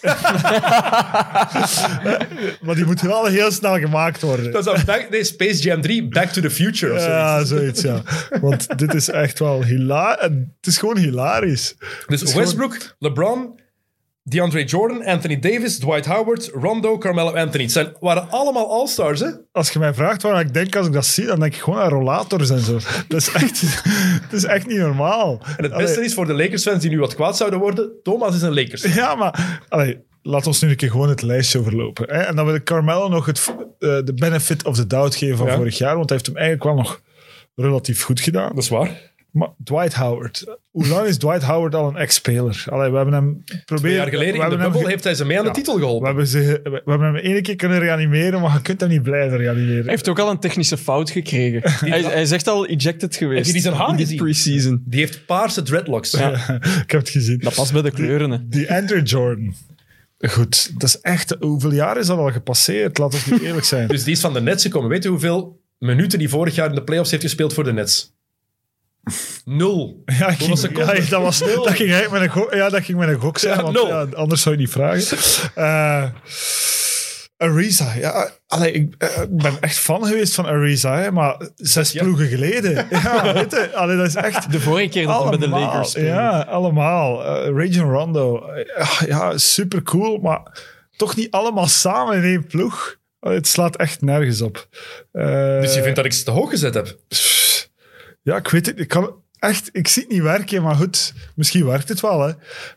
[2.62, 4.52] maar die moet wel heel snel gemaakt worden.
[4.52, 7.82] Dat is back, nee, Space Jam 3, Back to to the Future of Ja, zoiets.
[7.82, 8.02] ja.
[8.40, 10.22] Want dit is echt wel hilarisch.
[10.56, 11.74] Het is gewoon hilarisch.
[12.06, 13.60] Dus is Westbrook, LeBron,
[14.22, 17.62] DeAndre Jordan, Anthony Davis, Dwight Howard, Rondo, Carmelo Anthony.
[17.62, 19.30] Het zijn, waren allemaal all-stars, hè?
[19.52, 21.80] Als je mij vraagt waar ik denk als ik dat zie, dan denk ik gewoon
[21.80, 22.78] aan rollators en zo.
[23.08, 23.82] Dat is echt,
[24.30, 25.42] dat is echt niet normaal.
[25.56, 28.42] En het beste is voor de Lakers-fans die nu wat kwaad zouden worden, Thomas is
[28.42, 28.82] een Lakers.
[28.94, 32.04] Ja, maar allee, laat ons nu een keer gewoon het lijstje overlopen.
[32.14, 32.20] Hè?
[32.20, 35.46] En dan wil ik Carmelo nog het, eh, de benefit of the doubt geven van
[35.46, 35.56] Ja.
[35.56, 37.02] vorig jaar, want hij heeft hem eigenlijk wel nog
[37.54, 38.54] relatief goed gedaan.
[38.54, 38.90] Dat is waar.
[39.30, 40.44] Maar Dwight Howard.
[40.70, 42.64] Hoe lang is Dwight Howard al een ex-speler?
[42.70, 43.76] Allee, We hebben hem proberen...
[43.76, 45.42] Twee jaar geleden we in de hebben hem bubbel ge- heeft hij ze mee aan
[45.42, 45.54] de Ja.
[45.54, 46.06] titel we geholpen.
[46.06, 49.38] hebben, ze, we hebben hem ene keer kunnen reanimeren, maar je kunt hem niet blijven
[49.38, 49.82] reanimeren.
[49.82, 51.60] Hij heeft ook al een technische fout gekregen.
[51.90, 53.36] hij, hij is echt al ejected geweest.
[53.38, 54.18] Heb je die zijn haar in dit gezien?
[54.22, 54.82] pre-season.
[54.86, 56.14] Die heeft paarse dreadlocks.
[56.84, 57.38] ik heb het gezien.
[57.38, 58.30] Dat past bij de kleuren.
[58.30, 58.38] Hè.
[58.48, 59.54] Die Andrew Jordan.
[60.18, 61.36] Goed, dat is echt...
[61.40, 62.98] Hoeveel jaar is dat al gepasseerd?
[62.98, 63.88] Ons nu eerlijk zijn.
[63.98, 64.88] Dus die is van de Nets gekomen.
[64.88, 68.16] Weet je hoeveel minuten die vorig jaar in de playoffs heeft gespeeld voor de Nets?
[69.44, 70.02] Nul.
[70.06, 70.60] Ja, ging,
[71.08, 73.56] dat, was, dat ging eigenlijk met een gok, ja, dat ging met een gok zijn,
[73.56, 75.18] Ja, want ja, anders zou je niet vragen.
[75.54, 76.08] Eh
[77.38, 82.02] Ariza, ja, allee, ik, eh, ben echt fan geweest van Ariza, hè, maar zes Ja.
[82.02, 82.86] ploegen geleden.
[82.90, 84.52] Ja, weet je, allee, dat is echt...
[84.52, 86.08] De vorige keer dat hij bij de Lakers speelde.
[86.08, 87.24] Ja, allemaal.
[87.24, 88.46] Eh Rajon Rondo.
[88.46, 90.40] Eh, ja, super cool, maar
[90.96, 92.96] toch niet allemaal samen in één ploeg.
[93.20, 94.68] Allee, Het slaat echt nergens op.
[95.12, 96.96] Dus je vindt dat ik ze te hoog gezet heb?
[98.22, 98.78] ja, ik weet het.
[98.78, 102.20] Ik kan echt, ik zie het niet werken, maar goed, misschien werkt het wel.
[102.20, 102.32] Hè.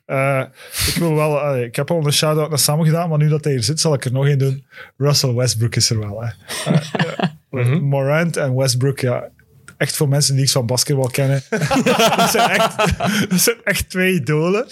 [0.06, 0.46] Eh,
[0.88, 3.54] ik wil wel, ik heb al een shout-out naar Sam gedaan, maar nu dat hij
[3.54, 4.66] hier zit, zal ik er nog één doen.
[4.98, 6.24] Russell Westbrook is er wel.
[6.24, 6.30] Hè.
[6.72, 7.40] Eh, ja.
[7.50, 7.80] Mhm.
[7.82, 9.30] Morant en Westbrook, ja.
[9.78, 11.44] Echt voor mensen die iets van basketbal kennen.
[12.16, 12.78] dat, zijn echt,
[13.30, 14.68] dat zijn echt twee idolen.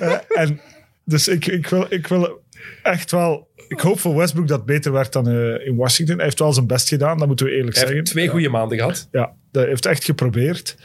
[0.00, 0.60] Eh, en
[1.04, 2.40] dus ik, ik, wil, ik wil
[2.82, 3.48] echt wel...
[3.68, 6.16] Ik hoop voor Westbrook dat het beter werd dan eh, in Washington.
[6.16, 7.96] Hij heeft wel zijn best gedaan, dat moeten we eerlijk Hij zeggen.
[7.96, 9.08] heeft twee goede maanden gehad.
[9.10, 10.76] Ja, dat heeft echt geprobeerd.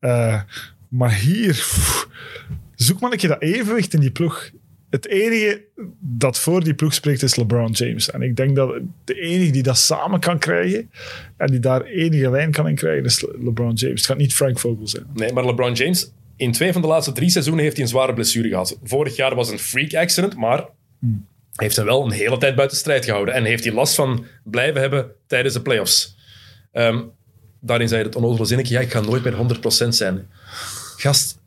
[0.00, 0.40] Eh,
[0.88, 1.64] maar hier,
[2.74, 4.50] zoek maar een keer dat evenwicht in die ploeg.
[4.90, 5.64] Het enige
[6.00, 8.10] dat voor die ploeg spreekt is LeBron James.
[8.10, 10.90] En ik denk dat de enige die dat samen kan krijgen
[11.36, 14.00] en die daar enige lijn kan in krijgen is Le- LeBron James.
[14.00, 15.06] Het gaat niet Frank Vogel zijn.
[15.14, 18.14] Nee, maar LeBron James, in twee van de laatste drie seizoenen heeft hij een zware
[18.14, 18.78] blessure gehad.
[18.82, 20.64] Vorig jaar was een freak accident, maar
[21.54, 23.34] heeft hem wel een hele tijd buiten strijd gehouden.
[23.34, 26.16] En heeft hij last van blijven hebben tijdens de playoffs.
[26.72, 27.02] Ehm
[27.60, 29.34] daarin zei het onnozele zinnetje, ja, ik ga nooit meer
[29.84, 30.28] 100% zijn.
[30.96, 31.38] Gast,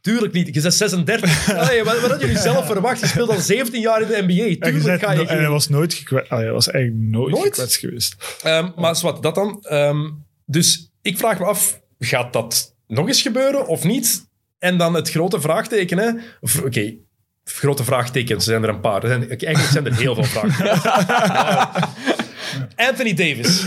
[0.00, 0.54] tuurlijk niet.
[0.54, 1.48] Je bent 36.
[1.56, 3.00] Allee, wat, wat had je nu zelf verwacht?
[3.00, 4.42] Je speelt al 17 jaar in de NBA.
[4.42, 6.30] En, je Tuurlijk ga je en hij was nooit gekwetst.
[6.30, 7.44] Hij was eigenlijk nooit, Nooit?
[7.44, 8.16] gekwetst geweest.
[8.42, 9.58] Ehm, maar wat, dat dan.
[9.62, 10.10] Ehm,
[10.46, 14.30] dus ik vraag me af, gaat dat nog eens gebeuren of niet?
[14.58, 16.20] En dan het grote vraagteken,
[16.64, 16.94] Oké,
[17.44, 19.02] grote vraagtekens zijn er een paar.
[19.02, 20.84] Er zijn, eigenlijk zijn er heel veel vraagtekens.
[22.88, 23.64] Anthony Davis.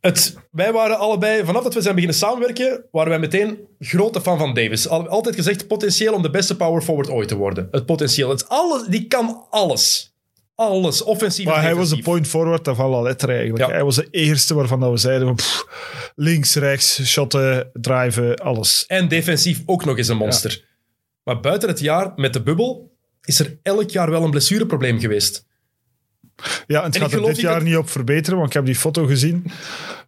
[0.00, 4.38] Het, wij waren allebei, vanaf dat we zijn beginnen samenwerken, waren wij meteen grote fan
[4.38, 4.88] van Davis.
[4.88, 7.68] Al, altijd gezegd, potentieel om de beste power forward ooit te worden.
[7.70, 8.30] Het potentieel.
[8.30, 10.12] Het alles, die kan alles.
[10.54, 13.66] Alles, offensief en Maar hij was de point forward van la letter eigenlijk.
[13.66, 13.70] Ja.
[13.70, 15.66] Hij was de eerste waarvan dat we zeiden van, pff,
[16.14, 18.84] links, rechts, shotten, driven, alles.
[18.86, 20.64] En defensief ook nog eens een monster.
[21.24, 25.46] Maar buiten het jaar met de bubbel is er elk jaar wel een blessureprobleem geweest.
[26.66, 28.74] Ja, en het gaat er dit jaar dat- niet op verbeteren, want ik heb die
[28.74, 29.44] foto gezien.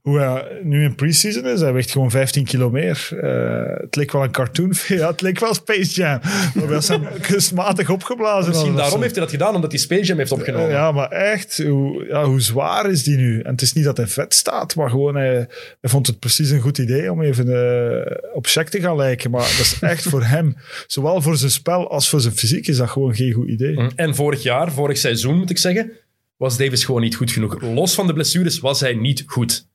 [0.00, 1.60] Hoe hij nu in pre-season is.
[1.60, 3.08] Hij weegt gewoon 15 kilo meer.
[3.20, 4.72] Eh, het leek wel een cartoon.
[4.88, 6.20] Ja, het leek wel Space Jam.
[6.54, 8.48] Maar we zijn kunstmatig opgeblazen.
[8.50, 9.00] Misschien daarom zo.
[9.00, 10.66] heeft hij dat gedaan, omdat hij Space Jam heeft opgenomen.
[10.68, 13.40] Eh, ja, maar echt, hoe, ja, hoe zwaar is die nu?
[13.40, 15.34] En het is niet dat hij vet staat, maar gewoon hij,
[15.80, 19.30] hij vond het precies een goed idee om even eh, op check te gaan lijken.
[19.30, 22.76] Maar dat is echt voor hem, zowel voor zijn spel als voor zijn fysiek, is
[22.76, 23.90] dat gewoon geen goed idee.
[23.96, 25.92] En vorig jaar, vorig seizoen moet ik zeggen,
[26.40, 27.60] was Davis gewoon niet goed genoeg.
[27.62, 29.68] Los van de blessures was hij niet goed.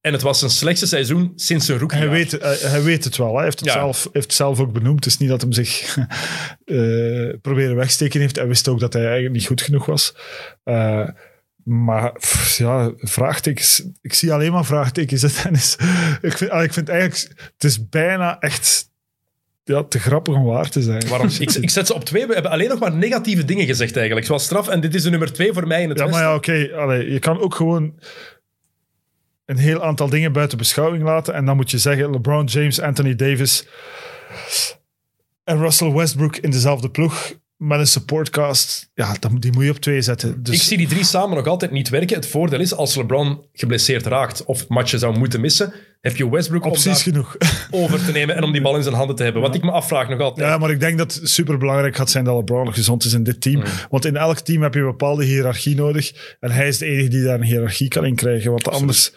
[0.00, 3.16] En het was zijn slechtste seizoen sinds zijn rookie Hij weet, hij, hij weet het
[3.16, 3.34] wel.
[3.34, 3.74] Hij heeft het, Ja.
[3.74, 5.04] zelf, heeft het zelf ook benoemd.
[5.04, 5.96] Het is niet dat hem zich
[6.64, 8.36] eh, proberen wegsteken heeft.
[8.36, 10.14] Hij wist ook dat hij eigenlijk niet goed genoeg was.
[10.64, 11.08] Eh,
[11.64, 13.82] maar pff, ja, vraagtekens.
[14.00, 15.22] Ik zie alleen maar vraagtekens.
[16.22, 18.90] Ik, vind, ah, ik vind eigenlijk, het is bijna echt
[19.64, 21.08] ja, te grappig om waar te zijn.
[21.08, 21.28] Waarom?
[21.38, 22.26] ik, ik zet ze op twee.
[22.26, 24.26] We hebben alleen nog maar negatieve dingen gezegd eigenlijk.
[24.26, 24.68] Zoals straf.
[24.68, 26.52] En dit is de nummer twee voor mij in het Ja, maar ja, oké.
[26.52, 27.94] je kan ook gewoon
[29.46, 31.34] een heel aantal dingen buiten beschouwing laten.
[31.34, 33.66] En dan moet je zeggen, LeBron James, Anthony Davis
[35.44, 37.32] en Russell Westbrook in dezelfde ploeg
[37.62, 40.42] met een supportcast, ja, die moet je op twee zetten.
[40.42, 42.16] Dus Ik zie die drie samen nog altijd niet werken.
[42.16, 46.64] Het voordeel is, als LeBron geblesseerd raakt of matchen zou moeten missen, heb je Westbrook
[46.64, 47.36] om opties genoeg.
[47.70, 49.42] over te nemen en om die bal in zijn handen te hebben.
[49.42, 50.48] Wat ik me afvraag nog altijd.
[50.48, 53.40] Ja, maar ik denk dat het superbelangrijk gaat zijn dat LeBron gezond is in dit
[53.40, 53.62] team.
[53.90, 56.36] Want in elk team heb je een bepaalde hiërarchie nodig.
[56.40, 58.50] En hij is de enige die daar een hiërarchie kan in krijgen.
[58.50, 59.12] Want anders,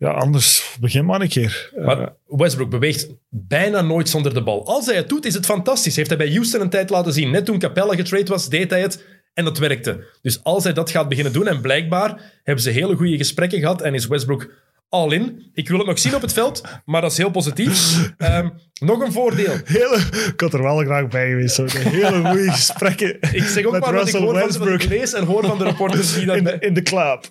[0.00, 1.70] ja, anders begin maar een keer.
[1.76, 4.66] Eh, Maar Westbrook beweegt bijna nooit zonder de bal.
[4.66, 5.96] Als hij het doet, is het fantastisch.
[5.96, 7.30] Heeft hij bij Houston een tijd laten zien.
[7.30, 9.04] Net toen Capella getrade was, deed hij het.
[9.34, 10.04] En dat werkte.
[10.22, 13.80] Dus als hij dat gaat beginnen doen, en blijkbaar hebben ze hele goede gesprekken gehad
[13.82, 14.50] en is Westbrook
[14.90, 15.50] all in.
[15.54, 18.10] Ik wil het nog zien op het veld, maar dat is heel positief.
[18.18, 18.48] Ehm,
[18.80, 19.54] nog een voordeel.
[19.64, 19.96] hele,
[20.32, 21.54] ik had er wel graag bij geweest.
[21.54, 21.64] Zo.
[21.64, 24.50] De hele goede gesprekken Ik zeg ook met maar wat ik, Russell hoor van, wat
[24.50, 26.82] ik Westbrook lees en hoor van de reporters die dat in, bij- de, in de
[26.82, 27.24] club.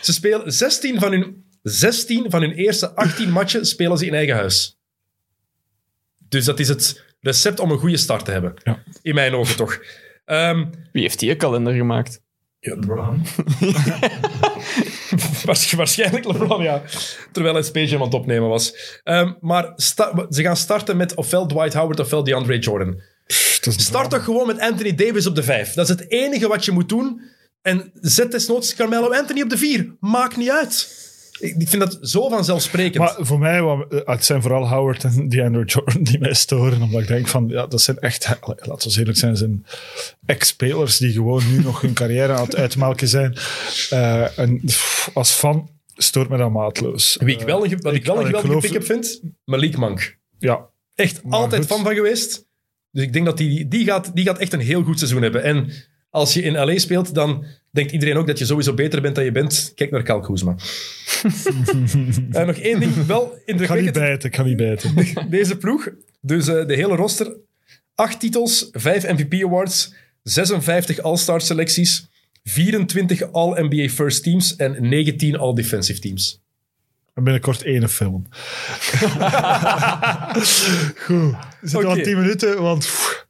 [0.00, 4.34] Ze spelen 16 van hun, 16 van hun eerste 18 matchen spelen ze in eigen
[4.34, 4.78] huis.
[6.28, 8.54] Dus dat is het recept om een goede start te hebben.
[8.62, 8.82] Ja.
[9.02, 9.80] In mijn ogen toch.
[10.24, 12.22] Ehm, Wie heeft die een kalender gemaakt?
[12.64, 12.76] Ja,
[15.44, 16.82] Waars- Waarschijnlijk LeBron, ja.
[17.32, 18.74] Terwijl hij Space Jam aan het opnemen was.
[19.04, 19.72] Ehm, maar
[20.30, 23.00] ze gaan starten met ofwel Dwight Howard ofwel DeAndre Jordan.
[23.60, 25.72] Start toch gewoon met Anthony Davis op de vijf.
[25.72, 27.20] Dat is het enige wat je moet doen.
[27.62, 29.96] En zet desnoods Carmelo Anthony op de vier.
[30.00, 31.03] Maakt niet uit.
[31.40, 32.96] Ik vind dat zo vanzelfsprekend.
[32.98, 36.82] Maar voor mij, wat- eh, het zijn vooral Howard en DeAndre Jordan die mij storen.
[36.82, 38.28] Omdat ik denk van, ja, dat zijn echt,
[38.68, 39.66] laten we eerlijk zijn, zijn
[40.26, 43.36] ex-spelers die gewoon nu nog hun carrière aan het uitmelken zijn.
[43.90, 44.60] Eh, en
[45.14, 47.16] als fan stoort me dat maatloos.
[47.20, 49.76] Wie ik wel een, wat ik, ik- wel een ik geweldige geloof- pick-up vind, Malik
[49.76, 50.16] Monk.
[50.38, 51.70] Ja, Echt Maar altijd goed.
[51.72, 52.46] fan van geweest.
[52.90, 55.42] Dus ik denk dat die, die, gaat, die gaat echt een heel goed seizoen hebben.
[55.42, 55.70] En
[56.14, 59.24] als je in LA speelt, dan denkt iedereen ook dat je sowieso beter bent dan
[59.24, 59.72] je bent.
[59.74, 60.54] Kijk naar Kyle Kuzma.
[62.30, 64.94] En nog één ding, wel ik ga niet bijten, ik ga niet bijten.
[65.30, 65.88] Deze ploeg,
[66.20, 67.36] dus eh, de hele roster,
[67.94, 72.08] acht titels, vijf MVP awards, 56 All-Star selecties,
[72.44, 76.42] 24 All-NBA First Teams en 19 All-Defensive Teams.
[77.14, 78.26] En binnenkort één film.
[81.04, 81.36] Goed.
[81.60, 81.86] We zitten Oké.
[81.86, 83.23] al tien minuten, want pff,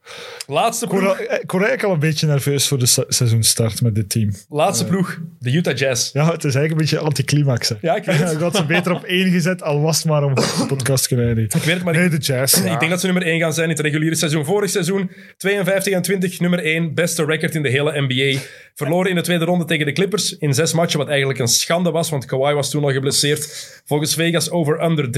[0.46, 4.10] Laatste ploeg, ik word eigenlijk al een beetje nerveus voor de se- seizoenstart met dit
[4.10, 4.30] team.
[4.48, 6.12] laatste ploeg de Utah Jazz.
[6.12, 7.68] Ja, het is eigenlijk een beetje anticlimax.
[7.68, 7.74] hè.
[7.80, 8.32] Ja, ik weet het.
[8.36, 11.10] Ik had ze beter op één gezet, al was het maar om de podcast.
[11.10, 12.56] Ik weet het, maar Nee, ik, de Jazz.
[12.60, 14.44] ik denk dat ze nummer 1 gaan zijn in het reguliere seizoen.
[14.44, 18.38] Vorig seizoen 52 en 20, nummer 1, beste record in de hele NBA.
[18.74, 21.90] Verloren in de tweede ronde tegen de Clippers in zes matchen, wat eigenlijk een schande
[21.90, 23.82] was, want Kawhi was toen al geblesseerd.
[23.84, 25.10] Volgens Vegas over-under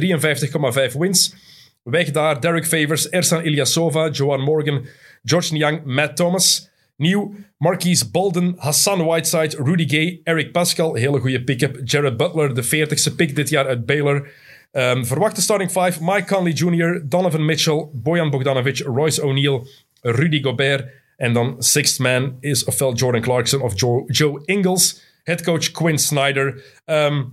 [0.90, 1.34] 53,5 wins.
[1.82, 4.86] Weg daar Derek Favors, Ersan Ilyasova, Joan Morgan,
[5.26, 6.70] George Niang, Matt Thomas.
[6.98, 11.80] Nieuw, Marquise Bolden, Hassan Whiteside, Rudy Gay, Eric Pascal, hele goede pick-up.
[11.84, 14.28] Jared Butler, de 40ste pick dit jaar uit Baylor.
[14.72, 19.66] Ehm, verwachte starting five, Mike Conley Jr., Donovan Mitchell, Bojan Bogdanovic, Royce O'Neal,
[20.00, 20.88] Rudy Gobert.
[21.16, 23.72] En dan sixth man is ofwel Jordan Clarkson of
[24.06, 25.04] Joe, Ingles.
[25.26, 26.62] Headcoach Quinn Snyder.
[26.84, 27.24] Ehm,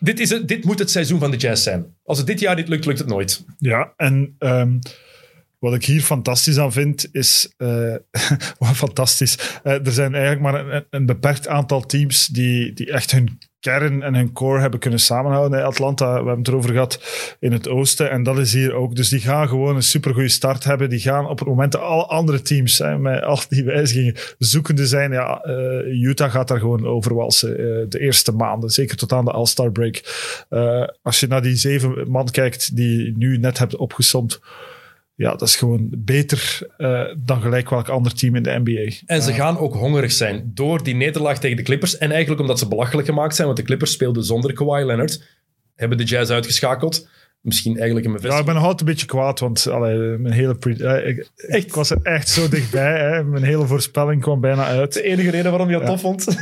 [0.00, 1.94] dit, is het, dit moet het seizoen van de Jazz zijn.
[2.04, 3.44] Als het dit jaar niet lukt, lukt het nooit.
[3.58, 4.78] Ja, en ehm,
[5.66, 7.54] wat ik hier fantastisch aan vind, is...
[8.58, 9.60] wat fantastisch.
[9.62, 14.14] Eh, er zijn eigenlijk maar een, beperkt aantal teams die, die echt hun kern en
[14.14, 15.64] hun core hebben kunnen samenhouden.
[15.64, 17.00] Atlanta, we hebben het erover gehad,
[17.40, 18.10] in het oosten.
[18.10, 18.96] En dat is hier ook.
[18.96, 20.90] Dus die gaan gewoon een supergoeie start hebben.
[20.90, 25.12] Die gaan op het moment dat alle andere teams met al die wijzigingen zoekende zijn.
[25.12, 27.50] Ja, eh, Utah gaat daar gewoon overwalsen
[27.90, 28.70] de eerste maanden.
[28.70, 30.02] Zeker tot aan de All-Star break.
[31.02, 34.40] Als je naar die zeven man kijkt die je nu net hebt opgesomd.
[35.16, 38.96] Ja, dat is gewoon beter eh, dan gelijk welk ander team in de NBA.
[39.06, 41.98] En ze gaan ook hongerig zijn door die nederlaag tegen de Clippers.
[41.98, 45.22] En eigenlijk omdat ze belachelijk gemaakt zijn, want de Clippers speelden zonder Kawhi Leonard.
[45.74, 47.08] Hebben de Jazz uitgeschakeld.
[47.40, 48.46] Misschien eigenlijk een Ja, ik bevestiging.
[48.46, 51.90] ben nog altijd een beetje kwaad, want allee, mijn hele pre- eh, ik, ik was
[51.90, 52.98] er echt zo dichtbij.
[53.00, 53.24] Hè.
[53.24, 54.92] Mijn hele voorspelling kwam bijna uit.
[54.92, 56.26] de enige reden waarom je dat tof vond.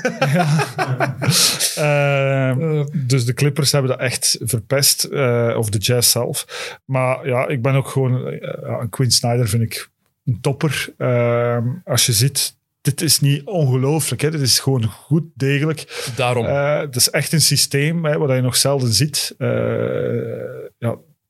[1.75, 6.47] Eh, dus de Clippers hebben dat echt verpest, eh, of de Jazz zelf.
[6.85, 8.27] Maar ja, ik ben ook gewoon...
[8.27, 9.89] eh, ja, Quinn Snyder vind ik
[10.25, 10.89] een topper.
[10.99, 14.23] Eh, als je ziet, dit is niet ongelooflijk.
[14.23, 14.31] Hè.
[14.31, 16.11] Dit is gewoon goed degelijk.
[16.17, 16.45] Daarom.
[16.47, 19.35] Het is echt een systeem hè, wat je nog zelden ziet.
[19.39, 20.64] Eh, ja,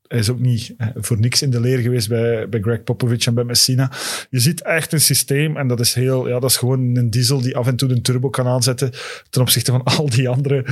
[0.08, 3.26] hij is ook niet eh, voor niks in de leer geweest bij, bij Greg Popovich
[3.26, 3.90] en bij Messina.
[4.30, 7.40] Je ziet echt een systeem en dat is, heel, ja, dat is gewoon een diesel
[7.40, 8.90] die af en toe een turbo kan aanzetten
[9.30, 10.64] ten opzichte van al die andere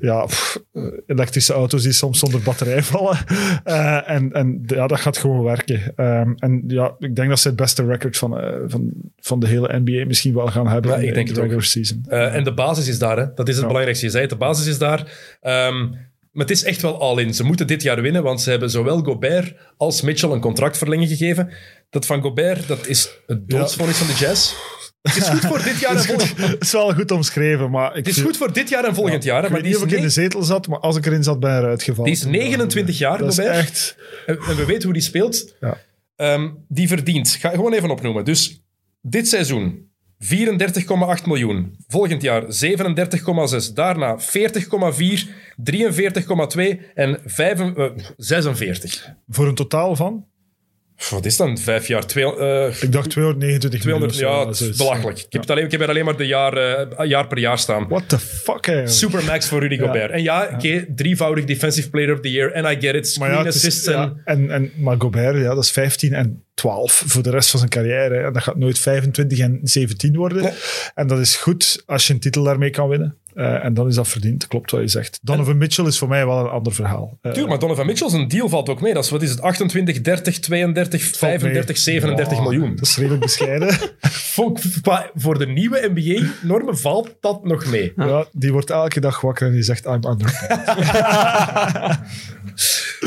[0.00, 3.18] ja, pff, eh, elektrische auto's die soms zonder batterij vallen.
[3.64, 5.92] Eh, en en ja, dat gaat gewoon werken.
[5.96, 9.80] Ehm, en ja, ik denk dat ze het beste record van, van, van de hele
[9.84, 12.04] NBA misschien wel gaan hebben Ja, in, ik de- denk regular season.
[12.08, 13.24] En de basis is daar, hè.
[13.34, 13.66] dat is het Ja.
[13.66, 14.04] belangrijkste.
[14.04, 15.12] Je zei het, de basis is daar.
[15.40, 15.86] Ehm,
[16.38, 17.34] Maar het is echt wel all-in.
[17.34, 21.52] Ze moeten dit jaar winnen, want ze hebben zowel Gobert als Mitchell een contractverlenging gegeven.
[21.90, 24.52] Dat van Gobert, dat is het doodsvonnis van de Jazz.
[25.02, 28.06] Het is goed voor dit jaar en volgend Het is wel goed omschreven, maar ik
[28.06, 29.44] Het is goed voor dit jaar en volgend jaar.
[29.44, 31.06] Ik Maar weet die niet is, of ik in de zetel zat, maar als ik
[31.06, 32.12] erin zat, ben ik eruit gevallen.
[32.12, 33.56] die is 29 jaar, Dat is Gobert.
[33.56, 33.96] echt...
[34.26, 35.54] En en we weten hoe die speelt.
[35.60, 35.78] Ja.
[36.16, 38.24] Ehm, die verdient, ga gewoon even opnoemen.
[38.24, 38.62] Dus
[39.00, 39.87] dit seizoen
[40.18, 41.76] 34,8 miljoen.
[41.88, 43.72] Volgend jaar 37,6.
[43.74, 49.14] Daarna 40,4, 43,2 en 5, eh, 46.
[49.28, 50.26] Voor een totaal van?
[51.10, 51.58] Wat is dan?
[51.58, 52.06] Vijf jaar?
[52.06, 54.30] Twee, eh, Ik dacht 229 200, miljoen.
[54.40, 55.18] ja, het is belachelijk.
[55.18, 57.58] Ik heb, het alleen, ik heb er alleen maar de jaar, eh, jaar per jaar
[57.58, 57.88] staan.
[57.88, 58.88] What the fuck, eigenlijk?
[58.88, 60.10] Supermax voor Rudy Gobert.
[60.10, 62.52] En ja, oké, drievoudig Defensive Player of the Year.
[62.52, 63.08] En I get it.
[63.08, 64.20] Screen Maar ja, is- en...
[64.24, 67.70] en, en, maar Gobert, ja, dat is 15 en 12 voor de rest van zijn
[67.70, 68.14] carrière.
[68.14, 68.24] hè.
[68.26, 70.42] En dat gaat nooit 25 en 17 worden.
[70.42, 70.52] Nee.
[70.94, 73.16] En dat is goed als je een titel daarmee kan winnen.
[73.38, 75.18] Eh, en dan is dat verdiend, klopt wat je zegt.
[75.22, 77.18] Donovan Mitchell is voor mij wel een ander verhaal.
[77.20, 78.94] Eh, Tuurlijk, maar Donovan Mitchell, zijn deal valt ook mee.
[78.94, 79.40] Dat is, wat is het?
[79.40, 81.38] 28, 30, 32, valt mee.
[81.40, 82.76] 35, 37 Ja, miljoen.
[82.76, 83.74] Dat is redelijk bescheiden.
[85.14, 87.92] Voor de nieuwe NBA-normen valt dat nog mee.
[87.96, 90.30] ja, die wordt elke dag wakker en die zegt, I'm under.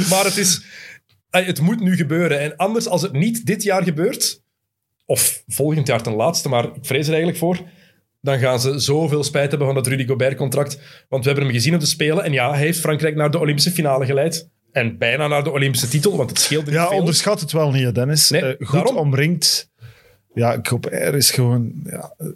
[0.10, 0.62] Maar het is...
[1.30, 2.40] eh, Het moet nu gebeuren.
[2.40, 4.42] En anders, als het niet dit jaar gebeurt,
[5.06, 7.60] of volgend jaar ten laatste, maar ik vrees er eigenlijk voor,
[8.22, 10.80] dan gaan ze zoveel spijt hebben van dat Rudy Gobert-contract.
[11.10, 12.24] Want we hebben hem gezien op de Spelen.
[12.24, 14.50] En ja, hij heeft Frankrijk naar de Olympische finale geleid.
[14.72, 16.98] En bijna naar de Olympische titel, want het scheelde niet Ja, veel.
[16.98, 18.30] onderschat het wel niet, Dennis.
[18.30, 18.98] Nee, Eh, goed daarom.
[18.98, 19.70] omringd.
[20.34, 21.72] Ja, Gobert is gewoon...
[21.84, 22.28] Ja, eh,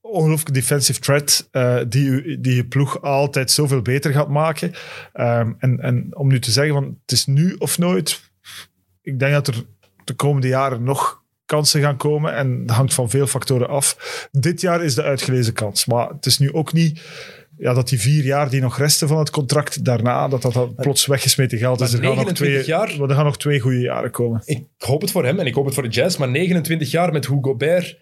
[0.00, 4.72] ongelooflijke defensive threat eh, die, die je ploeg altijd zoveel beter gaat maken.
[5.12, 8.20] Ehm, en, en om nu te zeggen van het is nu of nooit,
[9.02, 9.64] ik denk dat er
[10.04, 11.19] de komende jaren nog
[11.50, 14.28] kansen gaan komen en dat hangt van veel factoren af.
[14.32, 17.00] Dit jaar is de uitgelezen kans, maar het is nu ook niet
[17.58, 21.06] ja, dat die vier jaar die nog resten van het contract daarna, dat dat, plots
[21.06, 21.92] weggesmeten geld is.
[21.92, 23.08] Er gaan, nog 29 twee, jaar?
[23.08, 24.42] er gaan nog twee goede jaren komen.
[24.44, 27.12] Ik hoop het voor hem en ik hoop het voor de Jazz, maar 29 jaar
[27.12, 27.98] met hoe Gobert...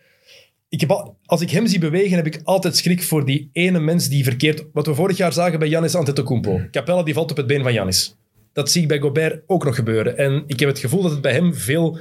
[0.69, 3.81] Ik heb al, als ik hem zie bewegen, heb ik altijd schrik voor die ene
[3.81, 4.65] mens die verkeerd...
[4.73, 6.61] Wat we vorig jaar zagen bij Giannis Antetokounmpo.
[6.70, 8.16] Capella die valt op het been van Giannis.
[8.53, 10.19] Dat zie ik bij Gobert ook nog gebeuren.
[10.19, 11.99] En ik heb het gevoel dat het bij hem veel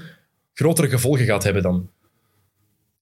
[0.57, 1.89] grotere gevolgen gaat hebben dan.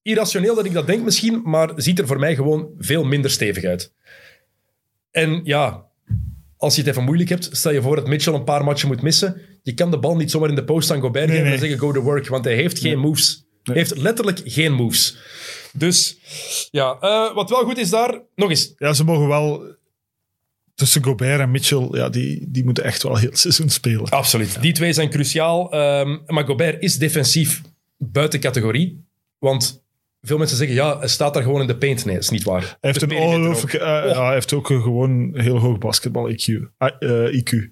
[0.01, 3.63] Irrationeel dat ik dat denk misschien, maar ziet er voor mij gewoon veel minder stevig
[3.63, 3.93] uit.
[5.11, 5.85] En ja,
[6.57, 9.01] als je het even moeilijk hebt, stel je voor dat Mitchell een paar matchen moet
[9.01, 9.41] missen.
[9.63, 11.69] Je kan de bal niet zomaar in de post aan Gobert Nee, geven en nee.
[11.69, 13.45] zeggen go to work, want hij heeft geen moves.
[13.63, 15.17] Hij heeft letterlijk geen moves.
[15.73, 16.17] Dus
[16.71, 19.75] ja, eh, wat wel goed is daar, nog eens, Ja, ze mogen wel
[20.75, 24.09] tussen Gobert en Mitchell, ja, die, die moeten echt wel heel het seizoen spelen.
[24.09, 24.61] absoluut.
[24.61, 25.71] Die twee zijn cruciaal.
[25.71, 27.61] Ehm, maar Gobert is defensief
[27.97, 29.03] buiten categorie.
[29.39, 29.83] Want
[30.21, 32.05] veel mensen zeggen, ja, hij staat daar gewoon in de paint.
[32.05, 32.61] Nee, dat is niet waar.
[32.61, 33.79] Hij heeft een ongelooflijke...
[33.79, 36.61] eh, ja, hij heeft ook een gewoon heel hoog basketbal-IQ.
[36.77, 37.69] eh, IQ.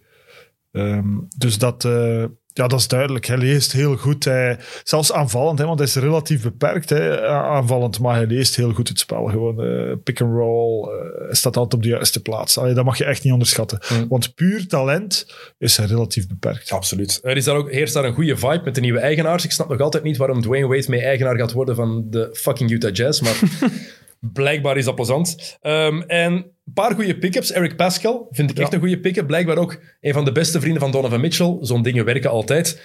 [0.71, 1.07] Ehm,
[1.37, 3.25] dus dat, eh, ja, dat is duidelijk.
[3.25, 4.23] Hij leest heel goed.
[4.23, 8.71] Hij, zelfs aanvallend, hè, want hij is relatief beperkt hè, aanvallend, maar hij leest heel
[8.71, 9.25] goed het spel.
[9.25, 10.87] Gewoon eh, pick and roll.
[11.25, 12.57] hij staat altijd op de juiste plaats.
[12.57, 13.79] Allee, dat mag je echt niet onderschatten.
[13.87, 14.07] Hmm.
[14.07, 16.71] Want puur talent is hij relatief beperkt.
[16.71, 17.19] Absoluut.
[17.23, 19.43] Er is daar ook, heerst daar een goede vibe met de nieuwe eigenaars.
[19.43, 22.71] Ik snap nog altijd niet waarom Dwayne Wade mee eigenaar gaat worden van de fucking
[22.71, 23.39] Utah Jazz, maar
[24.33, 25.57] blijkbaar is dat plezant.
[25.61, 27.51] Ehm, en een paar goede pick-ups.
[27.51, 29.27] Eric Pascal vind ik echt een goede pick-up.
[29.27, 31.57] Blijkbaar ook een van de beste vrienden van Donovan Mitchell.
[31.61, 32.81] Zo'n dingen werken altijd.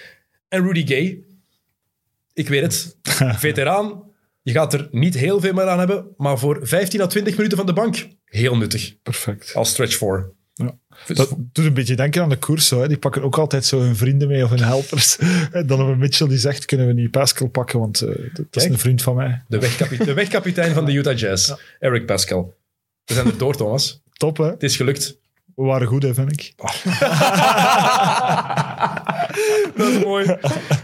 [0.47, 1.23] En Rudy Gay.
[2.33, 2.97] Ik weet het.
[3.39, 4.03] Veteraan.
[4.41, 7.57] Je gaat er niet heel veel meer aan hebben, maar voor 15 à 20 minuten
[7.57, 8.95] van de bank, heel nuttig.
[9.03, 9.53] Perfect.
[9.55, 10.33] Als stretch voor.
[10.53, 10.77] Ja.
[11.07, 12.67] Dat doet een beetje denken aan de koers.
[12.67, 12.87] Zo, hè.
[12.87, 15.17] Die pakken ook altijd zo hun vrienden mee of hun helpers.
[15.51, 18.63] En dan hebben Mitchell die zegt, kunnen we niet Pascal pakken, want eh, dat is
[18.63, 19.43] een vriend van mij.
[19.47, 22.57] De, wegkapi- de wegkapitein van de Utah Jazz, Eric Pascal.
[23.09, 24.01] We zijn er door, Thomas.
[24.13, 24.45] Top, hè?
[24.45, 25.17] Het is gelukt.
[25.55, 26.53] We waren goed, hè, vind ik.
[29.75, 30.37] Dat is mooi.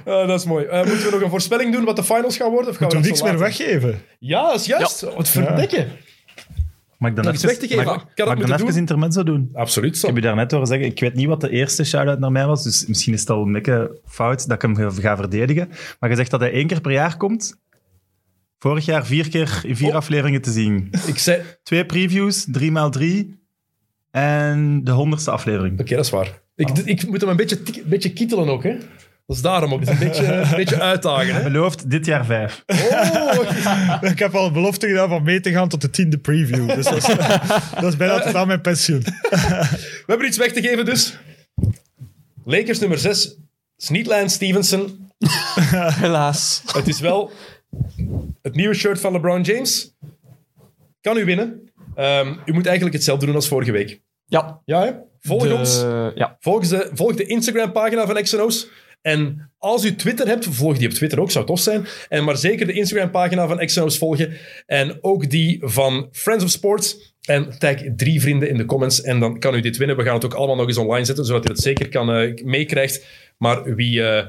[0.06, 0.66] Ah, dat is mooi.
[0.66, 2.70] Eh, moeten we nog een voorspelling doen wat de finals gaan worden?
[2.70, 4.02] Of gaan Moeten we niks zo meer weggeven?
[4.20, 5.02] Ja, dat is juist.
[5.02, 5.88] Wat verdekken.
[6.98, 7.86] Mag ik dan even, iets weg te geven.
[7.86, 8.76] mag, Ik mag dan even doen.
[8.76, 9.50] intermezzo doen?
[9.54, 9.96] Absoluut.
[9.96, 12.46] Ik heb je daarnet horen zeggen, ik weet niet wat de eerste shout-out naar mij
[12.46, 15.70] was, dus misschien is het al een beetje fout dat ik hem ga, ga verdedigen.
[16.00, 17.56] Maar je zegt dat hij één keer per jaar komt.
[18.66, 19.96] Vorig jaar vier keer in vier Oh.
[19.96, 20.90] afleveringen te zien.
[21.06, 21.38] Ik zei...
[21.40, 23.40] Oké, Twee previews, drie maal drie.
[24.12, 25.78] En de honderdste aflevering.
[25.78, 26.42] dat is waar.
[26.56, 28.78] Ik, ik moet hem een beetje, een beetje kietelen ook, hè.
[29.28, 29.86] Dat is daarom ook.
[29.86, 31.44] Een beetje, een beetje uitdagen, hè.
[31.44, 32.64] Beloofd, dit jaar vijf.
[32.66, 36.68] Oh, Ik heb al een belofte gedaan van mee te gaan tot de tiende preview.
[36.76, 37.06] Dus dat is,
[37.82, 39.02] dat is bijna tot aan mijn pensioen.
[39.70, 41.18] we hebben iets weg te geven, dus.
[42.44, 43.36] Lakers nummer 6.
[43.78, 45.10] Sneedland Stevenson.
[45.94, 46.62] Helaas.
[46.74, 47.32] Het is wel
[48.42, 49.96] het nieuwe shirt van LeBron James.
[51.02, 51.72] Kan u winnen.
[51.96, 54.02] Ehm, u moet eigenlijk hetzelfde doen als vorige week.
[54.26, 54.62] Ja.
[54.66, 54.92] Ja, hè?
[55.20, 55.80] Volg de- ons.
[56.16, 56.38] Ja.
[56.40, 58.68] Volg de, volg de Instagram-pagina van XNO's.
[59.02, 61.86] En als u Twitter hebt, volg die op Twitter ook, zou tof zijn.
[62.10, 64.34] En maar zeker de Instagram-pagina van XNO's volgen.
[64.66, 67.14] En ook die van Friends of Sports.
[67.26, 69.98] En tag drie vrienden in de comments en dan kan u dit winnen.
[69.98, 72.44] We gaan het ook allemaal nog eens online zetten, zodat u het zeker kan eh,
[72.44, 73.06] meekrijgt.
[73.38, 74.26] Maar wie eh,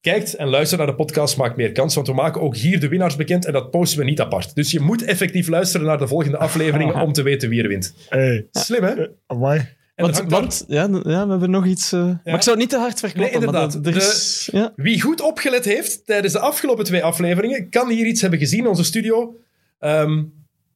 [0.00, 2.88] kijkt en luistert naar de podcast maakt meer kans, want we maken ook hier de
[2.88, 4.54] winnaars bekend en dat posten we niet apart.
[4.54, 7.94] Dus je moet effectief luisteren naar de volgende afleveringen om te weten wie er wint.
[8.08, 8.94] Hey, Slim, hè?
[9.26, 9.58] amai.
[9.94, 11.92] En er Want, daar- ja, ja, we hebben nog iets...
[11.92, 13.40] eh, Maar ik zou het niet te hard verklappen.
[13.40, 13.84] Nee, maar inderdaad.
[13.84, 14.72] dat- er De- ja.
[14.76, 18.66] Wie goed opgelet heeft tijdens de afgelopen twee afleveringen, kan hier iets hebben gezien in
[18.66, 19.36] onze studio
[19.78, 20.22] ehm,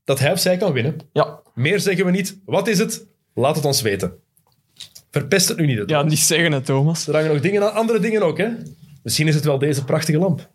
[0.05, 0.97] dat hij of zij kan winnen.
[1.13, 1.41] Ja.
[1.55, 2.39] Meer zeggen we niet.
[2.45, 3.07] Wat is het?
[3.35, 4.13] Laat het ons weten.
[5.11, 5.79] Verpest het nu niet.
[5.79, 7.07] Het ja, niet zeggen het, Thomas.
[7.07, 8.49] Er hangen nog dingen aan, andere dingen ook, hè?
[9.03, 10.51] Misschien is het wel deze prachtige lamp.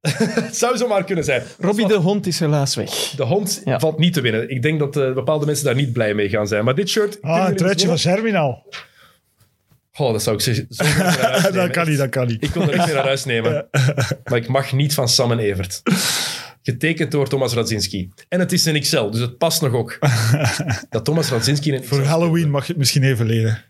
[0.44, 1.42] het zou zomaar kunnen zijn.
[1.58, 2.90] Robbie de hond is helaas weg.
[3.16, 3.78] De hond Ja.
[3.78, 4.50] valt niet te winnen.
[4.50, 6.64] Ik denk dat eh, bepaalde mensen daar niet blij mee gaan zijn.
[6.64, 7.22] Maar dit shirt...
[7.22, 7.98] Ah, een truitje van.
[7.98, 8.66] Germinal.
[9.96, 10.50] Oh, dat zou ik zo
[10.84, 11.52] nemen.
[11.52, 12.42] dat kan niet, dat kan niet.
[12.44, 13.68] Ik wil er echt mee naar huis nemen.
[14.24, 15.82] Maar ik mag niet van Sam en Evert.
[16.62, 18.10] Getekend door Thomas Radzinski.
[18.28, 19.98] En het is een XL, dus het past nog ook.
[20.90, 23.64] Dat Thomas Radzinski Voor Halloween mag je het misschien even lenen.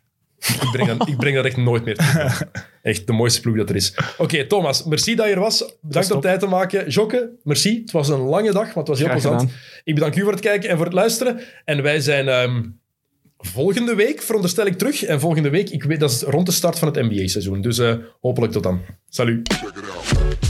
[0.49, 2.43] Ik breng, dat, ik breng dat echt nooit meer terug.
[2.83, 3.95] Echt de mooiste ploeg dat er is.
[4.19, 5.65] Oké, Thomas, merci dat je er was.
[5.81, 6.89] Bedankt om tijd te maken.
[6.89, 7.81] Jokke, merci.
[7.81, 9.41] Het was een lange dag, maar het was heel Graag plezant.
[9.41, 9.57] gedaan.
[9.85, 11.41] Ik bedank u voor het kijken en voor het luisteren.
[11.65, 12.63] En wij zijn ehm,
[13.39, 15.03] volgende week, veronderstel ik, terug.
[15.03, 17.61] En volgende week, ik weet, dat is rond de start van het NBA-seizoen.
[17.61, 18.81] Dus eh, hopelijk tot dan.
[19.09, 19.53] Salut.
[19.53, 20.44] Check it out.